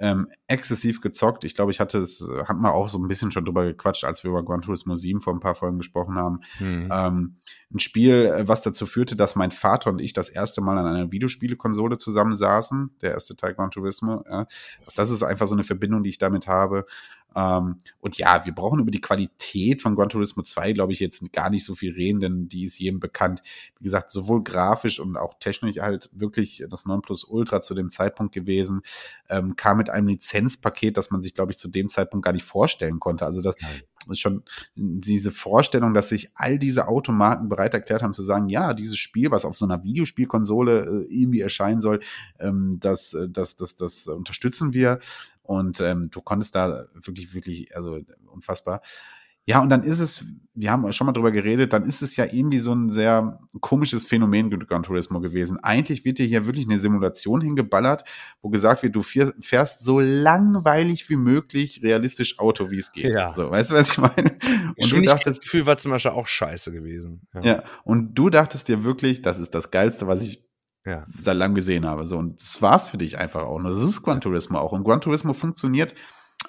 [0.00, 1.44] ähm, exzessiv gezockt.
[1.44, 4.24] Ich glaube, ich hatte es, haben wir auch so ein bisschen schon drüber gequatscht, als
[4.24, 6.40] wir über Gran Turismo 7 vor ein paar Folgen gesprochen haben.
[6.58, 6.88] Mhm.
[6.90, 7.36] Ähm,
[7.72, 10.86] ein Spiel, äh, was dazu führte, dass mein Vater und ich das erste Mal an
[10.86, 12.96] einer Videospielekonsole zusammensaßen.
[13.02, 14.24] Der erste Teil Gran Turismo.
[14.28, 14.46] Ja.
[14.96, 16.86] Das ist einfach so eine Verbindung, die ich damit habe.
[17.34, 21.22] Ähm, und ja, wir brauchen über die Qualität von Gran Turismo 2, glaube ich, jetzt
[21.32, 23.42] gar nicht so viel reden, denn die ist jedem bekannt.
[23.78, 27.90] Wie gesagt, sowohl grafisch und auch technisch halt wirklich das 9 Plus Ultra zu dem
[27.90, 28.82] Zeitpunkt gewesen,
[29.28, 32.44] ähm, kam mit einem Lizenzpaket, das man sich, glaube ich, zu dem Zeitpunkt gar nicht
[32.44, 33.26] vorstellen konnte.
[33.26, 33.54] Also das
[34.12, 34.42] schon
[34.74, 39.30] diese Vorstellung, dass sich all diese Automaten bereit erklärt haben zu sagen, ja, dieses Spiel,
[39.30, 42.00] was auf so einer Videospielkonsole äh, irgendwie erscheinen soll,
[42.38, 45.00] ähm, das, äh, das, das, das unterstützen wir.
[45.42, 48.00] Und ähm, du konntest da wirklich, wirklich, also
[48.32, 48.82] unfassbar.
[49.46, 50.24] Ja, und dann ist es,
[50.54, 54.06] wir haben schon mal drüber geredet, dann ist es ja irgendwie so ein sehr komisches
[54.06, 55.58] Phänomen Gran Turismo gewesen.
[55.62, 58.04] Eigentlich wird dir hier wirklich eine Simulation hingeballert,
[58.42, 63.12] wo gesagt wird, du fährst so langweilig wie möglich realistisch Auto, wie es geht.
[63.12, 63.34] Ja.
[63.34, 64.36] So, weißt du, was ich meine?
[64.76, 67.26] Und du dachtest, das Gefühl war zum Beispiel auch scheiße gewesen.
[67.34, 67.40] Ja.
[67.40, 70.44] ja, und du dachtest dir wirklich, das ist das Geilste, was ich
[70.84, 71.06] ja.
[71.18, 72.06] seit langem gesehen habe.
[72.06, 73.56] So, und das war's für dich einfach auch.
[73.56, 74.72] Und das ist Gran Turismo auch.
[74.72, 75.94] Und Gran Turismo funktioniert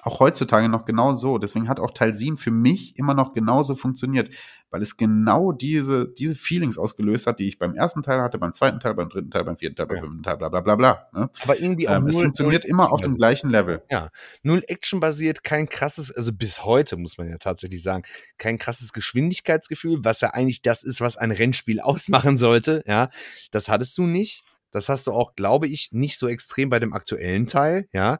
[0.02, 1.38] auch heutzutage noch genau so.
[1.38, 4.30] Deswegen hat auch Teil 7 für mich immer noch genauso funktioniert,
[4.70, 8.52] weil es genau diese, diese Feelings ausgelöst hat, die ich beim ersten Teil hatte, beim
[8.52, 10.02] zweiten Teil, beim dritten Teil, beim vierten Teil, beim ja.
[10.02, 11.08] fünften Teil, bla bla bla bla.
[11.12, 11.30] Ne?
[11.42, 13.82] Aber irgendwie auch ähm, Es funktioniert immer auf dem gleichen Level.
[13.90, 14.08] Ja,
[14.42, 18.02] null Action basiert, kein krasses, also bis heute muss man ja tatsächlich sagen,
[18.38, 22.82] kein krasses Geschwindigkeitsgefühl, was ja eigentlich das ist, was ein Rennspiel ausmachen sollte.
[22.86, 23.10] Ja,
[23.50, 24.42] das hattest du nicht.
[24.72, 28.18] Das hast du auch, glaube ich, nicht so extrem bei dem aktuellen Teil, ja.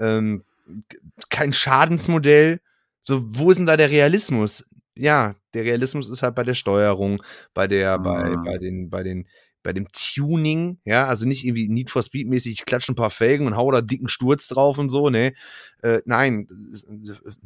[0.00, 0.42] Ähm,
[1.30, 2.60] kein Schadensmodell.
[3.04, 4.64] So, wo ist denn da der Realismus?
[4.94, 7.22] Ja, der Realismus ist halt bei der Steuerung,
[7.52, 8.42] bei der, bei, ah.
[8.44, 9.28] bei den, bei den,
[9.64, 13.10] bei dem Tuning, ja, also nicht irgendwie Need for Speed mäßig, ich klatsche ein paar
[13.10, 15.32] Felgen und hau da dicken Sturz drauf und so, ne?
[15.82, 16.46] Äh, nein,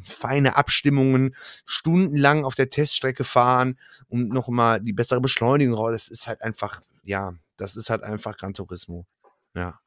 [0.04, 3.78] feine Abstimmungen, stundenlang auf der Teststrecke fahren
[4.08, 8.36] und nochmal die bessere Beschleunigung raus, das ist halt einfach, ja, das ist halt einfach
[8.36, 9.06] Gran Turismo.
[9.54, 9.80] Ja.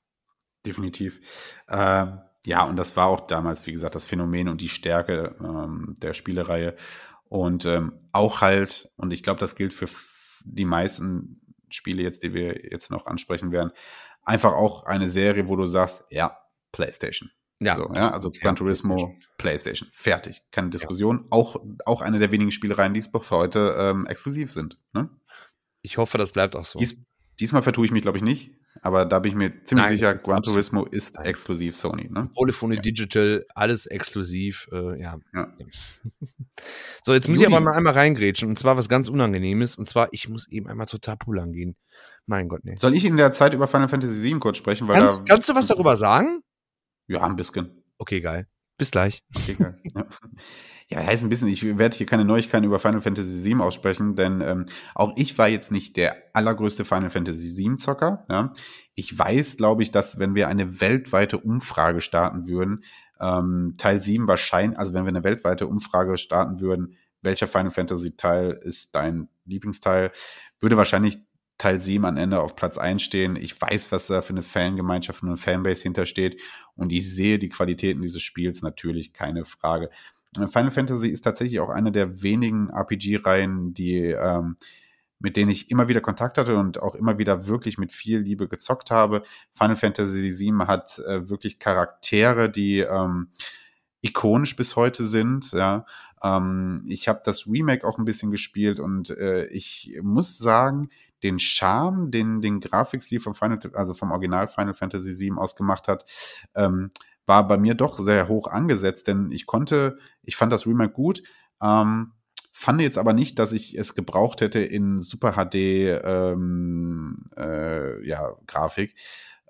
[0.66, 1.20] Definitiv.
[1.68, 2.06] Äh,
[2.44, 6.14] ja, und das war auch damals, wie gesagt, das Phänomen und die Stärke ähm, der
[6.14, 6.76] Spielereihe.
[7.26, 9.88] Und ähm, auch halt, und ich glaube, das gilt für
[10.44, 13.72] die meisten Spiele jetzt, die wir jetzt noch ansprechen werden,
[14.24, 16.38] einfach auch eine Serie, wo du sagst, ja,
[16.72, 17.30] PlayStation.
[17.60, 19.38] Ja, so, ja also Gran Turismo, PlayStation.
[19.38, 19.90] PlayStation.
[19.94, 20.42] Fertig.
[20.52, 21.20] Keine Diskussion.
[21.20, 21.28] Ja.
[21.30, 24.80] Auch, auch eine der wenigen Spielereien, die es bis heute ähm, exklusiv sind.
[24.94, 25.10] Ne?
[25.84, 26.80] Ich hoffe, das bleibt auch so.
[26.80, 27.06] Dies,
[27.40, 28.52] diesmal vertue ich mich, glaube ich, nicht.
[28.82, 31.26] Aber da bin ich mir ziemlich Nein, sicher, Gran Turismo ist Nein.
[31.26, 32.10] exklusiv Sony.
[32.10, 32.30] Ne?
[32.34, 32.82] Polyphony ja.
[32.82, 34.68] Digital, alles exklusiv.
[34.72, 35.20] Äh, ja.
[35.34, 35.54] ja.
[37.04, 37.42] so, jetzt muss Juni.
[37.42, 38.50] ich aber mal einmal reingrätschen.
[38.50, 39.76] Und zwar was ganz Unangenehmes.
[39.76, 41.76] Und zwar, ich muss eben einmal total pullern gehen.
[42.26, 42.76] Mein Gott, nee.
[42.78, 44.88] Soll ich in der Zeit über Final Fantasy VII kurz sprechen?
[44.88, 46.42] Weil kannst, da, kannst du was darüber sagen?
[47.08, 47.84] Ja, ein bisschen.
[47.98, 48.48] Okay, geil.
[48.78, 49.24] Bis gleich.
[49.36, 49.78] Okay, geil.
[49.96, 50.06] ja.
[50.92, 54.42] Ja, heißt ein bisschen, ich werde hier keine Neuigkeiten über Final Fantasy VII aussprechen, denn
[54.42, 58.26] ähm, auch ich war jetzt nicht der allergrößte Final Fantasy VII-Zocker.
[58.30, 58.52] Ja.
[58.94, 62.84] Ich weiß, glaube ich, dass wenn wir eine weltweite Umfrage starten würden,
[63.22, 68.18] ähm, Teil 7 wahrscheinlich, also wenn wir eine weltweite Umfrage starten würden, welcher Final Fantasy
[68.18, 70.12] Teil ist dein Lieblingsteil,
[70.60, 71.20] würde wahrscheinlich
[71.58, 73.38] Teil 7 am Ende auf Platz 1 stehen.
[73.38, 76.42] Ich weiß, was da für eine Fangemeinschaft und eine Fanbase hintersteht
[76.76, 79.90] und ich sehe die Qualitäten dieses Spiels natürlich, keine Frage.
[80.36, 84.58] Final Fantasy ist tatsächlich auch eine der wenigen RPG-Reihen, die ähm,
[85.22, 88.48] mit denen ich immer wieder Kontakt hatte und auch immer wieder wirklich mit viel Liebe
[88.48, 89.24] gezockt habe.
[89.54, 93.30] Final Fantasy VII hat äh, wirklich Charaktere, die ähm,
[94.02, 95.52] ikonisch bis heute sind.
[95.52, 95.86] Ja.
[96.24, 100.90] Ähm, ich habe das Remake auch ein bisschen gespielt und äh, ich muss sagen,
[101.24, 106.04] den Charme, den den Grafikstil vom Final, also vom Original Final Fantasy VII ausgemacht hat,
[106.56, 106.90] ähm,
[107.26, 111.24] war bei mir doch sehr hoch angesetzt, denn ich konnte, ich fand das Remake gut,
[111.62, 112.14] ähm,
[112.52, 118.36] fand jetzt aber nicht, dass ich es gebraucht hätte in Super HD ähm, äh, ja,
[118.48, 118.96] Grafik,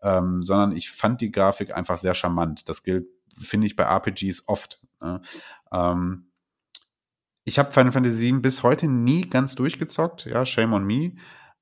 [0.01, 2.69] ähm, sondern ich fand die Grafik einfach sehr charmant.
[2.69, 3.07] Das gilt,
[3.37, 4.81] finde ich, bei RPGs oft.
[5.01, 5.21] Ne?
[5.71, 6.31] Ähm,
[7.43, 11.13] ich habe Final Fantasy VII bis heute nie ganz durchgezockt, ja, shame on me.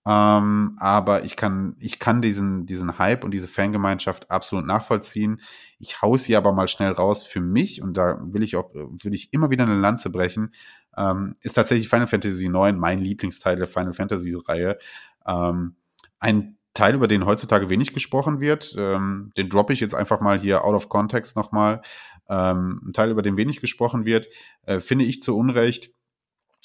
[0.10, 5.40] Ähm, aber ich kann, ich kann diesen, diesen Hype und diese Fangemeinschaft absolut nachvollziehen.
[5.78, 9.14] Ich hau sie aber mal schnell raus für mich und da will ich auch, will
[9.14, 10.56] ich immer wieder eine Lanze brechen.
[10.98, 14.80] Ähm, ist tatsächlich Final Fantasy IX mein Lieblingsteil der Final Fantasy Reihe.
[15.28, 15.76] Ähm,
[16.20, 18.74] ein Teil, über den heutzutage wenig gesprochen wird.
[18.80, 21.84] Ähm, den droppe ich jetzt einfach mal hier out of context nochmal.
[22.28, 24.28] Ähm, ein Teil, über den wenig gesprochen wird,
[24.64, 25.92] äh, finde ich zu Unrecht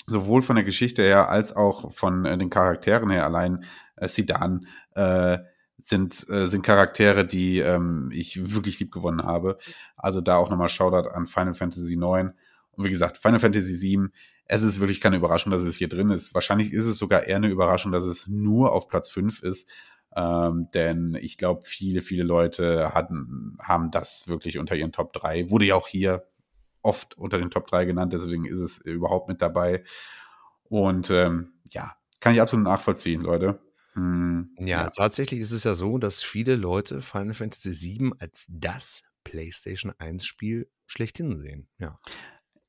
[0.06, 3.24] sowohl von der Geschichte her als auch von äh, den Charakteren her.
[3.24, 3.64] Allein
[3.96, 5.38] äh, Sidan äh,
[5.78, 9.58] sind, äh, sind Charaktere, die ähm, ich wirklich lieb gewonnen habe.
[9.96, 12.30] Also da auch nochmal Shoutout an Final Fantasy IX.
[12.72, 14.08] Und wie gesagt, Final Fantasy VII,
[14.46, 16.34] es ist wirklich keine Überraschung, dass es hier drin ist.
[16.34, 19.68] Wahrscheinlich ist es sogar eher eine Überraschung, dass es nur auf Platz 5 ist.
[20.16, 25.50] Ähm, denn ich glaube, viele, viele Leute hatten, haben das wirklich unter ihren Top 3.
[25.50, 26.24] Wurde ja auch hier
[26.84, 29.84] oft unter den Top 3 genannt, deswegen ist es überhaupt mit dabei.
[30.64, 33.60] Und ähm, ja, kann ich absolut nachvollziehen, Leute.
[33.94, 38.46] Hm, ja, ja, tatsächlich ist es ja so, dass viele Leute Final Fantasy VII als
[38.48, 41.68] das PlayStation 1 Spiel schlechthin sehen.
[41.78, 41.98] Ja.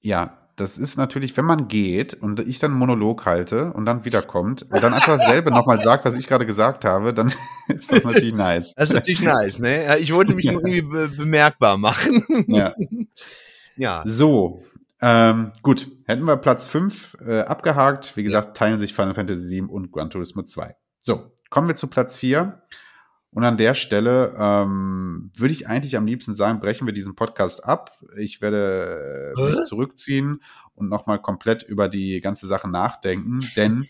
[0.02, 4.06] Ja, das ist natürlich, wenn man geht und ich dann einen Monolog halte und dann
[4.06, 7.34] wiederkommt und dann einfach dasselbe nochmal sagt, was ich gerade gesagt habe, dann
[7.68, 8.74] ist das natürlich nice.
[8.76, 9.98] Das ist natürlich nice, ne?
[9.98, 10.54] Ich wollte mich ja.
[10.54, 12.24] irgendwie be bemerkbar machen.
[12.48, 12.74] Ja.
[13.78, 14.04] Ja.
[14.06, 14.64] So,
[15.02, 18.16] ähm, gut, hätten wir Platz 5 äh, abgehakt.
[18.18, 18.54] Wie gesagt, ja.
[18.54, 20.76] teilen sich Final Fantasy 7 und Gran Turismo 2.
[21.00, 22.62] So, kommen wir zu Platz 4.
[23.32, 27.66] Und an der Stelle ähm, würde ich eigentlich am liebsten sagen, brechen wir diesen Podcast
[27.66, 28.00] ab.
[28.18, 30.42] Ich werde äh, mich zurückziehen
[30.74, 33.88] und nochmal komplett über die ganze Sache nachdenken, denn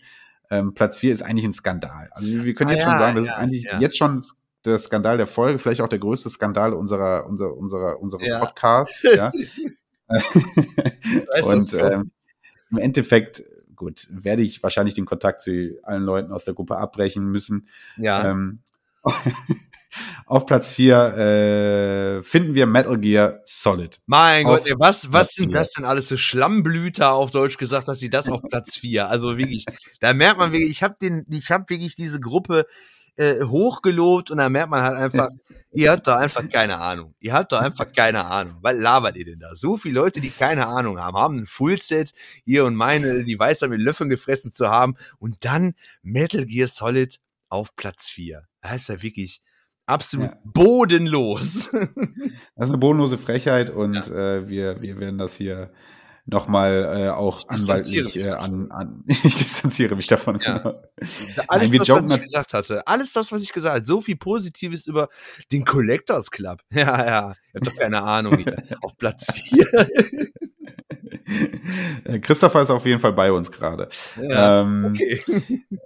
[0.50, 2.08] ähm, Platz 4 ist eigentlich ein Skandal.
[2.10, 3.78] Also wir können ah, jetzt ja, schon sagen, das ja, ist eigentlich ja.
[3.78, 4.22] jetzt schon
[4.64, 8.28] der Skandal der Folge, vielleicht auch der größte Skandal unserer, unserer, unserer unseres.
[8.40, 9.02] Podcasts.
[9.04, 9.30] Ja.
[11.42, 12.10] und ähm,
[12.70, 17.26] im Endeffekt, gut, werde ich wahrscheinlich den Kontakt zu allen Leuten aus der Gruppe abbrechen
[17.26, 17.68] müssen.
[17.96, 18.30] Ja.
[18.30, 18.60] Ähm,
[20.26, 24.00] auf Platz 4 äh, finden wir Metal Gear Solid.
[24.06, 27.88] Mein auf Gott, ey, was, was sind das denn alles für Schlammblüter auf Deutsch gesagt,
[27.88, 29.08] dass sie das auf Platz 4?
[29.08, 29.64] Also wirklich,
[30.00, 32.66] da merkt man wirklich, ich habe habe wirklich diese Gruppe
[33.16, 35.28] äh, hochgelobt und dann merkt man halt einfach,
[35.76, 37.14] ihr habt da einfach keine Ahnung.
[37.20, 38.58] Ihr habt da einfach keine Ahnung.
[38.62, 39.54] Was labert ihr denn da?
[39.54, 42.12] So viele Leute, die keine Ahnung haben, haben ein Fullset,
[42.44, 47.20] ihr und meine, die weiß mit Löffeln gefressen zu haben und dann Metal Gear Solid
[47.48, 48.46] auf Platz 4.
[48.60, 49.42] Das ist ja wirklich
[49.86, 50.38] absolut Ja.
[50.44, 51.70] bodenlos.
[52.58, 55.70] Das ist eine bodenlose Frechheit und äh, wir, wir werden das hier
[56.26, 59.04] nochmal äh, auch Ich anwaltlich äh, an, an.
[59.06, 60.38] Ich distanziere mich davon.
[60.40, 60.58] Ja.
[60.58, 60.82] Genau.
[61.48, 62.86] Alles Nein, das, was ich gesagt hatte.
[62.86, 63.86] Alles das, was ich gesagt habe.
[63.86, 65.08] So viel Positives über
[65.52, 66.60] den Collectors Club.
[66.70, 67.34] Ja, ja.
[67.54, 68.44] Ihr habt doch keine Ahnung.
[68.82, 69.66] Auf Platz 4.
[72.04, 73.88] Äh, Christopher ist auf jeden Fall bei uns gerade.
[74.20, 75.20] Ja, ähm, okay.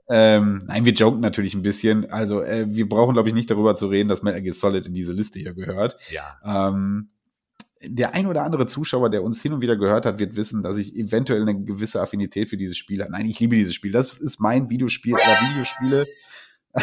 [0.08, 2.10] ähm, nein, wir joken natürlich ein bisschen.
[2.10, 4.94] Also äh, wir brauchen, glaube ich, nicht darüber zu reden, dass Metal Gear Solid in
[4.94, 5.96] diese Liste hier gehört.
[6.10, 6.38] Ja.
[6.44, 7.10] Ähm,
[7.82, 10.76] der ein oder andere Zuschauer, der uns hin und wieder gehört hat, wird wissen, dass
[10.76, 13.12] ich eventuell eine gewisse Affinität für dieses Spiel habe.
[13.12, 13.92] Nein, ich liebe dieses Spiel.
[13.92, 16.06] Das ist mein Videospiel aller Videospiele.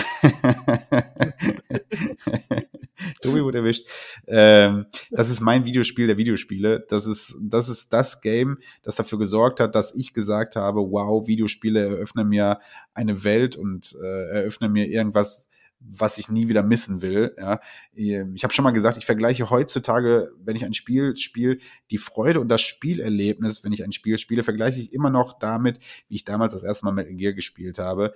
[3.21, 3.87] Tobi wurde erwischt.
[4.27, 6.85] Ähm, das ist mein Videospiel der Videospiele.
[6.89, 11.27] Das ist, das ist das Game, das dafür gesorgt hat, dass ich gesagt habe, wow,
[11.27, 12.59] Videospiele eröffnen mir
[12.93, 15.46] eine Welt und äh, eröffnen mir irgendwas,
[15.79, 17.35] was ich nie wieder missen will.
[17.37, 17.59] Ja.
[17.93, 21.57] Ich habe schon mal gesagt, ich vergleiche heutzutage, wenn ich ein Spiel spiele,
[21.91, 25.79] die Freude und das Spielerlebnis, wenn ich ein Spiel spiele, vergleiche ich immer noch damit,
[26.07, 28.13] wie ich damals das erste Mal Metal Gear gespielt habe.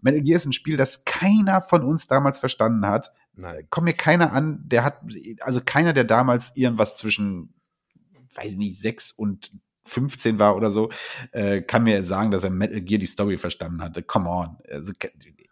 [0.00, 3.12] Metal Gear ist ein Spiel, das keiner von uns damals verstanden hat.
[3.34, 3.66] Nein.
[3.70, 5.00] Kommt mir keiner an, der hat,
[5.40, 7.54] also keiner, der damals irgendwas zwischen,
[8.34, 9.50] weiß nicht, sechs und
[9.86, 10.90] 15 war oder so,
[11.32, 14.02] äh, kann mir sagen, dass er Metal Gear die Story verstanden hatte.
[14.02, 14.58] Come on.
[14.70, 14.92] Also,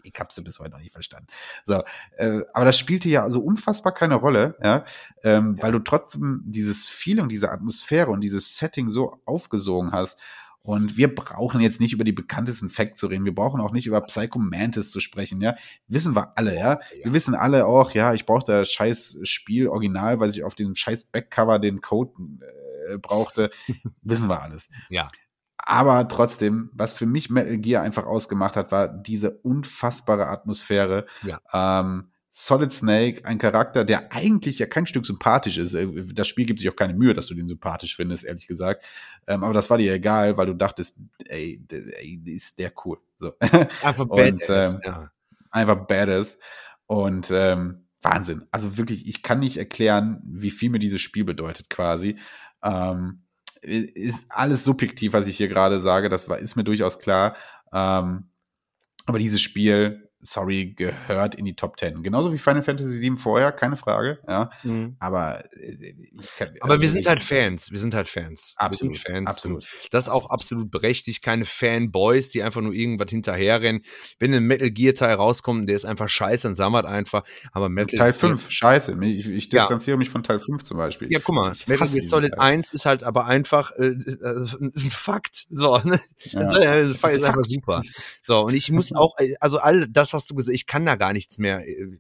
[0.07, 1.27] ich hab's bis heute noch nicht verstanden.
[1.65, 1.83] So,
[2.17, 4.85] äh, aber das spielte ja so unfassbar keine Rolle, ja,
[5.23, 10.19] ähm, weil du trotzdem dieses Feeling, diese Atmosphäre und dieses Setting so aufgesogen hast.
[10.63, 13.25] Und wir brauchen jetzt nicht über die bekanntesten Facts zu reden.
[13.25, 15.55] Wir brauchen auch nicht über Psycho Mantis zu sprechen, ja.
[15.87, 16.81] Wissen wir alle, ja.
[17.05, 20.75] Wir wissen alle auch, ja, ich brauche das scheiß Spiel original, weil ich auf diesem
[20.75, 22.15] scheiß Backcover den Code
[22.89, 23.51] äh, brauchte.
[24.03, 24.71] wissen wir alles.
[24.91, 25.09] Ja.
[25.67, 31.07] Aber trotzdem, was für mich Metal Gear einfach ausgemacht hat, war diese unfassbare Atmosphäre.
[31.25, 31.41] Ja.
[31.53, 35.75] Ähm, Solid Snake, ein Charakter, der eigentlich ja kein Stück sympathisch ist.
[35.75, 38.85] Äh, Das Spiel gibt sich auch keine Mühe, dass du den sympathisch findest, ehrlich gesagt.
[39.27, 42.99] Ähm, aber das war dir egal, weil du dachtest, ey, ey ist der cool.
[43.19, 43.33] So.
[43.41, 44.75] Einfach Und, badass.
[44.75, 45.11] ähm, ja.
[45.51, 46.39] einfach badass.
[46.87, 48.47] Und ähm, Wahnsinn.
[48.53, 52.19] Also wirklich, ich kann nicht erklären, wie viel mir dieses Spiel bedeutet, quasi.
[52.63, 53.23] Ähm,
[53.63, 57.37] ist alles subjektiv, was ich hier gerade sage, das war, ist mir durchaus klar.
[57.73, 58.31] Ähm,
[59.07, 62.03] aber dieses Spiel, sorry, gehört in die Top 10.
[62.03, 64.19] Genauso wie Final Fantasy VII vorher, keine Frage.
[64.29, 64.97] Ja, Mhm.
[64.99, 65.95] aber äh,
[66.39, 67.71] kann, Aber also wir sind halt Fans.
[67.71, 68.55] Wir sind halt Fans.
[68.57, 69.27] Absolut, wir sind Fans.
[69.31, 69.67] absolut.
[69.91, 71.23] Das ist auch absolut berechtigt.
[71.23, 73.83] Keine Fanboys, die einfach nur irgendwas hinterherrennen.
[74.19, 77.23] Wenn ein Metal Gear Teil rauskommt, der ist einfach scheiße, dann halt einfach.
[77.53, 78.97] Aber Metal Teil Gear- 5, scheiße.
[79.03, 79.61] Ich, ich Ja.
[79.63, 81.11] distanziere mich von Teil 5 zum Beispiel.
[81.13, 82.41] Ja, guck mal, Metal Gear Solid Teil.
[82.41, 85.47] 1 ist halt aber einfach äh, ist ein Fakt.
[85.51, 86.01] So, ne?
[86.25, 86.41] Ja.
[86.47, 87.83] Das ist, ja, das Das ist, ist einfach super.
[88.27, 90.87] So, und ich muss auch, äh, also all das, was du gesagt hast, ich kann
[90.87, 91.67] da gar nichts mehr.
[91.69, 91.99] äh,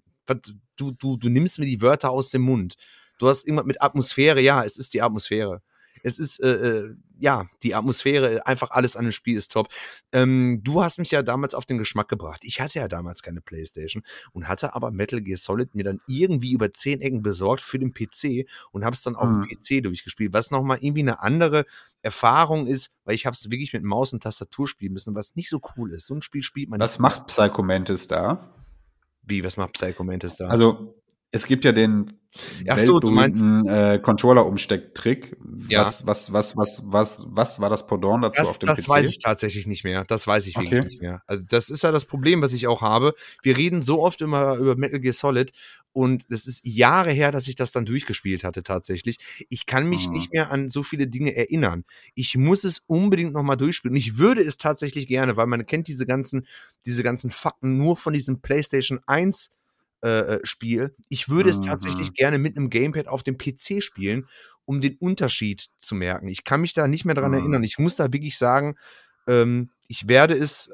[0.76, 2.74] Du, du, du nimmst mir die Wörter aus dem Mund.
[3.18, 5.62] Du hast irgendwas mit Atmosphäre, ja, es ist die Atmosphäre.
[6.06, 6.48] Es ist, äh,
[6.84, 9.68] äh, ja, die Atmosphäre, einfach alles an dem Spiel ist top.
[10.12, 12.42] Ähm, du hast mich ja damals auf den Geschmack gebracht.
[12.44, 16.52] Ich hatte ja damals keine Playstation und hatte aber Metal Gear Solid mir dann irgendwie
[16.52, 19.48] über zehn Ecken besorgt für den PC und habe es dann auf Mhm.
[19.48, 21.66] dem PC durchgespielt, was nochmal irgendwie eine andere
[22.02, 25.48] Erfahrung ist, weil ich habe es wirklich mit Maus und Tastatur spielen müssen, was nicht
[25.48, 26.06] so cool ist.
[26.06, 28.48] So ein Spiel spielt man Was macht Psycho Mantis da?
[29.22, 30.46] Wie, was macht Psycho Mantis da?
[30.46, 30.94] Also,
[31.32, 32.12] es gibt ja den
[32.68, 35.36] Ach so, du meinst- äh, Controller-Umstecktrick.
[35.68, 35.80] Ja.
[35.80, 38.88] Was, was, was, was, was, was war das Pendant dazu Das, auf dem das PC?
[38.88, 40.04] weiß ich tatsächlich nicht mehr.
[40.04, 40.84] Das weiß ich wirklich Okay.
[40.84, 41.22] nicht mehr.
[41.26, 43.14] Also das ist ja das Problem, was ich auch habe.
[43.42, 45.52] Wir reden so oft immer über Metal Gear Solid
[45.92, 49.18] und es ist Jahre her, dass ich das dann durchgespielt hatte tatsächlich.
[49.48, 50.12] Ich kann mich Mhm.
[50.14, 51.84] nicht mehr an so viele Dinge erinnern.
[52.14, 53.94] Ich muss es unbedingt noch mal durchspielen.
[53.94, 56.46] Und ich würde es tatsächlich gerne, weil man kennt diese ganzen,
[56.84, 59.50] diese ganzen Fakten nur von diesem PlayStation 1
[60.02, 60.94] äh, äh, Spiel.
[61.08, 61.62] Ich würde es Mhm.
[61.62, 64.28] tatsächlich gerne mit einem Gamepad auf dem PC spielen,
[64.64, 66.28] um den Unterschied zu merken.
[66.28, 67.38] Ich kann mich da nicht mehr dran Mhm.
[67.38, 67.64] erinnern.
[67.64, 68.76] Ich muss da wirklich sagen,
[69.28, 70.70] ähm, ich werde es,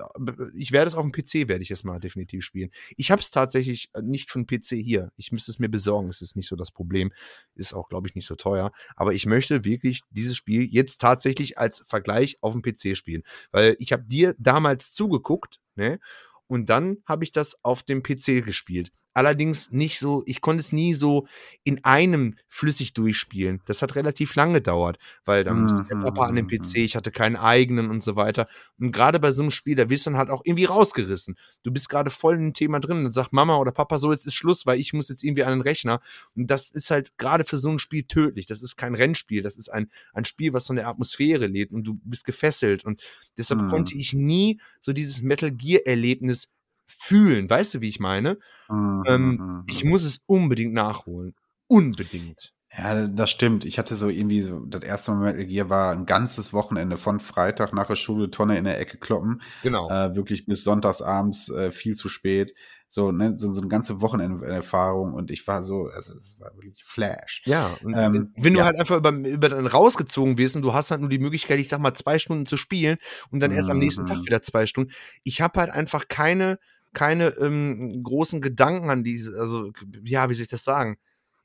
[0.57, 2.71] ich werde es auf dem PC, werde ich es mal definitiv spielen.
[2.97, 5.13] Ich habe es tatsächlich äh, nicht von PC hier.
[5.17, 6.09] Ich müsste es mir besorgen.
[6.09, 7.13] Es ist nicht so das Problem.
[7.55, 8.73] Ist auch, glaube ich, nicht so teuer.
[8.97, 13.23] Aber ich möchte wirklich dieses Spiel jetzt tatsächlich als Vergleich auf dem PC spielen.
[13.51, 15.99] Weil ich habe dir damals zugeguckt, ne?
[16.47, 18.93] Und dann habe ich das auf dem PC gespielt.
[19.15, 21.27] Allerdings nicht so, ich konnte es nie so
[21.65, 23.61] in einem flüssig durchspielen.
[23.67, 26.79] Das hat relativ lange gedauert, weil da musste der Mhm, Papa an den mhm, PC,
[26.85, 28.49] ich hatte keinen eigenen und so weiter.
[28.79, 31.37] Und gerade bei so einem Spiel, da wirst du dann halt auch irgendwie rausgerissen.
[31.63, 34.27] Du bist gerade voll in dem Thema drin und sagst Mama oder Papa, so jetzt
[34.27, 36.01] ist Schluss, weil ich muss jetzt irgendwie an den Rechner.
[36.35, 38.47] Und das ist halt gerade für so ein Spiel tödlich.
[38.47, 41.85] Das ist kein Rennspiel, das ist ein, ein Spiel, was von der Atmosphäre lebt und
[41.85, 42.85] du bist gefesselt.
[42.85, 43.03] Und
[43.37, 43.67] deshalb Mhm.
[43.67, 46.49] konnte ich nie so dieses Metal Gear Erlebnis
[46.87, 47.49] fühlen.
[47.49, 48.39] Weißt du, wie ich meine?
[48.69, 49.91] Mhm, Ähm, mhm, ich mhm.
[49.91, 51.35] muss es unbedingt nachholen.
[51.69, 52.53] Unbedingt.
[52.75, 53.67] Ja, das stimmt.
[53.67, 57.21] Ich hatte so irgendwie so, das erste Mal Metal Gear war ein ganzes Wochenende von
[57.21, 59.43] Freitag nach der Schule Tonne in der Ecke kloppen.
[59.63, 59.91] Genau.
[59.91, 62.55] Äh, wirklich bis sonntagsabends äh, viel zu spät.
[62.89, 66.83] So, ne, so, so eine ganze Wochenenderfahrung und ich war so, also es war wirklich
[66.85, 67.43] Flash.
[67.47, 68.67] Ja, und Ähm, wenn du ja.
[68.67, 71.69] halt einfach über, über dann rausgezogen wirst und du hast halt nur die Möglichkeit, ich
[71.69, 72.99] sag mal, zwei Stunden zu spielen
[73.31, 74.27] und dann erst am nächsten Tag Mhm.
[74.27, 74.93] wieder zwei Stunden.
[75.25, 76.59] Ich habe halt einfach keine,
[76.95, 79.73] keine ähm, großen Gedanken an diese, also
[80.05, 80.99] ja, wie soll ich das sagen?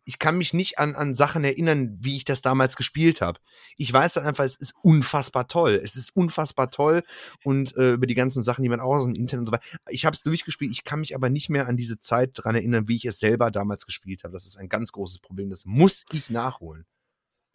[0.06, 3.40] Ich kann mich nicht an, an Sachen erinnern, wie ich das damals gespielt habe.
[3.76, 5.82] Ich weiß dann einfach, es ist unfassbar toll.
[5.84, 7.04] Es ist unfassbar toll
[7.44, 9.66] und äh, über die ganzen Sachen, die man auch aus dem Internet und so weiter.
[9.90, 12.88] Ich habe es durchgespielt, ich kann mich aber nicht mehr an diese Zeit dran erinnern,
[12.88, 14.32] wie ich es selber damals gespielt habe.
[14.32, 15.50] Das ist ein ganz großes Problem.
[15.50, 16.86] Das muss ich nachholen.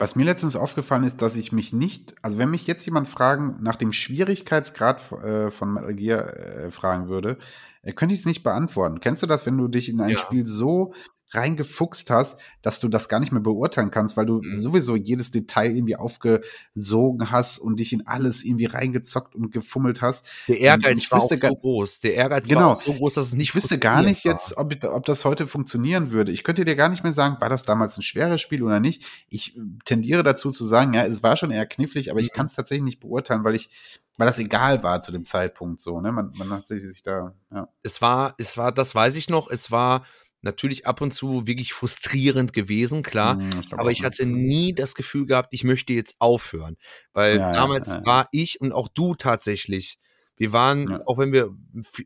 [0.03, 3.59] Was mir letztens aufgefallen ist, dass ich mich nicht, also wenn mich jetzt jemand fragen,
[3.61, 7.39] nach dem Schwierigkeitsgrad äh, von Metal Gear äh, fragen würde,
[7.91, 9.01] könnte ich es nicht beantworten.
[9.01, 10.19] Kennst du das, wenn du dich in ein Ja.
[10.19, 10.95] Spiel so
[11.35, 14.57] reingefuchst hast, dass du das gar nicht mehr beurteilen kannst, weil du Mhm.
[14.57, 20.27] sowieso jedes Detail irgendwie aufgesogen hast und dich in alles irgendwie reingezockt und gefummelt hast.
[20.49, 22.01] Der Und Ehrgeiz ich war auch so groß.
[22.01, 22.71] Der Ehrgeiz Genau.
[22.71, 25.05] war so groß, dass es nicht Ich wüsste gar nicht frustrierend jetzt, ob, ich- ob
[25.07, 26.33] das heute funktionieren würde.
[26.33, 29.05] Ich könnte dir gar nicht mehr sagen, war das damals ein schweres Spiel oder nicht.
[29.29, 32.37] Ich äh, tendiere dazu zu sagen, ja, es war schon eher knifflig, aber ich Mhm.
[32.37, 33.71] kann es tatsächlich nicht beurteilen, weil ich,
[34.19, 36.01] weil das egal war zu dem Zeitpunkt so.
[36.01, 36.13] Ne?
[36.13, 37.69] Man, man hat sich, sich da, ja.
[37.83, 40.05] Es war, es war, das weiß ich noch, es war
[40.43, 43.39] natürlich ab und zu wirklich frustrierend gewesen, klar.
[43.39, 44.05] Hm, ich Aber ich ne?
[44.05, 46.77] hatte nie das Gefühl gehabt, ich möchte jetzt aufhören.
[47.13, 49.99] Weil Ja, damals ja, war ich und auch du tatsächlich,
[50.37, 51.51] wir waren, auch wenn wir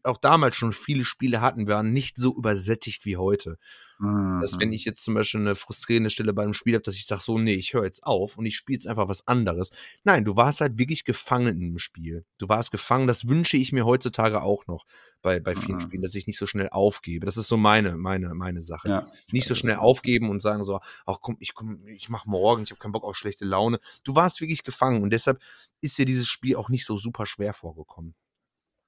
[0.03, 3.59] auch damals schon viele Spiele hatten, wir waren nicht so übersättigt wie heute.
[3.99, 4.41] Mhm.
[4.43, 7.07] Dass wenn ich jetzt zum Beispiel eine frustrierende Stelle bei einem Spiel habe, dass ich
[7.07, 9.71] sage, so, nee, ich höre jetzt auf und ich spiele jetzt einfach was anderes.
[10.05, 12.27] Nein, du warst halt wirklich gefangen im Spiel.
[12.39, 14.85] Du warst gefangen, das wünsche ich mir heutzutage auch noch
[15.23, 15.81] bei, bei vielen Mhm.
[15.81, 17.25] Spielen, dass ich nicht so schnell aufgebe.
[17.25, 18.89] Das ist so meine, meine, meine Sache.
[18.91, 19.11] ja.
[19.33, 22.71] Nicht so schnell aufgeben und sagen so, ach komm, ich komm, ich mach morgen, ich
[22.71, 23.81] habe keinen Bock auf schlechte Laune.
[24.05, 25.41] Du warst wirklich gefangen und deshalb
[25.81, 28.15] ist dir dieses Spiel auch nicht so super schwer vorgekommen.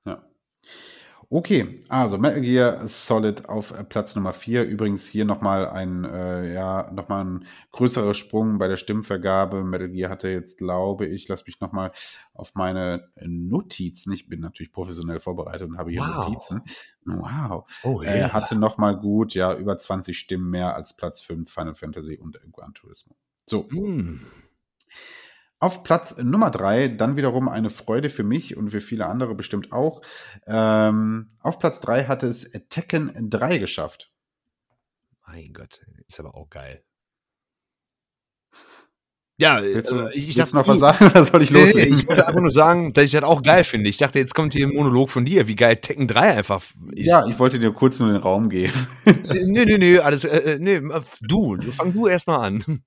[0.05, 0.29] Ja.
[1.31, 4.65] Okay, also Metal Gear Solid auf äh, Platz Nummer 4.
[4.65, 9.63] Übrigens hier nochmal ein, äh, ja, nochmal ein größerer Sprung bei der Stimmvergabe.
[9.63, 11.93] Metal Gear hatte jetzt, glaube ich, lass mich nochmal
[12.33, 14.11] auf meine Notizen.
[14.15, 16.29] Ich bin natürlich professionell vorbereitet und habe hier Wow.
[16.29, 16.63] Notizen.
[17.05, 17.71] Wow.
[17.85, 22.17] Oh Er hatte nochmal gut, ja, über 20 Stimmen mehr als Platz 5 Final Fantasy
[22.17, 23.17] und äh, Gran Turismo.
[23.45, 23.69] So.
[23.69, 24.23] Hm.
[25.61, 29.73] Auf Platz Nummer drei, dann wiederum eine Freude für mich und für viele andere bestimmt
[29.73, 30.03] auch.
[30.47, 34.13] Ähm, auf Platz drei hat es Tekken 3 geschafft.
[35.27, 36.83] Mein Gott, ist aber auch geil.
[39.41, 41.99] Ja, Willst du, äh, ich willst noch was sagen oder soll ich Nee, nee, loslegen?
[42.01, 43.89] ich wollte einfach nur sagen, dass ich das auch geil finde.
[43.89, 47.07] Ich dachte, jetzt kommt hier ein Monolog von dir, wie geil Tekken 3 einfach ist.
[47.07, 48.73] ja, ich wollte dir kurz nur den Raum geben.
[49.07, 50.81] nee, nee, nee, alles, äh, äh, nee,
[51.21, 52.83] du, fang du erstmal an.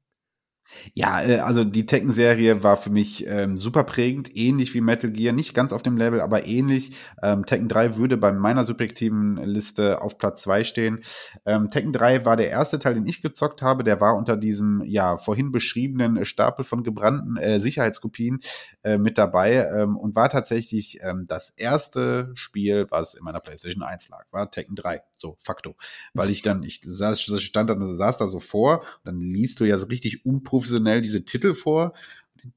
[0.94, 5.34] Ja, äh, also die Tekken-Serie war für mich ähm, super prägend, ähnlich wie Metal Gear,
[5.34, 6.94] nicht ganz auf dem Level, aber ähnlich.
[7.22, 11.04] Ähm, Tekken 3 würde bei meiner subjektiven Liste auf Platz 2 stehen.
[11.46, 13.84] Ähm, Tekken 3 war der erste Teil, den ich gezockt habe.
[13.84, 18.40] Der war unter diesem, ja, vorhin beschriebenen Stapel von gebrannten äh, Sicherheitskopien
[18.84, 23.84] äh, mit dabei ähm, und war tatsächlich ähm, das erste Spiel, was in meiner PlayStation
[23.84, 25.02] 1 lag, war Tekken 3.
[25.16, 25.76] So, facto.
[26.14, 29.66] Weil ich dann, ich saß, stand dann, saß da so vor und dann liest du
[29.66, 31.94] ja so richtig unprofessionell diese Titel vor.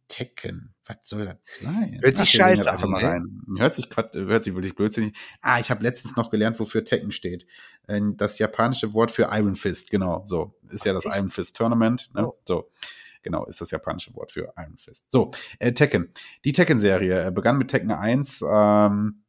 [0.09, 2.01] Tekken, was soll das sein?
[2.03, 3.09] Hört sich Ach, scheiße an, mal ne?
[3.09, 3.43] rein.
[3.59, 5.15] Hört sich, hört sich wirklich blödsinnig.
[5.43, 7.47] Ah, ich habe letztens noch gelernt, wofür Tekken steht.
[7.87, 10.55] Äh, Das japanische Wort für Iron Fist, genau, so.
[10.71, 11.05] Ist ja das?
[11.05, 12.29] Iron Fist Tournament, ne?
[12.29, 12.35] Oh.
[12.47, 12.69] So.
[13.23, 15.07] Genau, ist das japanische Wort für Iron Fist.
[15.09, 16.11] So, äh, Tekken.
[16.45, 19.23] Die Tekken-Serie äh, begann mit Tekken 1, ähm,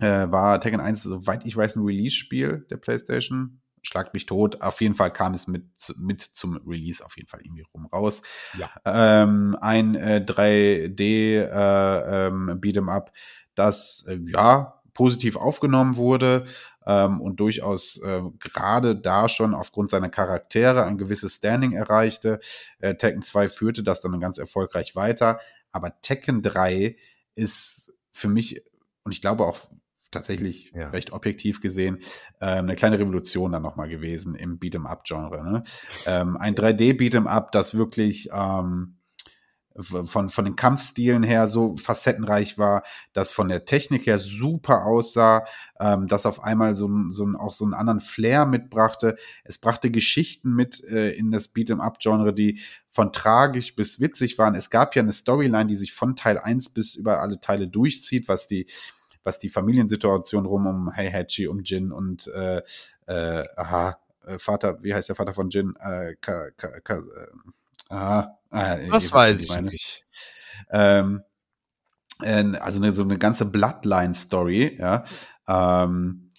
[0.00, 3.61] äh, war Tekken 1, soweit ich weiß, ein Release-Spiel der PlayStation.
[3.82, 4.62] Schlagt mich tot.
[4.62, 5.64] Auf jeden Fall kam es mit,
[5.96, 8.22] mit zum Release auf jeden Fall irgendwie rum raus.
[8.56, 8.70] Ja.
[8.84, 13.12] Ähm, ein äh, 3D äh, ähm, Beat'em Up,
[13.54, 16.46] das äh, ja positiv aufgenommen wurde
[16.86, 22.40] ähm, und durchaus äh, gerade da schon aufgrund seiner Charaktere ein gewisses Standing erreichte.
[22.78, 25.40] Äh, Tekken 2 führte das dann ganz erfolgreich weiter,
[25.70, 26.96] aber Tekken 3
[27.34, 28.62] ist für mich
[29.04, 29.58] und ich glaube auch
[30.12, 30.90] tatsächlich Ja.
[30.90, 31.98] recht objektiv gesehen
[32.40, 35.42] ähm, eine kleine Revolution dann nochmal gewesen im Beat'em-up-Genre.
[35.50, 35.62] Ne?
[36.06, 38.96] Ähm, ein 3D-Beat'em-up, das wirklich ähm,
[39.74, 42.82] von, von den Kampfstilen her so facettenreich war,
[43.14, 45.46] das von der Technik her super aussah,
[45.80, 49.16] ähm, das auf einmal so, ein- so auch so einen anderen Flair mitbrachte.
[49.44, 52.60] Es brachte Geschichten mit äh, in das Beat'em-up-Genre, die
[52.90, 54.54] von tragisch bis witzig waren.
[54.54, 58.28] Es gab ja eine Storyline, die sich von Teil 1 bis über alle Teile durchzieht,
[58.28, 58.66] was die
[59.24, 62.62] was die Familiensituation rum um Heihachi, um Jin und äh,
[63.06, 65.74] äh, aha, äh, Vater, wie heißt der Vater von Jin?
[65.80, 70.06] Äh, ka, ka, ka, äh, aha, äh, Das ihr weiß wisst, ich nicht.
[70.70, 71.22] Ähm,
[72.22, 75.04] äh, also eine, so eine ganze Bloodline-Story, ja.
[75.48, 76.30] Ähm,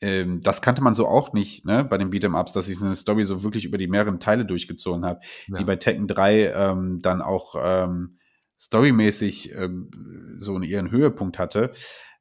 [0.00, 2.94] ähm, das kannte man so auch nicht, ne, bei den Beat'em-Ups, dass ich so eine
[2.94, 5.58] Story so wirklich über die mehreren Teile durchgezogen habe, Ja.
[5.58, 8.18] die bei Tekken 3 ähm, dann auch ähm,
[8.58, 9.90] storymäßig ähm,
[10.38, 11.72] so ihren Höhepunkt hatte.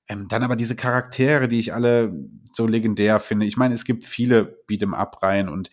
[0.08, 2.14] Ähm, dann aber diese Charaktere, die ich alle
[2.54, 3.46] so legendär finde.
[3.46, 5.70] Ich meine, es gibt viele Beat'em-Up-Reihen und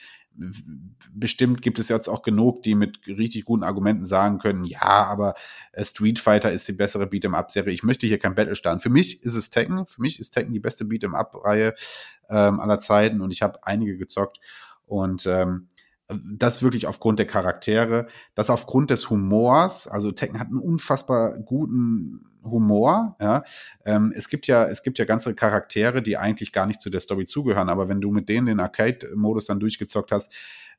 [1.12, 5.34] bestimmt gibt es jetzt auch genug, die mit richtig guten Argumenten sagen können, ja, aber
[5.72, 7.72] äh, Street Fighter ist die bessere Beat'em-Up-Serie.
[7.72, 8.80] Ich möchte hier kein Battle starten.
[8.80, 9.86] Für mich ist es Tekken.
[9.86, 11.74] Für mich ist Tekken die beste Beat'em-Up-Reihe
[12.28, 14.40] ähm, aller Zeiten und ich habe einige gezockt.
[14.86, 15.68] Und ähm,
[16.24, 19.88] das wirklich aufgrund der Charaktere, das aufgrund des Humors.
[19.88, 23.16] Also Tekken hat einen unfassbar guten Humor.
[23.20, 23.42] Ja,
[23.84, 27.00] ähm, es gibt ja es gibt ja ganze Charaktere, die eigentlich gar nicht zu der
[27.00, 27.68] Story zugehören.
[27.68, 30.32] Aber wenn du mit denen den Arcade-Modus dann durchgezockt hast,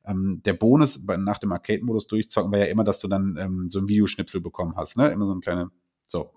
[0.04, 3.80] ähm, der Bonus nach dem Arcade-Modus durchzocken war ja immer, dass du dann ähm, so
[3.80, 4.96] ein Videoschnipsel bekommen hast.
[4.96, 5.70] Ne, immer so ein kleine
[6.06, 6.32] so.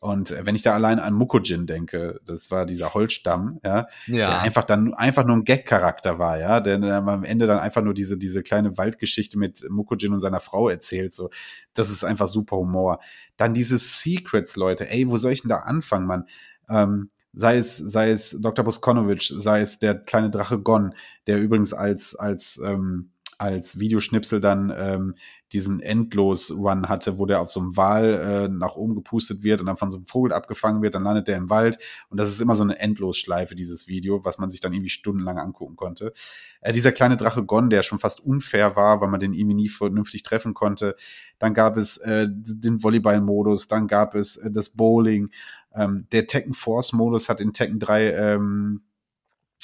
[0.00, 4.16] Und äh, wenn ich da allein an Mukojin denke, das war dieser Holzstamm, ja, der
[4.16, 4.38] Ja.
[4.38, 7.94] einfach dann einfach nur ein Gag-Charakter war, ja, der dann am Ende dann einfach nur
[7.94, 11.30] diese, diese kleine Waldgeschichte mit Mukojin und seiner Frau erzählt, so.
[11.74, 13.00] Das ist einfach super Humor.
[13.36, 16.24] Dann diese Secrets, Leute, ey, wo soll ich denn da anfangen, Mann?
[16.68, 18.64] Ähm, sei es, sei es Dr.
[18.64, 20.94] Boskonovic, sei es der kleine Drache Gon,
[21.26, 25.14] der übrigens als, als, ähm, als Videoschnipsel dann ähm,
[25.52, 29.66] diesen Endlos-Run hatte, wo der auf so einem Wal äh, nach oben gepustet wird und
[29.66, 31.78] dann von so einem Vogel abgefangen wird, dann landet der im Wald
[32.10, 35.38] und das ist immer so eine Endlosschleife, dieses Video, was man sich dann irgendwie stundenlang
[35.38, 36.12] angucken konnte.
[36.60, 39.68] Äh, dieser kleine Drache Gon, der schon fast unfair war, weil man den irgendwie nie
[39.68, 40.96] vernünftig treffen konnte.
[41.38, 45.30] Dann gab es äh, den Volleyball-Modus, dann gab es äh, das Bowling.
[45.74, 48.82] Ähm, der Tekken Force-Modus hat in Tekken 3 ähm,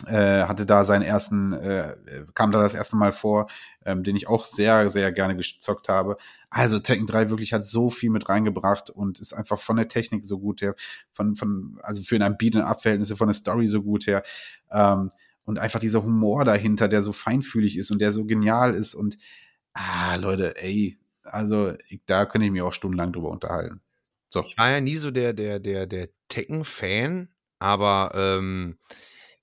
[0.06, 1.96] äh, hatte da seinen ersten, äh,
[2.34, 3.48] kam da das erste Mal vor,
[3.84, 6.16] ähm, den ich auch sehr, sehr gerne gezockt habe.
[6.50, 10.26] Also Tekken 3 wirklich hat so viel mit reingebracht und ist einfach von der Technik
[10.26, 10.74] so gut her,
[11.12, 14.24] von, von, also für ein Beat'em-Up-Verhältnisse von der Story so gut her.
[14.70, 15.10] Ähm,
[15.44, 19.18] und einfach dieser Humor dahinter, der so feinfühlig ist und der so genial ist und
[19.74, 23.80] ah, Leute, ey, also ich, da könnte ich mich auch stundenlang drüber unterhalten.
[24.28, 24.42] So.
[24.42, 28.78] Ich war ja nie so der, der, der, der Tekken-Fan, aber ähm,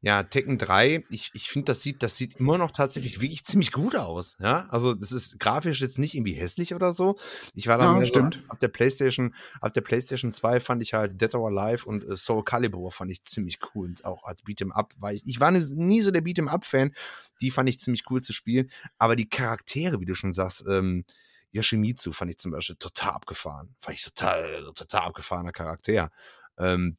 [0.03, 3.71] ja, Tekken 3, ich, ich finde, das sieht, das sieht immer noch tatsächlich wirklich ziemlich
[3.71, 4.35] gut aus.
[4.39, 7.17] Ja, also das ist grafisch jetzt nicht irgendwie hässlich oder so.
[7.53, 11.21] Ich war da Ja, so ab der PlayStation, ab der PlayStation 2 fand ich halt
[11.21, 13.89] Dead or Alive und äh, Soul Calibur fand ich ziemlich cool.
[13.89, 16.93] Und auch als Beat'em Up war ich, ich war nie- nie so der Beat'em Up-Fan.
[17.41, 18.71] Die fand ich ziemlich cool zu spielen.
[18.97, 21.05] Aber die Charaktere, wie du schon sagst, ähm,
[21.51, 23.75] Yoshimitsu fand ich zum Beispiel total abgefahren.
[23.81, 26.09] Fand ich total, total abgefahrener Charakter.
[26.57, 26.97] Ähm,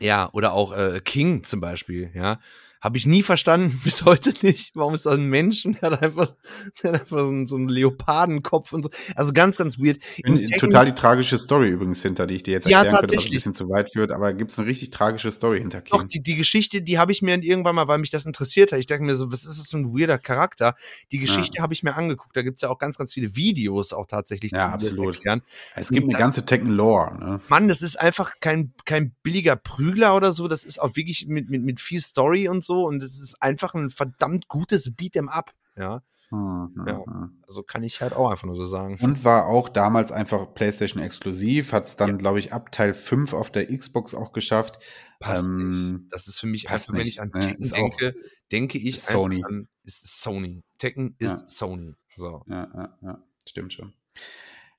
[0.00, 2.40] ja, oder auch äh, King zum Beispiel, ja.
[2.80, 4.72] Habe ich nie verstanden, bis heute nicht.
[4.74, 5.62] Warum ist das ein Mensch?
[5.64, 6.34] Der hat einfach,
[6.82, 8.90] der hat einfach so, einen, so einen Leopardenkopf und so.
[9.14, 9.98] Also ganz, ganz weird.
[10.18, 13.16] In In, total die tragische Story übrigens hinter, die ich dir jetzt Ja, erklären könnte,
[13.16, 16.00] was ein bisschen zu weit führt, aber gibt es eine richtig tragische Story hinter Doch,
[16.00, 16.08] King.
[16.08, 18.78] die, die Geschichte, die habe ich mir irgendwann mal, weil mich das interessiert hat.
[18.78, 20.74] Ich dachte mir so, was ist das für ein weirder Charakter?
[21.12, 22.36] Die Geschichte habe ich mir angeguckt.
[22.36, 25.16] Da gibt's ja auch ganz, ganz viele Videos auch tatsächlich Ja, zu, absolut.
[25.16, 25.42] erklären.
[25.74, 27.18] Es gibt eine das- ganze Tekken-Lore.
[27.18, 27.40] Ne?
[27.48, 30.48] Mann, das ist einfach kein, kein billiger Prügler oder so.
[30.48, 32.84] Das ist auch wirklich mit, mit, mit viel Story und so.
[32.86, 35.52] Und es ist einfach ein verdammt gutes Beat'em Up.
[35.76, 37.04] Ja, Hm, Ja.
[37.06, 37.42] hm.
[37.46, 38.98] also kann ich halt auch einfach nur so sagen.
[39.00, 43.32] Und war auch damals einfach PlayStation exklusiv, hat es dann, glaube ich, ab Teil 5
[43.32, 44.80] auf der Xbox auch geschafft.
[45.20, 45.68] Passt Ähm,
[46.00, 46.12] nicht.
[46.12, 47.30] Das ist für mich einfach, wenn nicht, ich an?
[47.30, 48.14] Tekken auch- denke,
[48.50, 49.44] denke ich Sony.
[49.44, 50.64] an ist Sony.
[50.78, 51.46] Tekken ist Ja.
[51.48, 51.94] Sony.
[52.16, 52.42] So.
[52.48, 53.92] Ja, ja, ja, stimmt schon.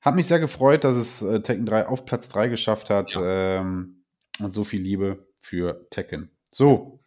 [0.02, 3.18] Hat mich sehr gefreut, dass es äh, Tekken 3 auf Platz 3 geschafft hat.
[3.20, 4.04] Ähm,
[4.40, 6.30] und so viel Liebe für Tekken.
[6.52, 7.00] So.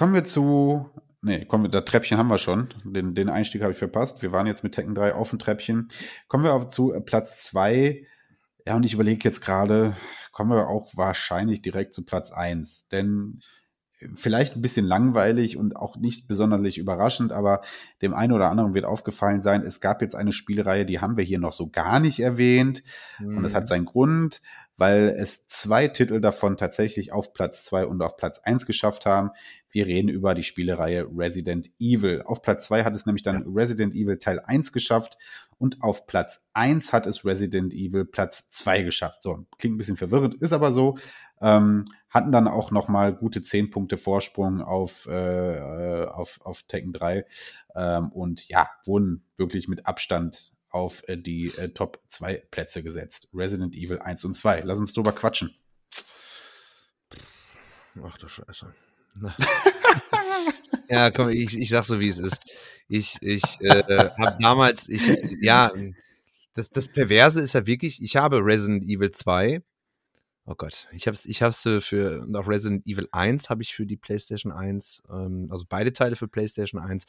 [0.00, 0.88] Kommen wir zu.
[1.20, 2.72] Nee, kommen wir, das Treppchen haben wir schon.
[2.84, 4.22] Den, den Einstieg habe ich verpasst.
[4.22, 5.88] Wir waren jetzt mit Tekken 3 auf dem Treppchen.
[6.26, 8.06] Kommen wir zu äh, Platz 2.
[8.66, 9.94] Ja, und ich überlege jetzt gerade,
[10.32, 12.88] kommen wir auch wahrscheinlich direkt zu Platz 1.
[12.88, 13.42] Denn
[14.14, 17.62] vielleicht ein bisschen langweilig und auch nicht besonders überraschend, aber
[18.02, 21.24] dem einen oder anderen wird aufgefallen sein, es gab jetzt eine Spielreihe, die haben wir
[21.24, 22.82] hier noch so gar nicht erwähnt.
[23.20, 24.42] Und das hat seinen Grund,
[24.76, 29.30] weil es zwei Titel davon tatsächlich auf Platz zwei und auf Platz eins geschafft haben.
[29.70, 32.22] Wir reden über die Spielereihe Resident Evil.
[32.24, 35.16] Auf Platz zwei hat es nämlich dann Resident Evil Teil 1 geschafft
[35.58, 39.22] und auf Platz eins hat es Resident Evil Platz zwei geschafft.
[39.22, 40.96] So, klingt ein bisschen verwirrend, ist aber so.
[41.42, 46.92] Ähm, hatten dann auch noch mal gute zehn Punkte Vorsprung auf, äh, auf, auf Tekken
[46.92, 47.24] 3
[47.74, 53.28] ähm, und ja, wurden wirklich mit Abstand auf äh, die äh, Top 2 Plätze gesetzt.
[53.34, 54.60] Resident Evil 1 und 2.
[54.60, 55.54] Lass uns drüber quatschen.
[58.04, 58.74] Ach du Scheiße.
[60.90, 62.40] Ja, komm, ich, ich sag so, wie es ist.
[62.88, 65.02] Ich, ich äh, habe damals, ich,
[65.40, 65.70] ja,
[66.54, 69.62] das, das Perverse ist ja wirklich, ich habe Resident Evil 2.
[70.46, 73.86] Oh Gott, ich hab's, ich hab's für, und auch Resident Evil 1 habe ich für
[73.86, 77.04] die PlayStation 1, ähm, also beide Teile für PlayStation 1.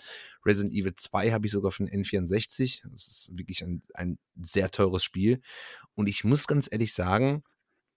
[0.46, 2.82] Resident Evil 2 habe ich sogar für den N64.
[2.92, 5.42] Das ist wirklich ein, ein sehr teures Spiel.
[5.96, 7.44] Und ich muss ganz ehrlich sagen,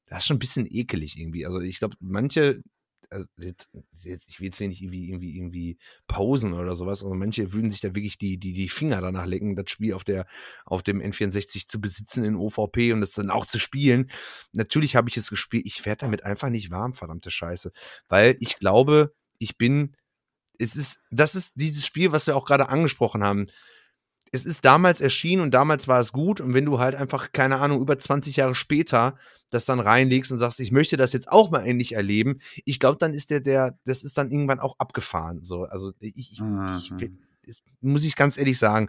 [0.06, 1.46] das ist schon ein bisschen ekelig irgendwie.
[1.46, 2.62] Also ich glaube, manche
[3.10, 3.70] also jetzt,
[4.02, 7.02] jetzt, ich will jetzt nicht irgendwie, irgendwie, irgendwie pausen oder sowas.
[7.02, 10.04] Also manche würden sich da wirklich die, die, die Finger danach lecken, das Spiel auf
[10.04, 10.26] der,
[10.64, 14.10] auf dem N64 zu besitzen in OVP und das dann auch zu spielen.
[14.52, 15.66] Natürlich habe ich es gespielt.
[15.66, 17.72] Ich werde damit einfach nicht warm, verdammte Scheiße.
[18.08, 19.96] Weil ich glaube, ich bin,
[20.58, 23.46] es ist, das ist dieses Spiel, was wir auch gerade angesprochen haben
[24.34, 26.40] es ist damals erschienen und damals war es gut.
[26.40, 29.16] Und wenn du halt einfach, keine Ahnung, über 20 Jahre später
[29.50, 32.98] das dann reinlegst und sagst, ich möchte das jetzt auch mal endlich erleben, ich glaube,
[32.98, 35.44] dann ist der, der, das ist dann irgendwann auch abgefahren.
[35.44, 36.80] So, also ich, ich, mhm.
[37.44, 38.88] ich, muss ich ganz ehrlich sagen,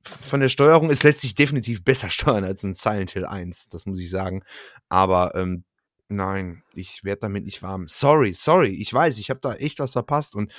[0.00, 3.84] von der Steuerung, es lässt sich definitiv besser steuern als ein Silent Hill 1, das
[3.84, 4.44] muss ich sagen.
[4.88, 5.64] Aber ähm,
[6.08, 7.86] nein, ich werde damit nicht warm.
[7.86, 10.50] Sorry, sorry, ich weiß, ich habe da echt was verpasst und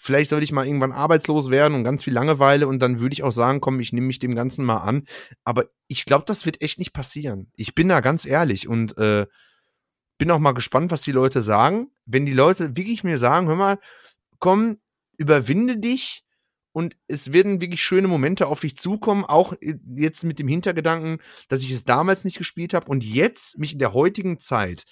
[0.00, 3.22] vielleicht sollte ich mal irgendwann arbeitslos werden und ganz viel Langeweile und dann würde ich
[3.22, 5.06] auch sagen, komm, ich nehme mich dem Ganzen mal an.
[5.44, 7.50] Aber ich glaube, das wird echt nicht passieren.
[7.56, 9.26] Ich bin da ganz ehrlich und äh,
[10.16, 11.90] bin auch mal gespannt, was die Leute sagen.
[12.06, 13.78] Wenn die Leute wirklich mir sagen, hör mal,
[14.38, 14.78] komm,
[15.16, 16.24] überwinde dich
[16.72, 21.18] und es werden wirklich schöne Momente auf dich zukommen, auch äh, jetzt mit dem Hintergedanken,
[21.48, 24.84] dass ich es damals nicht gespielt habe und jetzt mich in der heutigen Zeit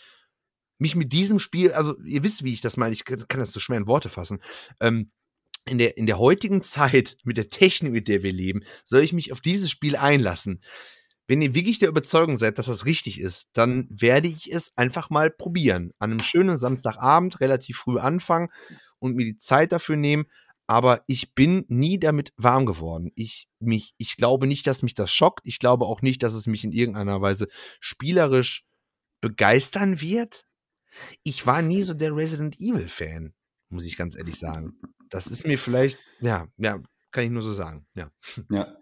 [0.78, 3.61] mich mit diesem Spiel, also ihr wisst, wie ich das meine, ich kann das so
[3.61, 4.40] schwer in Worte fassen,
[4.81, 5.11] ähm,
[5.65, 9.12] in der, in der heutigen Zeit, mit der Technik, mit der wir leben, soll ich
[9.12, 10.62] mich auf dieses Spiel einlassen.
[11.28, 15.11] Wenn ihr wirklich der Überzeugung seid, dass das richtig ist, dann werde ich es einfach
[15.11, 15.93] mal probieren.
[15.98, 18.48] An einem schönen Samstagabend relativ früh anfangen
[19.01, 20.27] und mir die Zeit dafür nehmen.
[20.69, 23.11] Aber ich bin nie damit warm geworden.
[23.16, 25.40] Ich, mich, ich glaube nicht, dass mich das schockt.
[25.44, 27.48] Ich glaube auch nicht, dass es mich in irgendeiner Weise
[27.81, 28.65] spielerisch
[29.20, 30.47] begeistern wird
[31.23, 33.35] ich war nie so der Resident Evil Fan,
[33.68, 34.78] muss ich ganz ehrlich sagen.
[35.10, 38.10] Das ist mir vielleicht, ja, ja, kann ich nur so sagen, ja.
[38.51, 38.77] Ja.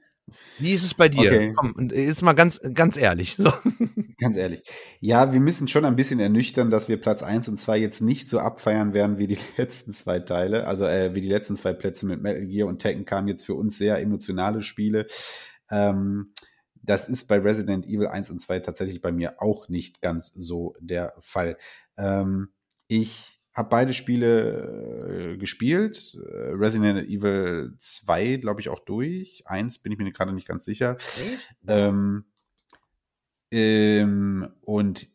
[0.59, 1.31] Wie ist es bei dir?
[1.31, 1.53] Okay.
[1.55, 3.36] Komm, und jetzt mal ganz, ganz ehrlich.
[3.36, 3.53] So.
[4.19, 4.62] Ganz ehrlich.
[5.01, 8.31] Ja, wir müssen schon ein bisschen ernüchtern, dass wir Platz 1 und 2 jetzt nicht
[8.31, 10.66] so abfeiern werden wie die letzten zwei Teile.
[10.66, 13.55] Also äh, wie die letzten zwei Plätze mit Metal Gear und Tekken kamen jetzt für
[13.55, 15.07] uns sehr emotionale Spiele.
[15.69, 16.32] Ähm,
[16.74, 20.74] das ist bei Resident Evil 1 und 2 tatsächlich bei mir auch nicht ganz so
[20.81, 21.57] der Fall.
[21.97, 22.49] Ähm,
[22.87, 26.16] ich habe beide Spiele äh, gespielt.
[26.16, 29.45] Äh, Resident Evil 2, glaube ich, auch durch.
[29.47, 30.97] Eins bin ich mir gerade nicht ganz sicher.
[31.66, 32.25] Ähm,
[33.53, 35.07] ähm, und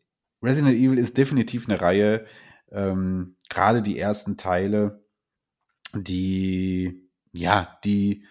[0.42, 2.24] Resident Evil ist definitiv eine Reihe,
[2.72, 5.04] ähm, gerade die ersten Teile,
[5.92, 8.24] die, ja, die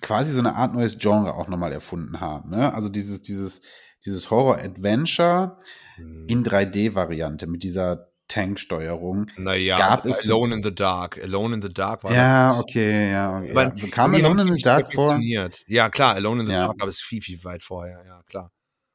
[0.00, 2.50] quasi so eine Art neues Genre auch nochmal erfunden haben.
[2.50, 2.72] Ne?
[2.72, 3.62] Also dieses, dieses,
[4.04, 5.58] dieses Horror-Adventure.
[5.98, 9.26] In 3D-Variante mit dieser Tanksteuerung.
[9.36, 11.22] Naja, gab es Alone in the Dark.
[11.22, 13.38] Alone in the Dark war Ja, okay, ja.
[13.38, 13.50] Okay.
[13.50, 13.88] Aber ja.
[13.90, 15.20] Kam Alone in the Dark vor?
[15.66, 16.66] Ja, klar, Alone in the ja.
[16.66, 18.50] Dark gab es viel, viel weit vorher, ja, klar.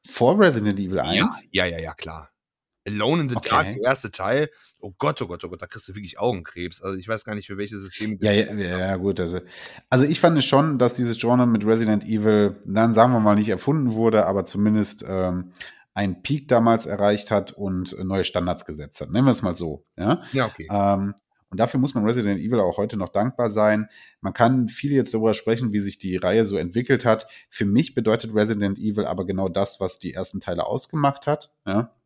[0.06, 1.16] Vor Resident Evil 1?
[1.16, 2.30] Ja, ja, ja, ja klar.
[2.88, 3.48] Alone in the okay.
[3.48, 4.48] Dark, der erste Teil.
[4.80, 6.82] Oh Gott, oh Gott, oh Gott, da kriegst du wirklich Augenkrebs.
[6.82, 8.18] Also ich weiß gar nicht, für welches System.
[8.20, 9.20] Ja, ja, ja, gut.
[9.20, 9.40] Also,
[9.90, 13.36] also ich fand es schon, dass dieses Genre mit Resident Evil, dann sagen wir mal,
[13.36, 15.52] nicht erfunden wurde, aber zumindest ähm,
[15.98, 19.10] einen Peak damals erreicht hat und neue Standards gesetzt hat.
[19.10, 19.84] Nennen wir es mal so.
[19.96, 20.68] Ja, ja okay.
[20.70, 21.14] Ähm,
[21.50, 23.88] und dafür muss man Resident Evil auch heute noch dankbar sein.
[24.20, 27.26] Man kann viel jetzt darüber sprechen, wie sich die Reihe so entwickelt hat.
[27.48, 31.52] Für mich bedeutet Resident Evil aber genau das, was die ersten Teile ausgemacht hat.
[31.66, 31.96] Ja?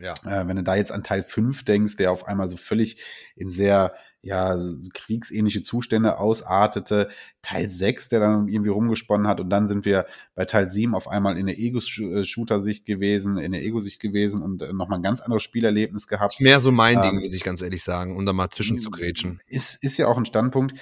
[0.00, 0.14] Ja.
[0.24, 3.00] Äh, wenn du da jetzt an Teil 5 denkst, der auf einmal so völlig
[3.36, 4.58] in sehr ja,
[4.94, 7.08] kriegsähnliche Zustände ausartete,
[7.40, 11.08] Teil 6, der dann irgendwie rumgesponnen hat und dann sind wir bei Teil 7 auf
[11.08, 15.42] einmal in der Ego-Shooter-Sicht gewesen, in der Ego-Sicht gewesen und äh, nochmal ein ganz anderes
[15.44, 16.32] Spielerlebnis gehabt.
[16.32, 18.78] Ist mehr so mein ähm, Ding, muss ich ganz ehrlich sagen, um da mal zwischen
[18.78, 19.40] zu grätschen.
[19.46, 20.74] Ist, ist ja auch ein Standpunkt.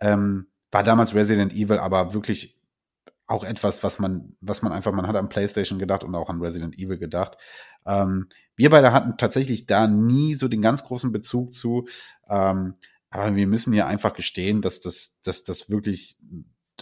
[0.00, 2.56] Ähm, war damals Resident Evil aber wirklich
[3.26, 6.40] auch etwas, was man, was man einfach, man hat an PlayStation gedacht und auch an
[6.40, 7.38] Resident Evil gedacht.
[7.86, 11.86] Ähm, wir beide hatten tatsächlich da nie so den ganz großen Bezug zu.
[12.28, 12.74] Ähm,
[13.10, 16.18] aber wir müssen ja einfach gestehen, dass das, dass das wirklich,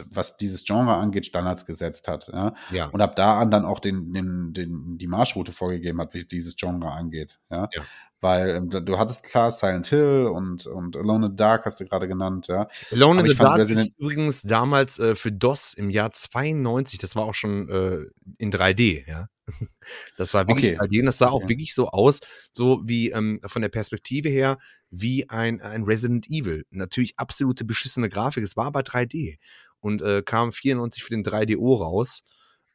[0.07, 2.29] was dieses Genre angeht, Standards gesetzt hat.
[2.33, 2.55] Ja?
[2.71, 2.87] ja.
[2.87, 6.57] Und ab da an dann auch den, den, den, die Marschroute vorgegeben hat, wie dieses
[6.57, 7.39] Genre angeht.
[7.51, 7.69] Ja.
[7.73, 7.83] ja.
[8.23, 11.85] Weil ähm, du hattest klar Silent Hill und, und Alone in the Dark hast du
[11.85, 12.69] gerade genannt, ja.
[12.91, 17.17] Alone in the Dark Resident ist übrigens damals äh, für DOS im Jahr 92, das
[17.17, 18.07] war auch schon äh,
[18.39, 19.29] in 3D, ja.
[20.17, 20.77] Das war wirklich Okay.
[20.79, 21.49] bei denen, das sah auch Okay.
[21.49, 22.21] wirklich so aus,
[22.53, 24.59] so wie ähm, von der Perspektive her,
[24.91, 26.65] wie ein, ein Resident Evil.
[26.71, 29.39] Natürlich absolute beschissene Grafik, es war aber 3D
[29.81, 32.23] und äh, kam 94 für den 3DO raus.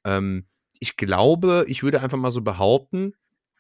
[0.04, 0.46] Ähm,
[0.80, 3.14] ich glaube, ich würde einfach mal so behaupten,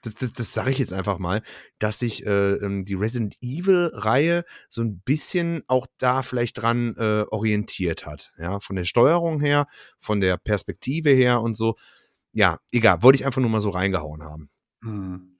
[0.03, 1.41] das, das, das sage ich jetzt einfach mal,
[1.79, 7.23] dass sich äh, ähm, die Resident Evil-Reihe so ein bisschen auch da vielleicht dran äh,
[7.29, 8.31] orientiert hat.
[8.37, 9.67] Ja, von der Steuerung her,
[9.99, 11.75] von der Perspektive her und so.
[12.31, 14.49] Ja, egal, wollte ich einfach nur mal so reingehauen haben.
[14.83, 15.37] Hm.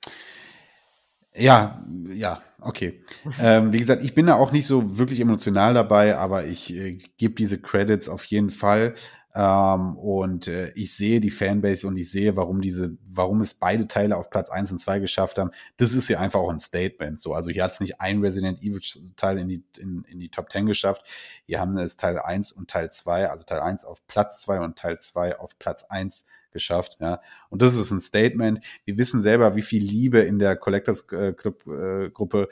[1.40, 3.04] Ja, ja, okay.
[3.40, 6.98] ähm, wie gesagt, ich bin da auch nicht so wirklich emotional dabei, aber ich äh,
[7.18, 8.96] gebe diese Credits auf jeden Fall.
[9.38, 13.88] Ähm, und äh, ich sehe die Fanbase und ich sehe, warum diese, warum es beide
[13.88, 15.52] Teile auf Platz 1 und 2 geschafft haben.
[15.78, 17.22] Das ist ja einfach auch ein Statement.
[17.22, 18.82] So, also hier hat es nicht ein Resident Evil
[19.16, 21.04] Teil in die, in, in die Top 10 geschafft.
[21.46, 24.76] Hier haben es Teil 1 und Teil 2, also Teil 1 auf Platz 2 und
[24.76, 27.22] Teil 2 auf Platz 1 geschafft, ja.
[27.50, 28.62] Und das ist ein Statement.
[28.86, 32.50] Wir wissen selber, wie viel Liebe in der Collectors äh, Club äh, Gruppe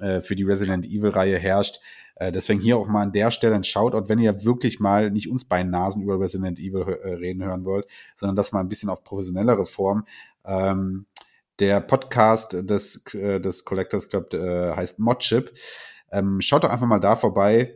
[0.00, 1.80] äh, für die Resident Evil Reihe herrscht.
[2.16, 5.30] Äh, deswegen hier auch mal an der Stelle ein Shoutout, wenn ihr wirklich mal nicht
[5.30, 7.86] uns beiden Nasen über Resident Evil äh, reden hören wollt,
[8.16, 10.06] sondern das mal ein bisschen auf professionellere Form.
[10.44, 11.06] Ähm,
[11.60, 15.52] der Podcast des, äh, des Collectors Club äh, heißt Modchip.
[16.10, 17.74] Ähm, schaut doch einfach mal da vorbei.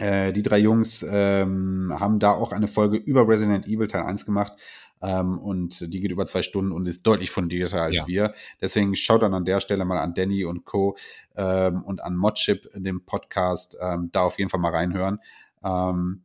[0.00, 4.24] Äh, die drei Jungs ähm, haben da auch eine Folge über Resident Evil Teil 1
[4.24, 4.54] gemacht.
[5.02, 8.06] Ähm, und die geht über zwei Stunden und ist deutlich fundierter als Ja.
[8.06, 8.34] wir.
[8.60, 10.96] Deswegen schaut dann an der Stelle mal an Danny und Co.
[11.36, 15.20] Ähm, und an Modchip, dem Podcast, ähm, da auf jeden Fall mal reinhören.
[15.62, 16.22] Ähm,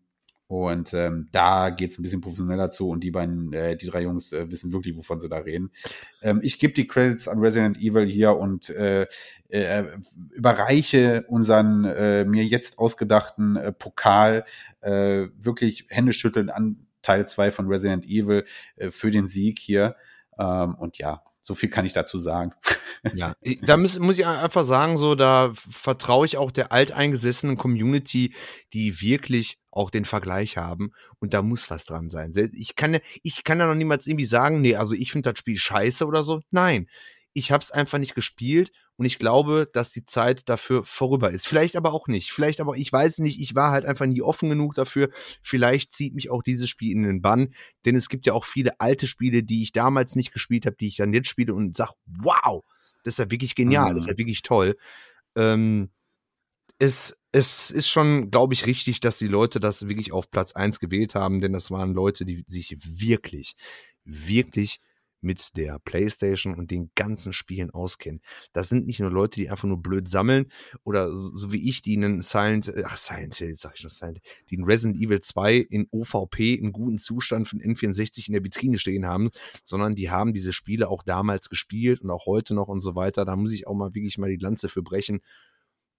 [0.47, 4.31] und ähm, da geht's ein bisschen professioneller zu und die beiden, äh, die drei Jungs
[4.31, 5.71] äh, wissen wirklich, wovon sie da reden.
[6.21, 9.07] Ähm, ich gebe die Credits an Resident Evil hier und äh,
[9.49, 9.83] äh,
[10.31, 14.45] überreiche unseren äh, mir jetzt ausgedachten äh, Pokal
[14.81, 18.45] äh, wirklich händeschüttelnd an Teil 2 von Resident Evil
[18.75, 19.95] äh, für den Sieg hier.
[20.37, 22.51] Ähm, und ja, so viel kann ich dazu sagen.
[23.13, 28.33] Ja, da muss, muss ich einfach sagen, so, da vertraue ich auch der alteingesessenen Community,
[28.73, 32.33] die wirklich auch den Vergleich haben und da muss was dran sein.
[32.53, 35.57] Ich kann ich kann ja noch niemals irgendwie sagen, nee, also ich finde das Spiel
[35.57, 36.41] scheiße oder so.
[36.49, 36.87] Nein,
[37.33, 41.47] ich habe es einfach nicht gespielt und ich glaube, dass die Zeit dafür vorüber ist.
[41.47, 42.31] Vielleicht aber auch nicht.
[42.31, 45.09] Vielleicht aber, ich weiß nicht, ich war halt einfach nie offen genug dafür.
[45.41, 47.53] Vielleicht zieht mich auch dieses Spiel in den Bann,
[47.85, 50.87] denn es gibt ja auch viele alte Spiele, die ich damals nicht gespielt habe, die
[50.87, 52.63] ich dann jetzt spiele und sag, wow,
[53.03, 54.77] das ist ja wirklich genial, das ist ja wirklich toll.
[55.35, 55.89] Ähm,
[56.79, 60.79] es, es ist schon, glaube ich, richtig, dass die Leute das wirklich auf Platz eins
[60.79, 63.55] gewählt haben, denn das waren Leute, die sich wirklich,
[64.05, 64.79] wirklich
[65.25, 68.21] mit der Playstation und den ganzen Spielen auskennen.
[68.53, 70.51] Das sind nicht nur Leute, die einfach nur blöd sammeln
[70.83, 73.89] oder so, so wie ich, die einen Silent, äh, ach Silent Hill, sag ich schon
[73.89, 74.19] Silent,
[74.49, 78.77] die einen Resident Evil 2 in OVP im guten Zustand von N64 in der Vitrine
[78.77, 79.31] stehen haben,
[79.63, 83.25] sondern die haben diese Spiele auch damals gespielt und auch heute noch und so weiter.
[83.25, 85.19] Da muss ich auch mal wirklich mal die Lanze für brechen.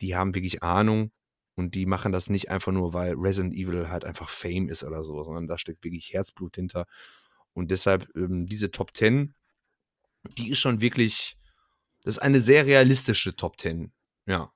[0.01, 1.11] Die haben wirklich Ahnung
[1.57, 5.03] und die machen das nicht einfach nur, weil Resident Evil halt einfach Fame ist oder
[5.03, 6.87] so, sondern da steckt wirklich Herzblut hinter.
[7.57, 9.35] Und deshalb ähm, diese Top 10,
[10.37, 11.39] die ist schon wirklich,
[12.05, 13.93] das ist eine sehr realistische Top 10.
[14.27, 14.53] Ja.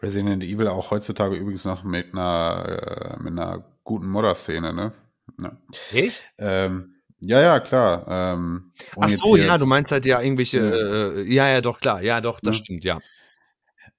[0.00, 4.92] Resident Evil auch heutzutage übrigens noch mit einer, äh, mit einer guten Modder-Szene, ne?
[5.40, 5.56] Ja.
[5.92, 6.24] Echt?
[6.38, 8.06] Ähm, ja, ja, klar.
[8.08, 11.18] Ähm, Ach so, ja, du meinst halt ja irgendwelche, Ja.
[11.18, 12.64] äh, ja, ja, doch, klar, ja, doch, das Ja.
[12.64, 12.98] stimmt, ja.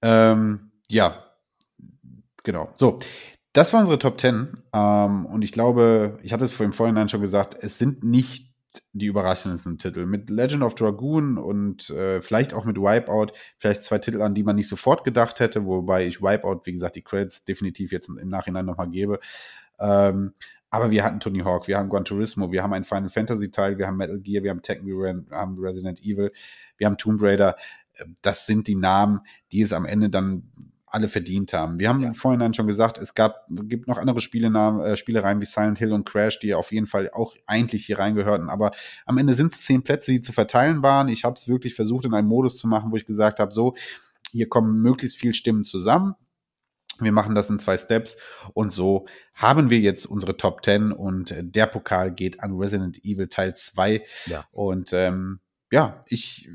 [0.02, 1.24] Ähm, ja,
[2.44, 2.72] genau.
[2.76, 3.00] So,
[3.54, 4.58] das war unsere Top 10.
[4.74, 8.52] Ähm, und ich glaube, ich hatte es vor im schon gesagt, es sind nicht
[8.94, 10.06] die überraschendsten Titel.
[10.08, 14.44] Mit Legend of Dragoon und äh, vielleicht auch mit Wipeout, vielleicht zwei Titel, an die
[14.44, 18.30] man nicht sofort gedacht hätte, wobei ich Wipeout, wie gesagt, die Credits definitiv jetzt im
[18.30, 19.20] Nachhinein nochmal gebe.
[19.80, 20.34] Ähm,
[20.72, 23.78] aber wir hatten Tony Hawk, wir haben Gran Turismo, wir haben einen Final Fantasy Teil,
[23.78, 26.32] wir haben Metal Gear, wir haben Tekken, wir haben Resident Evil,
[26.78, 27.56] wir haben Tomb Raider.
[28.24, 29.22] Das sind die Namen,
[29.52, 30.50] die es am Ende dann
[30.94, 31.80] alle verdient haben.
[31.80, 35.46] Wir haben vorhin dann schon gesagt, es gab, gibt noch andere Spielenamen, äh, Spielereien wie
[35.46, 38.50] Silent Hill und Crash, die auf jeden Fall auch eigentlich hier reingehörten.
[38.50, 38.72] Aber
[39.08, 41.08] am Ende sind es zehn Plätze, die zu verteilen waren.
[41.08, 43.76] Ich habe es wirklich versucht, in einen Modus zu machen, wo ich gesagt habe, so,
[44.32, 46.14] hier kommen möglichst viel Stimmen zusammen.
[47.00, 48.18] Wir machen das in zwei Steps
[48.54, 53.04] und so haben wir jetzt unsere Top 10 und äh, der Pokal geht an Resident
[53.04, 54.04] Evil Teil 2.
[54.28, 54.46] Ja.
[54.52, 55.40] Und ähm,
[55.74, 56.48] ja, ich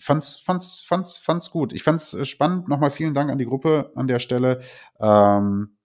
[0.00, 1.72] fand's, fand's, fand's, fand's gut.
[1.72, 2.66] Ich fand's äh, spannend.
[2.66, 4.60] Nochmal vielen Dank an die Gruppe an der Stelle.
[4.98, 5.76] Ähm,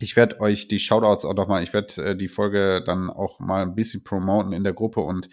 [0.00, 3.62] ich werde euch die Shoutouts auch nochmal, ich werde äh, die Folge dann auch mal
[3.62, 5.28] ein bisschen promoten in der Gruppe und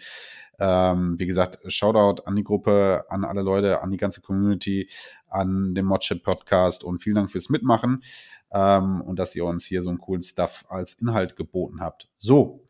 [0.60, 4.88] ähm, wie gesagt, Shoutout an die Gruppe, an alle Leute, an die ganze Community,
[5.26, 8.04] an den Modchip Podcast und vielen Dank fürs Mitmachen
[8.52, 12.08] ähm, und dass ihr uns hier so einen coolen Stuff als Inhalt geboten habt.
[12.16, 12.64] So,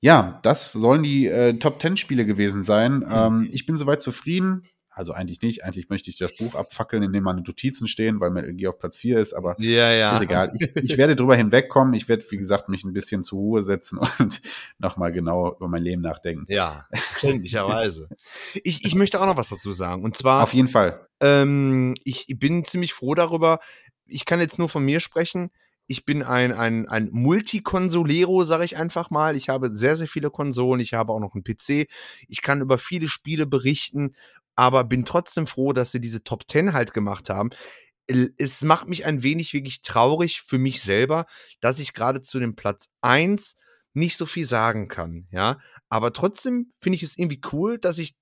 [0.00, 3.04] Ja, das sollen die äh, Top 10 Spiele gewesen sein.
[3.10, 4.62] Ähm, ich bin soweit zufrieden.
[4.90, 5.62] Also eigentlich nicht.
[5.62, 8.78] Eigentlich möchte ich das Buch abfackeln, in dem meine Notizen stehen, weil Metal Gear auf
[8.78, 10.14] Platz 4 ist, aber Ja, ja.
[10.14, 10.50] ist egal.
[10.58, 11.92] Ich, ich werde drüber hinwegkommen.
[11.92, 14.40] Ich werde, wie gesagt, mich ein bisschen zur Ruhe setzen und
[14.78, 16.46] nochmal genau über mein Leben nachdenken.
[16.48, 18.08] Ja, verständlicherweise.
[18.64, 20.02] ich, ich möchte auch noch was dazu sagen.
[20.02, 21.06] Und zwar, Auf jeden Fall.
[21.20, 23.58] ähm, ich bin ziemlich froh darüber.
[24.06, 25.50] Ich kann jetzt nur von mir sprechen.
[25.86, 29.36] Ich bin ein, ein, ein Multikonsolero, sage ich einfach mal.
[29.36, 30.80] Ich habe sehr, sehr viele Konsolen.
[30.80, 31.88] Ich habe auch noch einen PC.
[32.28, 34.14] Ich kann über viele Spiele berichten,
[34.56, 37.50] aber bin trotzdem froh, dass sie diese Top 10 halt gemacht haben.
[38.38, 41.26] Es macht mich ein wenig wirklich traurig für mich selber,
[41.60, 43.56] dass ich gerade zu dem Platz 1
[43.94, 45.58] nicht so viel sagen kann, ja.
[45.88, 48.14] Aber trotzdem finde ich es irgendwie cool, dass ich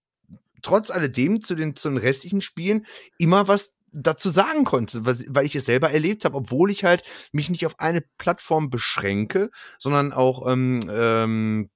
[0.62, 2.86] trotz alledem zu den, zu den restlichen Spielen
[3.18, 7.02] immer was dazu sagen konnte, weil ich es selber erlebt habe, obwohl ich halt
[7.32, 11.70] mich nicht auf eine Plattform beschränke, sondern auch ähm, ähm,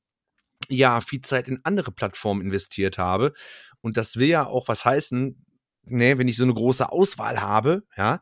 [0.68, 3.32] ja viel Zeit in andere Plattformen investiert habe.
[3.80, 5.44] Und das will ja auch was heißen,
[5.84, 8.20] ne, wenn ich so eine große Auswahl habe, ja,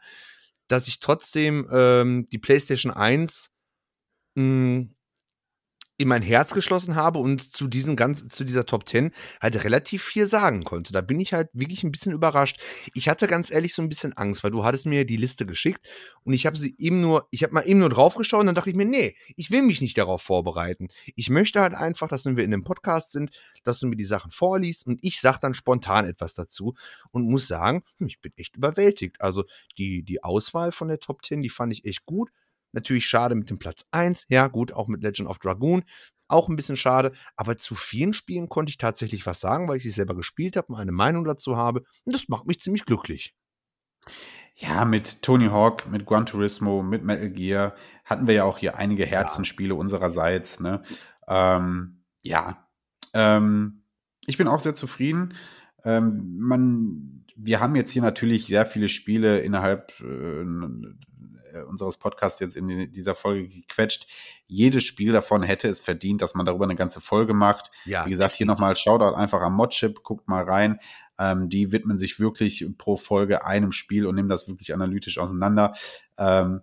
[0.69, 3.51] dass ich trotzdem ähm, die PlayStation 1
[4.35, 4.89] mh,
[5.99, 10.03] in mein Herz geschlossen habe und zu diesen ganz, zu dieser Top 10 halt relativ
[10.03, 10.93] viel sagen konnte.
[10.93, 12.61] Da bin ich halt wirklich ein bisschen überrascht.
[12.95, 15.87] Ich hatte ganz ehrlich so ein bisschen Angst, weil du hattest mir die Liste geschickt
[16.25, 18.71] und ich habe sie eben nur, ich habe mal eben nur draufgeschaut und dann dachte
[18.71, 20.89] ich mir, nee, ich will mich nicht darauf vorbereiten.
[21.15, 23.31] Ich möchte halt einfach, dass wenn wir in einem Podcast sind,
[23.65, 26.75] dass du mir die Sachen vorliest und ich sag dann spontan etwas dazu
[27.11, 29.21] und muss sagen, hm, ich bin echt überwältigt.
[29.21, 29.45] Also
[29.79, 32.31] die, die Auswahl von der Top 10, die fand ich echt gut.
[32.77, 34.27] Natürlich schade mit dem Platz 1.
[34.29, 35.83] Ja, gut, auch mit Legend of Dragoon.
[36.29, 37.13] Auch ein bisschen schade.
[37.35, 40.75] Aber zu vielen Spielen konnte ich tatsächlich was sagen, weil ich sie selber gespielt habe
[40.75, 41.81] und eine Meinung dazu habe.
[42.05, 43.35] Und das macht mich ziemlich glücklich.
[44.57, 47.75] Ja, mit Tony Hawk, mit Gran Turismo, mit Metal Gear
[48.05, 50.61] hatten wir ja auch hier einige Herzenspiele unsererseits.
[50.61, 50.83] Ne?
[51.27, 52.69] Ähm, ja,
[53.15, 53.85] ähm,
[54.27, 55.33] ich bin auch sehr zufrieden.
[55.83, 60.45] Ähm, man, wir haben jetzt hier natürlich sehr viele Spiele innerhalb äh,
[61.65, 64.07] unseres Podcasts jetzt in die- dieser Folge gequetscht.
[64.47, 67.71] Jedes Spiel davon hätte es verdient, dass man darüber eine ganze Folge macht.
[67.85, 70.79] Ja, Wie gesagt, hier nochmal Shoutout einfach am Modchip, guckt mal rein.
[71.19, 75.75] Ähm, die widmen sich wirklich pro Folge einem Spiel und nehmen das wirklich analytisch auseinander.
[76.19, 76.61] Ähm,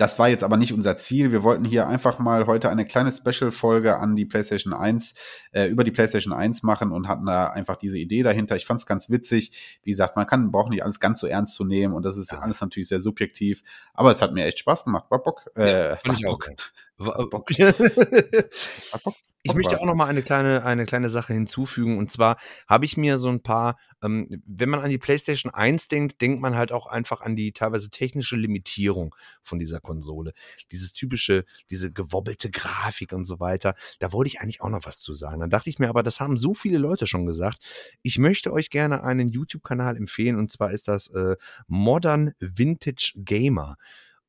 [0.00, 1.30] das war jetzt aber nicht unser Ziel.
[1.30, 5.14] Wir wollten hier einfach mal heute eine kleine Special-Folge an die PlayStation 1,
[5.52, 8.56] äh, über die PlayStation 1 machen und hatten da einfach diese Idee dahinter.
[8.56, 9.78] Ich fand es ganz witzig.
[9.82, 12.32] Wie gesagt, man kann, braucht nicht alles ganz so ernst zu nehmen und das ist
[12.32, 12.38] Ja.
[12.38, 13.62] alles natürlich sehr subjektiv.
[13.92, 15.04] Aber es hat mir echt Spaß gemacht.
[15.10, 15.50] War Bock.
[15.54, 16.38] Äh, fand ich war auch.
[16.38, 16.56] Bock.
[16.96, 17.50] Wa- Bock.
[17.58, 19.14] War Bock.
[19.42, 21.96] Ich möchte auch noch mal eine kleine, eine kleine Sache hinzufügen.
[21.96, 22.36] Und zwar
[22.68, 26.42] habe ich mir so ein paar, ähm, wenn man an die PlayStation 1 denkt, denkt
[26.42, 30.32] man halt auch einfach an die teilweise technische Limitierung von dieser Konsole.
[30.70, 33.74] Dieses typische, diese gewobbelte Grafik und so weiter.
[33.98, 35.40] Da wollte ich eigentlich auch noch was zu sagen.
[35.40, 37.58] Dann dachte ich mir aber, das haben so viele Leute schon gesagt.
[38.02, 40.36] Ich möchte euch gerne einen YouTube-Kanal empfehlen.
[40.36, 41.36] Und zwar ist das äh,
[41.66, 43.76] Modern Vintage Gamer.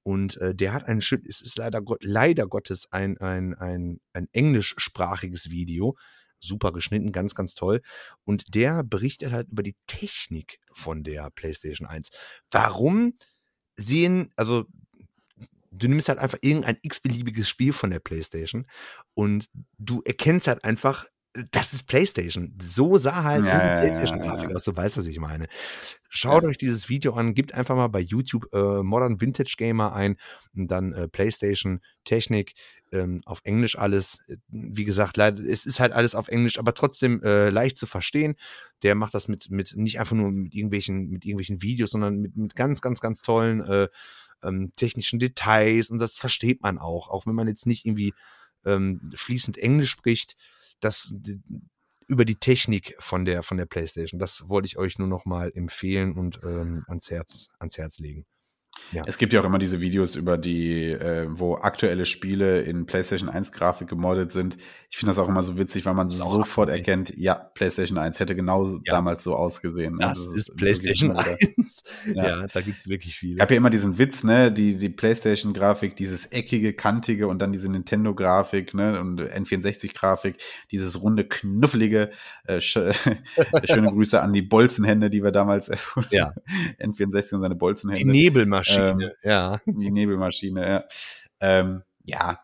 [0.04, 4.00] Und äh, der hat einen schön, es ist leider, Gott, leider Gottes ein, ein, ein,
[4.14, 5.96] ein englischsprachiges Video.
[6.40, 7.82] Super geschnitten, ganz, ganz toll.
[8.24, 12.10] Und der berichtet halt über die Technik von der PlayStation 1.
[12.50, 13.14] Warum
[13.76, 14.66] sehen, also
[15.72, 18.68] du nimmst halt einfach irgendein x-beliebiges Spiel von der PlayStation
[19.14, 21.06] und du erkennst halt einfach,
[21.52, 22.54] das ist PlayStation.
[22.62, 24.56] So sah halt Ja, die ja, ja, PlayStation-Grafik ja.
[24.56, 24.66] aus.
[24.66, 25.48] Du weißt, was ich meine.
[26.10, 30.18] Schaut euch dieses Video an, gebt einfach mal bei YouTube äh, Modern Vintage Gamer ein
[30.54, 32.54] und dann äh, PlayStation Technik
[32.92, 34.20] ähm, auf Englisch alles.
[34.50, 38.36] Wie gesagt, leider, es ist halt alles auf Englisch, aber trotzdem äh, leicht zu verstehen.
[38.84, 42.36] Der macht das mit, mit nicht einfach nur mit irgendwelchen, mit irgendwelchen Videos, sondern mit,
[42.36, 43.88] mit ganz, ganz, ganz tollen äh,
[44.44, 48.14] ähm, technischen Details und das versteht man auch, auch wenn man jetzt nicht irgendwie
[48.66, 50.36] ähm, fließend Englisch spricht,
[50.82, 51.14] das
[52.08, 54.20] über die Technik von der von der PlayStation.
[54.20, 58.26] Das wollte ich euch nur noch mal empfehlen und ähm, ans Herz ans Herz legen.
[58.94, 59.04] Ja.
[59.06, 63.30] Es gibt ja auch immer diese Videos über die, äh, wo aktuelle Spiele in PlayStation
[63.30, 64.58] 1 Grafik gemoddet sind.
[64.90, 66.88] Ich finde das auch immer so witzig, weil man Sau sofort up-to-date.
[66.88, 68.80] erkennt, ja, PlayStation 1 hätte genau Ja.
[68.88, 69.98] damals so ausgesehen.
[69.98, 71.84] Das Also es ist PlayStation immer wieder- 1.
[72.16, 72.28] Ja.
[72.42, 73.36] Ja, da gibt's wirklich viele.
[73.36, 77.52] Ich habe ja immer diesen Witz, ne, die, die PlayStation-Grafik, dieses eckige, kantige und dann
[77.52, 80.36] diese Nintendo-Grafik, ne, und N64-Grafik,
[80.72, 82.12] dieses runde, knuffelige,
[82.46, 82.78] äh, sch
[83.66, 86.34] schöne Grüße an die Bolzenhände, die wir damals erfunden Ja.
[86.80, 88.12] N64 und seine Die Bolzenhände.
[88.68, 89.04] Nebelmaschine.
[89.04, 89.60] Ähm, ja.
[89.66, 90.84] Die Nebelmaschine, ja.
[91.40, 92.40] Ähm, ja,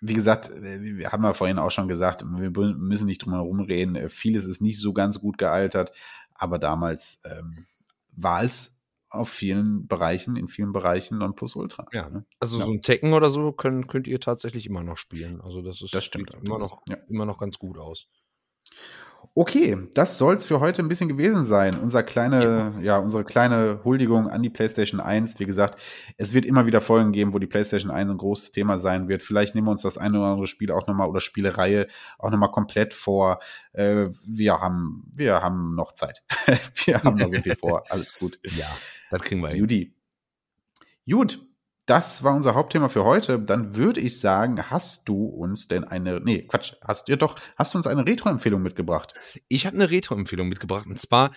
[0.00, 4.08] wie gesagt, wir haben ja vorhin auch schon gesagt, wir müssen nicht drum herum reden.
[4.08, 5.92] Vieles ist nicht so ganz gut gealtert,
[6.34, 7.66] aber damals ähm,
[8.12, 8.80] war es
[9.10, 11.86] auf vielen Bereichen, in vielen Bereichen Nonplusultra.
[11.92, 12.24] Ja, ne?
[12.38, 12.64] also Ja.
[12.64, 15.40] so ein Tekken oder so können, könnt ihr tatsächlich immer noch spielen.
[15.40, 16.96] Also das ist Das stimmt sieht immer noch, ja.
[17.08, 18.08] immer noch ganz gut aus.
[19.34, 21.76] Okay, das soll's für heute ein bisschen gewesen sein.
[21.76, 22.98] Unser kleine, ja.
[22.98, 25.38] unsere kleine Huldigung an die PlayStation 1.
[25.38, 25.80] Wie gesagt,
[26.16, 29.22] es wird immer wieder Folgen geben, wo die PlayStation 1 ein großes Thema sein wird.
[29.22, 31.86] Vielleicht nehmen wir uns das eine oder andere Spiel auch nochmal oder Spielereihe
[32.18, 33.38] auch nochmal komplett vor.
[33.72, 36.22] Äh, wir haben, wir haben noch Zeit.
[36.84, 37.82] wir haben noch so viel vor.
[37.88, 38.40] Alles gut.
[38.42, 38.66] Ja,
[39.10, 39.58] das kriegen wir hin.
[39.58, 39.94] Judy.
[41.08, 41.38] Gut,
[41.90, 43.40] das war unser Hauptthema für heute.
[43.40, 47.74] Dann würde ich sagen, hast du uns denn eine, nee, Quatsch, hast ihr doch, hast
[47.74, 49.12] du uns eine Retro-Empfehlung mitgebracht?
[49.48, 51.32] Ich habe eine Retro-Empfehlung mitgebracht und zwar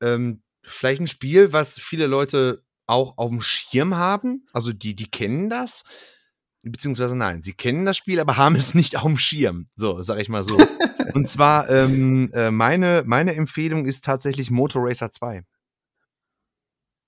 [0.00, 4.46] ähm, vielleicht ein Spiel, was viele Leute auch auf dem Schirm haben.
[4.54, 5.82] Also die, die kennen das.
[6.62, 9.68] Beziehungsweise nein, sie kennen das Spiel, aber haben es nicht auf dem Schirm.
[9.76, 10.56] So, sag ich mal so.
[11.12, 15.42] und zwar, ähm, äh, meine, meine Empfehlung ist tatsächlich Motor Racer 2.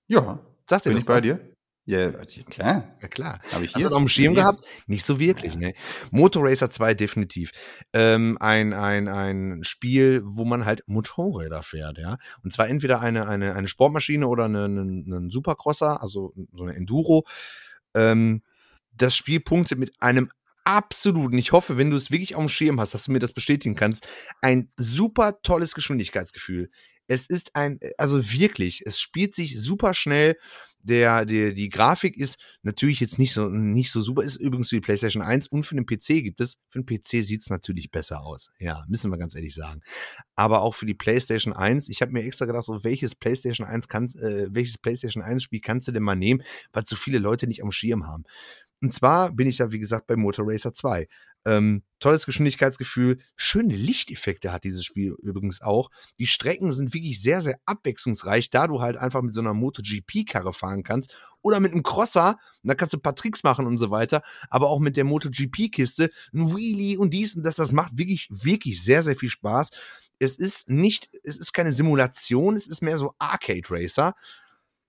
[0.07, 0.39] Ja,
[0.69, 1.23] Sagt bin ich bei was?
[1.23, 1.54] dir?
[1.87, 2.09] Ja,
[2.49, 2.95] klar.
[2.99, 3.39] Ja, klar.
[3.51, 3.85] Habe ich Hast hier.
[3.85, 4.65] du das auf dem Schirm gehabt?
[4.87, 5.75] Nicht so wirklich, ne?
[6.09, 7.51] Motor Racer 2 definitiv.
[7.93, 12.17] Ähm, ein, ein, ein Spiel, wo man halt Motorräder fährt, ja.
[12.43, 16.75] Und zwar entweder eine, eine, eine Sportmaschine oder eine, eine, einen Supercrosser, also so eine
[16.75, 17.23] Enduro.
[17.93, 18.41] Ähm,
[18.91, 20.31] das Spiel punktet mit einem
[20.63, 23.33] absoluten, ich hoffe, wenn du es wirklich auf dem Schirm hast, dass du mir das
[23.33, 24.07] bestätigen kannst,
[24.41, 26.71] ein super tolles Geschwindigkeitsgefühl.
[27.07, 30.37] Es ist ein, also wirklich, es spielt sich super schnell.
[30.79, 34.75] Der, der, die Grafik ist natürlich jetzt nicht so, nicht so super, ist übrigens für
[34.75, 36.57] die PlayStation 1 und für den PC gibt es.
[36.69, 38.49] Für den PC sieht es natürlich besser aus.
[38.59, 39.81] Ja, müssen wir ganz ehrlich sagen.
[40.35, 43.87] Aber auch für die PlayStation 1, ich habe mir extra gedacht, so welches PlayStation 1
[43.87, 47.47] kann, äh, welches PlayStation 1 Spiel kannst du denn mal nehmen, weil so viele Leute
[47.47, 48.25] nicht am Schirm haben.
[48.81, 51.07] Und zwar bin ich da, wie gesagt, bei Motor Racer 2.
[51.45, 55.89] Ähm, tolles Geschwindigkeitsgefühl, schöne Lichteffekte hat dieses Spiel übrigens auch.
[56.19, 60.53] Die Strecken sind wirklich sehr, sehr abwechslungsreich, da du halt einfach mit so einer MotoGP-Karre
[60.53, 63.77] fahren kannst oder mit einem Crosser, und da kannst du ein paar Tricks machen und
[63.77, 67.97] so weiter, aber auch mit der MotoGP-Kiste, ein Wheelie und dies und das, das macht
[67.97, 69.69] wirklich, wirklich sehr, sehr viel Spaß.
[70.19, 74.15] Es ist nicht, es ist keine Simulation, es ist mehr so Arcade Racer.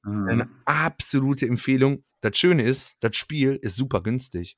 [0.05, 0.57] Eine Mhm.
[0.65, 2.05] absolute Empfehlung.
[2.21, 4.57] Das Schöne ist, das Spiel ist super günstig.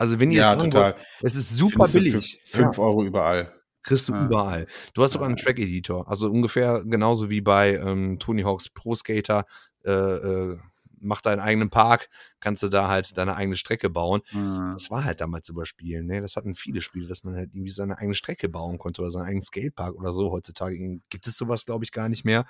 [0.00, 0.94] Also wenn ihr Ja, jetzt total.
[0.94, 2.40] wollt, es ist super Findest billig.
[2.46, 3.54] Für 5 Euro überall.
[3.82, 4.24] Kriegst du Ja.
[4.26, 4.66] überall.
[4.94, 5.44] Du hast sogar einen Ja.
[5.44, 6.08] Track-Editor.
[6.08, 9.44] Also ungefähr genauso wie bei ähm, Tony Hawk's Pro Skater.
[9.84, 10.58] Äh, äh,
[11.02, 12.08] mach deinen eigenen Park,
[12.40, 14.20] kannst du da halt deine eigene Strecke bauen.
[14.32, 14.72] Mhm.
[14.74, 16.06] Das war halt damals über Spielen.
[16.06, 16.20] Ne?
[16.22, 19.24] Das hatten viele Spiele, dass man halt irgendwie seine eigene Strecke bauen konnte oder seinen
[19.26, 20.30] eigenen Skatepark oder so.
[20.30, 20.76] Heutzutage
[21.10, 22.46] gibt es sowas, glaube ich, gar nicht mehr.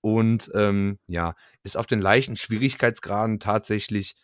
[0.00, 4.14] Und ähm, ja, ist auf den leichten Schwierigkeitsgraden tatsächlich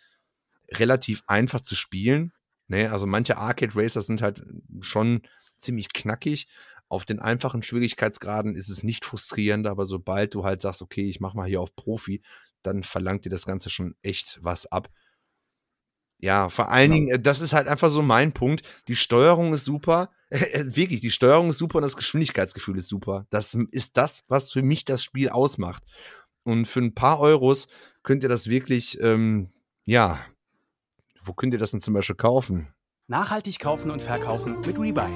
[0.73, 2.33] relativ einfach zu spielen.
[2.69, 2.91] Ne?
[2.91, 4.45] Also manche Arcade Racer sind halt
[4.81, 5.23] schon
[5.59, 6.49] ziemlich knackig.
[6.89, 11.21] Auf den einfachen Schwierigkeitsgraden ist es nicht frustrierend, aber sobald du halt sagst, okay, ich
[11.21, 12.23] mach mal hier auf Profi,
[12.63, 14.89] dann verlangt dir das Ganze schon echt was ab.
[16.19, 16.95] Ja, vor allen Ja.
[16.95, 18.63] Dingen, äh, das ist halt einfach so mein Punkt.
[18.89, 20.11] Die Steuerung ist super.
[20.31, 23.27] Wirklich, die Steuerung ist super und das Geschwindigkeitsgefühl ist super.
[23.31, 25.83] Das ist das, was für mich das Spiel ausmacht.
[26.43, 27.69] Und für ein paar Euros
[28.03, 29.49] könnt ihr das wirklich, ähm,
[29.85, 30.25] ja,
[31.27, 32.69] wo könnt ihr das denn zum Beispiel kaufen?
[33.09, 35.11] Nachhaltig kaufen und verkaufen mit Rebuy.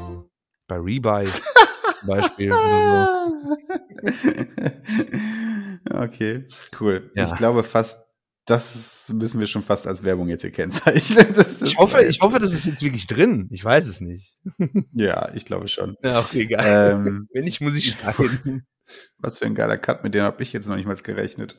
[0.67, 2.53] Bei Rebuy zum Beispiel.
[5.93, 6.47] Okay,
[6.79, 7.11] cool.
[7.15, 7.27] Ja.
[7.27, 8.07] Ich glaube fast,
[8.47, 11.27] das müssen wir schon fast als Werbung jetzt hier kennzeichnen.
[11.65, 13.49] Ich hoffe, ich hoffe, das ist jetzt wirklich drin.
[13.51, 14.39] Ich weiß es nicht.
[14.93, 15.97] Ja, ich glaube schon.
[16.03, 16.93] Ja, okay, geil.
[16.93, 18.67] Ähm, Wenn nicht, muss ich schneiden.
[19.19, 21.57] was für ein geiler Cut, mit dem habe ich jetzt noch nicht mal gerechnet.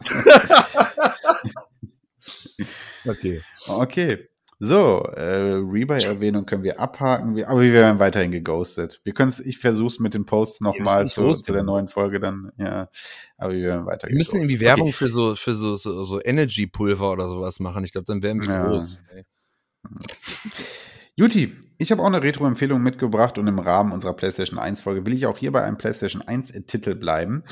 [3.05, 3.41] Okay.
[3.67, 4.29] Okay.
[4.63, 9.01] So, äh, Rebuy-Erwähnung können wir abhaken, wir, aber wir werden weiterhin geghostet.
[9.03, 12.87] Wir können ich versuch's mit den Posts nochmal zu, zu der neuen Folge dann, ja.
[13.37, 17.11] Aber wir werden weiter Wir müssen irgendwie Werbung für so, für so, so, so Energy-Pulver
[17.11, 17.83] oder sowas machen.
[17.83, 18.67] Ich glaube, dann wären wir Ja.
[18.67, 19.01] groß.
[19.15, 19.23] ey.
[21.15, 25.25] Juti, ich habe auch eine Retro-Empfehlung mitgebracht und im Rahmen unserer PlayStation 1-Folge will ich
[25.25, 27.43] auch hier bei einem PlayStation 1-Titel bleiben.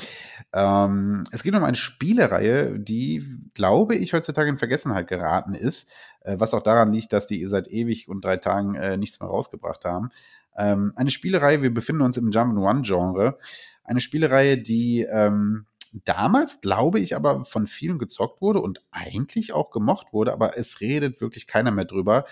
[0.52, 3.24] Ähm, es geht um eine Spielereihe, die,
[3.54, 5.90] glaube ich, heutzutage in Vergessenheit geraten ist,
[6.24, 9.84] was auch daran liegt, dass die seit ewig und drei Tagen äh, nichts mehr rausgebracht
[9.84, 10.10] haben.
[10.56, 13.38] Ähm, eine Spielereihe, wir befinden uns im Jump'n'Run-Genre.
[13.84, 15.66] Eine Spielereihe, die ähm,
[16.04, 20.80] damals, glaube ich, aber von vielen gezockt wurde und eigentlich auch gemocht wurde, aber es
[20.80, 22.24] redet wirklich keiner mehr drüber.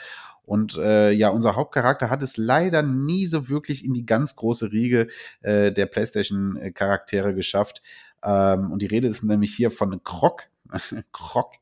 [0.44, 4.72] Und äh, ja, unser Hauptcharakter hat es leider nie so wirklich in die ganz große
[4.72, 5.08] Riege
[5.42, 7.82] äh, der PlayStation-Charaktere geschafft.
[8.22, 10.44] Ähm, und die Rede ist nämlich hier von Croc.
[11.12, 11.54] Croc.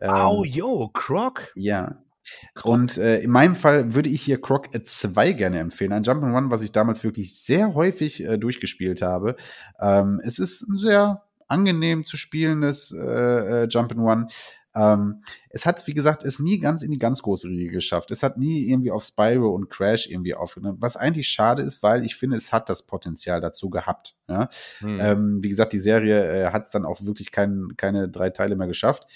[0.00, 1.52] Ähm, Au, yo, Croc.
[1.54, 2.02] ja.
[2.64, 5.92] Und äh, in meinem Fall würde ich hier Croc 2 gerne empfehlen.
[5.92, 9.36] Ein Jump'n'Run, was ich damals wirklich sehr häufig äh, durchgespielt habe.
[9.80, 14.28] Ähm, es ist ein sehr angenehm zu spielendes äh, äh, Jump'n'One.
[14.76, 18.10] Ähm, es hat, wie gesagt, es nie ganz in die ganz große Riege geschafft.
[18.10, 22.04] Es hat nie irgendwie auf Spyro und Crash irgendwie aufgenommen, was eigentlich schade ist, weil
[22.04, 24.16] ich finde, es hat das Potenzial dazu gehabt.
[24.28, 24.48] Ja?
[24.80, 25.00] Hm.
[25.00, 28.54] Ähm, wie gesagt, die Serie äh, hat es dann auch wirklich kein, keine drei Teile
[28.54, 29.06] mehr geschafft.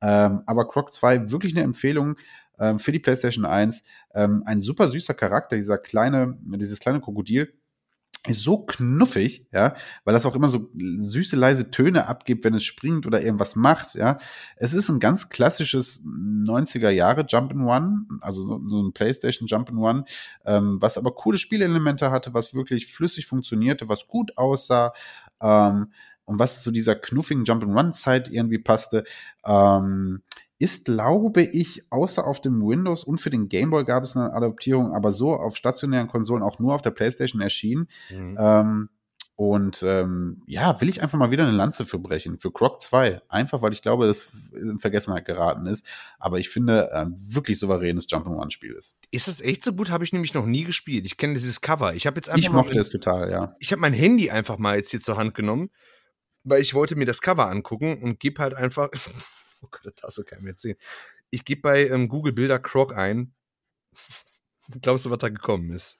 [0.00, 2.16] Ähm, aber Croc 2, wirklich eine Empfehlung
[2.60, 3.82] ähm, für die PlayStation 1.
[4.14, 7.52] Ähm, ein super süßer Charakter, dieser kleine, dieses kleine Krokodil
[8.26, 9.74] ist so knuffig, ja,
[10.04, 13.94] weil das auch immer so süße, leise Töne abgibt, wenn es springt oder irgendwas macht,
[13.94, 14.18] ja.
[14.56, 20.04] Es ist ein ganz klassisches 90er Jahre Jump'n'One, also so ein PlayStation Jump'n'One,
[20.44, 24.92] ähm, was aber coole Spielelemente hatte, was wirklich flüssig funktionierte, was gut aussah,
[25.40, 25.92] ähm,
[26.28, 29.04] und was zu dieser knuffigen Jump'n'Run-Zeit irgendwie passte.
[29.46, 30.20] Ähm,
[30.58, 34.32] ist, glaube ich, außer auf dem Windows und für den Game Boy gab es eine
[34.32, 37.88] Adaptierung, aber so auf stationären Konsolen auch nur auf der PlayStation erschienen.
[38.10, 38.36] Mhm.
[38.40, 38.88] Ähm,
[39.36, 43.22] und ähm, ja, will ich einfach mal wieder eine Lanze für brechen, für Croc 2.
[43.28, 45.86] Einfach, weil ich glaube, das in Vergessenheit geraten ist.
[46.18, 48.96] Aber ich finde, äh, wirklich souveränes Jump'n'One-Spiel ist.
[49.12, 49.90] Ist das echt so gut?
[49.90, 51.06] Habe ich nämlich noch nie gespielt.
[51.06, 51.94] Ich kenne dieses Cover.
[51.94, 53.54] Ich habe jetzt einfach Ich mal mochte es total, ja.
[53.60, 55.70] ich habe mein Handy einfach mal jetzt hier zur Hand genommen,
[56.42, 58.88] weil ich wollte mir das Cover angucken und gebe halt einfach.
[59.62, 60.76] Oh Gott, das ich mir jetzt sehen.
[61.30, 63.34] Ich gebe bei ähm, Google Bilder Croc ein.
[64.82, 65.98] Glaubst du, was da gekommen ist?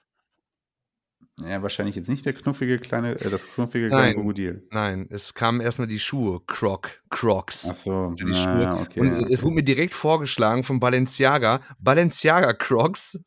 [1.37, 4.15] Ja, wahrscheinlich jetzt nicht der knuffige kleine, äh, das knuffige kleine Nein.
[4.15, 4.67] Krokodil.
[4.71, 6.41] Nein, es kamen erstmal die Schuhe.
[6.47, 7.67] Croc, Crocs.
[7.69, 8.81] Ach so, die na, Schuhe.
[8.81, 8.99] okay.
[8.99, 11.61] und äh, es wurde mir direkt vorgeschlagen von Balenciaga.
[11.79, 13.19] Balenciaga Crocs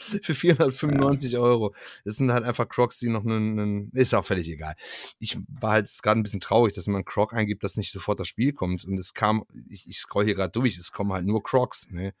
[0.22, 1.74] für 495 Euro.
[2.04, 3.90] Das sind halt einfach Crocs, die noch einen, einen.
[3.92, 4.74] Ist auch völlig egal.
[5.18, 8.28] Ich war halt gerade ein bisschen traurig, dass man Croc eingibt, dass nicht sofort das
[8.28, 8.84] Spiel kommt.
[8.84, 11.88] Und es kam, ich, ich scroll hier gerade durch, es kommen halt nur Crocs.
[11.90, 12.14] Ne?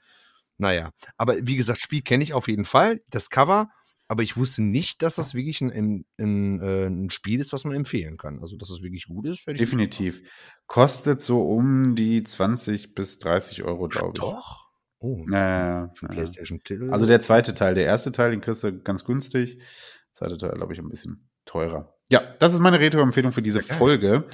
[0.58, 3.00] Naja, aber wie gesagt, Spiel kenne ich auf jeden Fall.
[3.10, 3.70] Das Cover.
[4.08, 7.62] Aber ich wusste nicht, dass das wirklich ein, ein, ein, äh, ein Spiel ist, was
[7.62, 8.40] man empfehlen kann.
[8.40, 10.20] Also, dass es wirklich gut ist, Definitiv.
[10.66, 14.20] Kostet so um die 20 bis 30 Euro, glaube ich.
[14.20, 14.69] Doch.
[15.00, 16.92] Oh, Ja, ja, ja, für ja.
[16.92, 17.74] Also der zweite Teil.
[17.74, 19.56] Der erste Teil, den kriegst du ganz günstig.
[19.58, 21.94] Der zweite Teil, glaube ich, ein bisschen teurer.
[22.10, 23.78] Ja, das ist meine Retro-Empfehlung für diese geil.
[23.78, 24.24] Folge.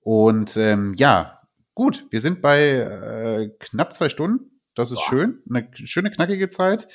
[0.00, 1.40] Und ähm, ja,
[1.74, 4.60] gut, wir sind bei äh, knapp zwei Stunden.
[4.74, 5.42] Das ist schön.
[5.48, 6.88] Eine schöne, knackige Zeit.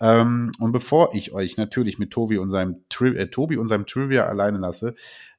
[0.00, 3.86] Ähm, und bevor ich euch natürlich mit Tobi und seinem, Tri äh, Tobi und seinem
[3.86, 4.94] Trivia alleine lasse,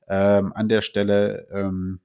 [0.08, 2.00] ähm, an der Stelle ähm,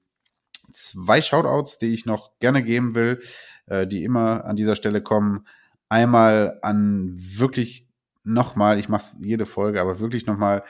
[0.73, 3.21] zwei Shoutouts, die ich noch gerne geben will,
[3.67, 5.47] äh, die immer an dieser Stelle kommen.
[5.89, 7.89] Einmal an wirklich
[8.25, 10.65] nochmal, ich mache jede Folge, aber wirklich nochmal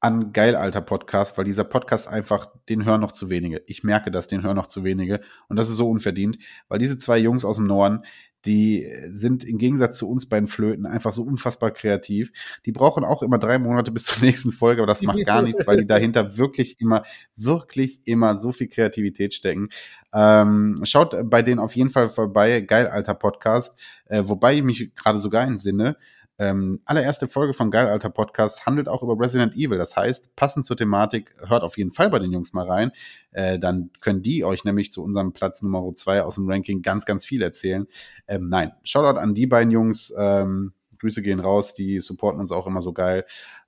[0.00, 3.62] an Geilalter Podcast, weil dieser Podcast einfach, den hören noch zu wenige.
[3.66, 5.20] Ich merke das, den hören noch zu wenige.
[5.48, 6.38] Und das ist so unverdient,
[6.68, 8.04] weil diese zwei Jungs aus dem Norden,
[8.44, 12.32] die sind im Gegensatz zu uns beiden Flöten einfach so unfassbar kreativ.
[12.66, 15.66] Die brauchen auch immer drei Monate bis zur nächsten Folge, aber das macht gar nichts,
[15.66, 17.04] weil die dahinter wirklich immer,
[17.36, 19.68] wirklich immer so viel Kreativität stecken.
[20.12, 24.94] Ähm, schaut bei denen auf jeden Fall vorbei, Geil Alter Podcast, äh, wobei ich mich
[24.94, 25.96] gerade sogar entsinne,
[26.42, 29.78] ähm, allererste Folge von Geil Alter Podcast handelt auch über Resident Evil.
[29.78, 32.90] Das heißt, passend zur Thematik, hört auf jeden Fall bei den Jungs mal rein.
[33.30, 37.06] Äh, dann können die euch nämlich zu unserem Platz Nummer zwei aus dem Ranking ganz,
[37.06, 37.86] ganz viel erzählen.
[38.26, 40.12] Ähm, nein, Shoutout an die beiden Jungs.
[40.18, 43.24] Ähm, Grüße gehen raus, die supporten uns auch immer so geil.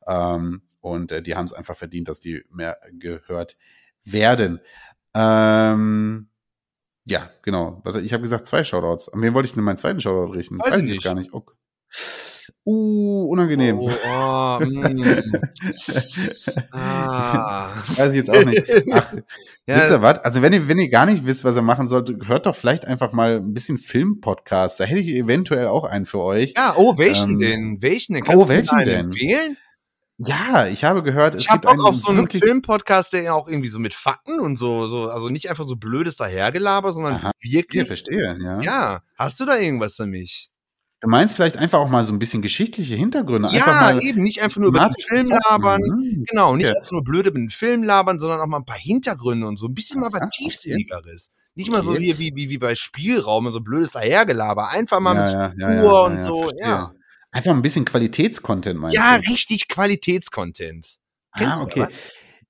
[0.06, 3.56] Ähm, und äh, die haben es einfach verdient, dass die mehr gehört
[4.04, 4.60] werden.
[5.14, 6.28] Ähm,
[7.04, 7.82] ja, genau.
[8.02, 9.08] Ich habe gesagt zwei Shoutouts.
[9.10, 10.58] An wen wollte ich denn meinen zweiten Shoutout richten?
[10.58, 11.04] Weiß ich jetzt nicht.
[11.04, 11.32] gar nicht.
[11.32, 11.54] Okay.
[12.64, 13.78] Uh, unangenehm.
[13.78, 15.32] Oh, oh, mm.
[16.72, 17.70] ah.
[17.96, 18.64] Weiß ich jetzt auch nicht.
[18.92, 19.14] Ach,
[19.66, 20.18] Ja, wisst ihr was?
[20.18, 22.86] Also wenn ihr, wenn ihr gar nicht wisst, was ihr machen sollt, hört doch vielleicht
[22.86, 24.78] einfach mal ein bisschen Film-Podcast.
[24.78, 26.52] Da hätte ich eventuell auch einen für euch.
[26.54, 27.76] ja, oh, welchen Ähm, denn?
[27.82, 28.24] Welchen denn?
[28.24, 29.04] oh, Kannst mir welchen einen denn?
[29.06, 29.56] empfehlen?
[30.18, 33.32] Ja, ich habe gehört, es Ich habe gibt Bock auf so einen Filmpodcast, der ja
[33.32, 37.14] auch irgendwie so mit Fakten und so, so also nicht einfach so blödes dahergelaber, sondern
[37.14, 37.32] Aha.
[37.42, 37.88] Ja, wirklich.
[37.88, 38.60] verstehe, ja.
[38.60, 40.50] Ja, hast du da irgendwas für mich?
[41.04, 43.50] Du meinst vielleicht einfach auch mal so ein bisschen geschichtliche Hintergründe.
[43.52, 45.80] Ja, eben, nicht einfach nur über den Film labern.
[45.82, 46.24] Mhm.
[46.28, 46.76] Genau, nicht Okay.
[46.78, 49.66] einfach nur blöd über den Film labern, sondern auch mal ein paar Hintergründe und so
[49.66, 50.30] ein bisschen mal was.
[50.30, 51.30] Tiefsinnigeres.
[51.56, 54.70] Nicht mal so hier wie, wie, wie bei Spielraum und so blödes Dahergelaber.
[54.70, 56.60] Einfach mal mit Ja, ja, Struktur ja, ja, und ja, so, verstehe.
[56.62, 56.92] ja.
[57.32, 59.30] Einfach ein bisschen Qualitätscontent meinst Ja, du?
[59.30, 60.96] richtig Qualitätscontent.
[61.36, 61.86] Kennst Ah, du okay.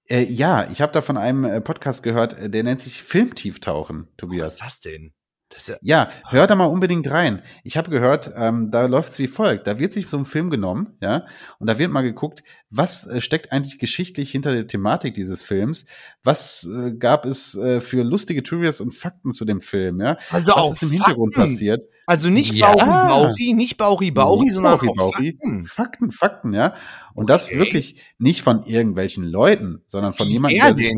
[0.08, 4.02] Äh, ja, ich habe da von einem äh, Podcast gehört, äh, der nennt sich Filmtieftauchen,
[4.10, 4.52] Was Tobias.
[4.52, 5.12] ist das denn?
[5.54, 7.40] Das ja, Ja, hör da mal unbedingt rein.
[7.62, 9.66] Ich habe gehört, ähm, da läuft's wie folgt.
[9.68, 11.26] Da wird sich so ein Film genommen, ja,
[11.60, 15.86] und da wird mal geguckt, was äh, steckt eigentlich geschichtlich hinter der Thematik dieses Films?
[16.24, 20.16] Was äh, gab es äh, für lustige Trivias und Fakten zu dem Film, ja?
[20.30, 21.50] also was auch ist im Hintergrund Fakten.
[21.52, 21.82] passiert?
[22.06, 22.72] Also nicht Ja.
[22.74, 25.38] Bauri Bauri, nicht Bauri Bauri, Nicht sondern Bauri auch Bauri.
[25.40, 25.64] Fakten.
[25.66, 26.74] Fakten, Fakten, ja.
[27.14, 27.58] Und das Okay.
[27.58, 30.92] wirklich nicht von irgendwelchen Leuten, sondern von jemandem, der sich?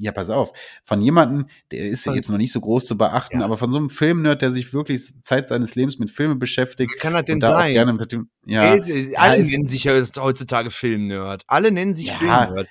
[0.00, 0.52] Ja, pass auf.
[0.84, 3.44] Von jemandem, der ist ja jetzt noch nicht so groß zu beachten, Ja.
[3.44, 6.90] aber von so einem Filmnerd, der sich wirklich Zeit seines Lebens mit Filmen beschäftigt.
[6.94, 7.72] Wer kann das denn sein?
[7.72, 11.42] gerne mit dem, ja, Ey, Alle es- nennen sich ja heutzutage Filmnerd.
[11.48, 12.14] Alle nennen sich Ja.
[12.18, 12.68] Filmnerd.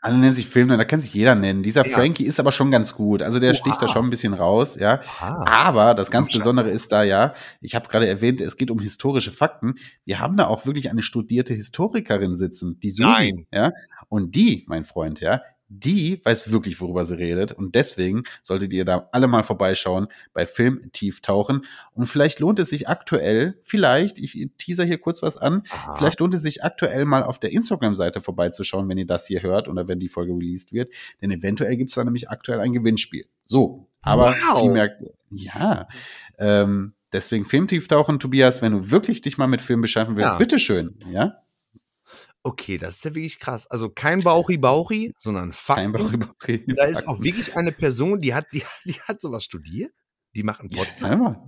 [0.00, 1.64] alle nennen sich Filmnerd, da kann sich jeder nennen.
[1.64, 1.92] Dieser Ja.
[1.92, 3.20] Frankie ist aber schon ganz gut.
[3.20, 3.56] Also der Oha.
[3.56, 5.00] sticht da schon ein bisschen raus, ja.
[5.20, 6.32] Ah, Aber das ganz.
[6.32, 9.74] Besondere ist da ja, ich habe gerade erwähnt, es geht um historische Fakten.
[10.04, 13.02] Wir haben da auch wirklich eine studierte Historikerin sitzen, die Susi,
[13.32, 13.46] Nein.
[13.52, 13.72] ja.
[14.08, 17.52] Und die, mein Freund, ja, die weiß wirklich, worüber sie redet.
[17.52, 21.66] Und deswegen solltet ihr da alle mal vorbeischauen bei Film Tieftauchen.
[21.92, 25.96] Und vielleicht lohnt es sich aktuell, vielleicht, ich teaser hier kurz was an, Aha.
[25.96, 29.68] vielleicht lohnt es sich aktuell mal auf der Instagram-Seite vorbeizuschauen, wenn ihr das hier hört
[29.68, 30.92] oder wenn die Folge released wird.
[31.20, 33.26] Denn eventuell gibt es da nämlich aktuell ein Gewinnspiel.
[33.44, 34.60] So, aber Wow.
[34.62, 34.96] viel mehr,
[35.30, 35.86] ja.
[36.38, 40.38] Ähm, deswegen Filmtieftauchen, Tobias, wenn du wirklich dich mal mit Film beschäftigen willst, Ja.
[40.38, 41.42] bitteschön, ja?
[42.48, 43.66] Okay, das ist ja wirklich krass.
[43.66, 45.92] Also kein Bauchi-Bauchi, sondern Kein Fakten.
[45.92, 46.34] Bauch über
[46.76, 49.92] Da ist auch wirklich eine Person, die hat, die, die hat sowas studiert.
[50.34, 51.02] Die macht einen Podcast.
[51.02, 51.42] Ja,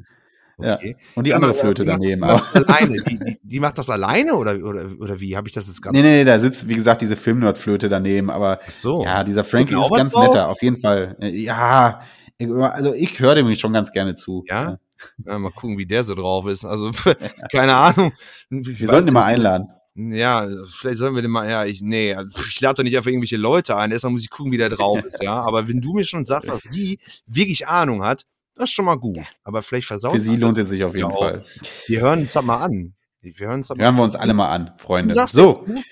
[0.63, 0.75] ja.
[0.75, 0.97] Okay.
[1.15, 2.21] Und die andere Flöte daneben.
[2.21, 2.97] Macht das alleine.
[2.97, 5.97] Die, die, die macht das alleine oder, oder, oder wie habe ich das jetzt gerade?
[5.97, 9.03] Nee, nee, nee, da sitzt, wie gesagt, diese Filmnerd-Flöte daneben, aber Ach so.
[9.03, 10.29] ja, dieser Frankie ist ganz drauf?
[10.29, 11.17] netter, auf jeden Fall.
[11.21, 12.03] Ja,
[12.39, 14.45] also ich höre dem schon ganz gerne zu.
[14.49, 14.77] Ja?
[15.25, 16.67] Ja, mal gucken, wie der so drauf ist.
[16.67, 16.91] Also,
[17.53, 18.13] keine Ahnung.
[18.51, 19.69] Wir sollten ihn mal einladen.
[20.09, 23.11] Ja, vielleicht sollen wir den mal, ja, ich, nee, also ich lade doch nicht einfach
[23.11, 25.35] irgendwelche Leute ein, erstmal muss ich gucken, wie der drauf ist, ja.
[25.45, 28.25] Aber wenn du mir schon sagst, dass sie wirklich Ahnung hat,
[28.55, 29.19] das ist schon mal gut.
[29.43, 31.19] Aber vielleicht versauen Für sie lohnt es sich auf jeden auch.
[31.19, 31.45] Fall.
[31.87, 32.95] Wir hören uns das mal an.
[33.21, 35.13] Wir hören uns das mal Hören wir uns alle mal an, Freunde.
[35.13, 35.83] So, jetzt, ne?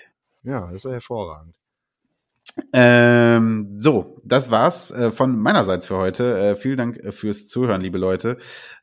[0.43, 1.55] Ja, das ist doch hervorragend.
[2.73, 6.37] Ähm, so, das war's äh, von meinerseits für heute.
[6.39, 8.37] Äh, vielen Dank äh, fürs Zuhören, liebe Leute.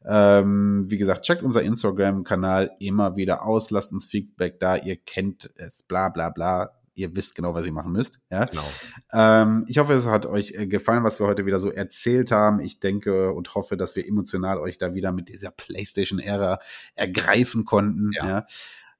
[0.04, 4.76] Ähm, wie gesagt, checkt unser Instagram-Kanal immer wieder aus, lasst uns Feedback da.
[4.76, 6.70] Ihr kennt es, bla bla bla.
[6.94, 8.20] Ihr wisst genau, was ihr machen müsst.
[8.30, 8.46] Ja.
[8.46, 8.64] Genau.
[9.12, 12.60] Ähm, ich hoffe, es hat euch äh, gefallen, was wir heute wieder so erzählt haben.
[12.60, 16.58] Ich denke und hoffe, dass wir emotional euch da wieder mit dieser PlayStation-Ära
[16.94, 18.12] ergreifen konnten.
[18.14, 18.28] Ja.
[18.28, 18.46] Ja.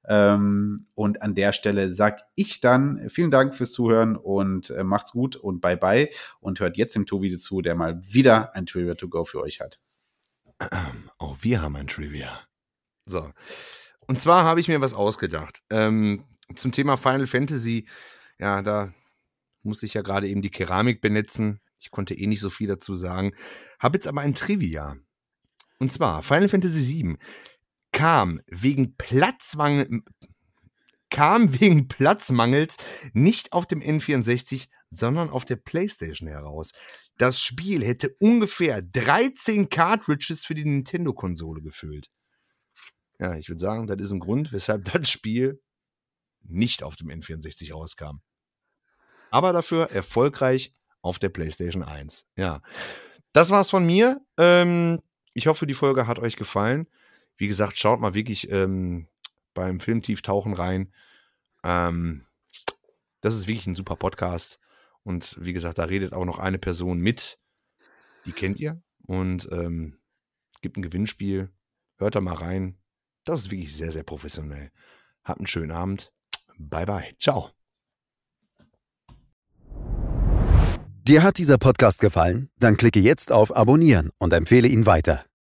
[0.07, 5.11] Ähm, und an der Stelle sag ich dann vielen Dank fürs Zuhören und äh, macht's
[5.11, 6.09] gut und bye bye
[6.39, 9.59] und hört jetzt dem Tobi zu, der mal wieder ein Trivia to go für euch
[9.59, 9.79] hat.
[11.17, 12.39] Auch wir haben ein Trivia.
[13.05, 13.31] So.
[14.07, 15.61] Und zwar habe ich mir was ausgedacht.
[15.69, 16.23] Ähm,
[16.55, 17.87] zum Thema Final Fantasy.
[18.39, 18.93] Ja, da
[19.63, 21.59] musste ich ja gerade eben die Keramik benetzen.
[21.79, 23.33] Ich konnte eh nicht so viel dazu sagen.
[23.79, 24.95] Habe jetzt aber ein Trivia.
[25.79, 27.17] Und zwar, Final Fantasy VII
[27.97, 30.03] kam wegen Platzmangel,
[31.09, 32.77] kam wegen Platzmangels
[33.13, 36.73] nicht auf dem N64, sondern auf der PlayStation heraus.
[37.17, 42.11] Das Spiel hätte ungefähr 13 Cartridges für die Nintendo-Konsole gefüllt.
[43.19, 45.59] Ja, ich würde sagen, das ist ein Grund, weshalb das Spiel
[46.43, 48.21] nicht auf dem N64 rauskam.
[49.31, 52.27] Aber dafür erfolgreich auf der PlayStation 1.
[52.35, 52.61] Ja,
[53.33, 54.21] das war's von mir.
[54.37, 55.01] Ähm,
[55.33, 56.87] ich hoffe, die Folge hat euch gefallen.
[57.37, 59.07] Wie gesagt, schaut mal wirklich ähm,
[59.53, 60.91] beim Filmtief tauchen rein.
[61.63, 62.25] Ähm,
[63.21, 64.59] das ist wirklich ein super Podcast.
[65.03, 67.39] Und wie gesagt, da redet auch noch eine Person mit.
[68.25, 68.81] Die kennt ihr.
[69.05, 69.97] Und ähm,
[70.61, 71.49] gibt ein Gewinnspiel.
[71.97, 72.77] Hört da mal rein.
[73.23, 74.71] Das ist wirklich sehr, sehr professionell.
[75.23, 76.11] Habt einen schönen Abend.
[76.57, 77.15] Bye, bye.
[77.19, 77.51] Ciao.
[81.07, 82.49] Dir hat dieser Podcast gefallen?
[82.59, 85.26] Dann klicke jetzt auf Abonnieren und empfehle ihn weiter.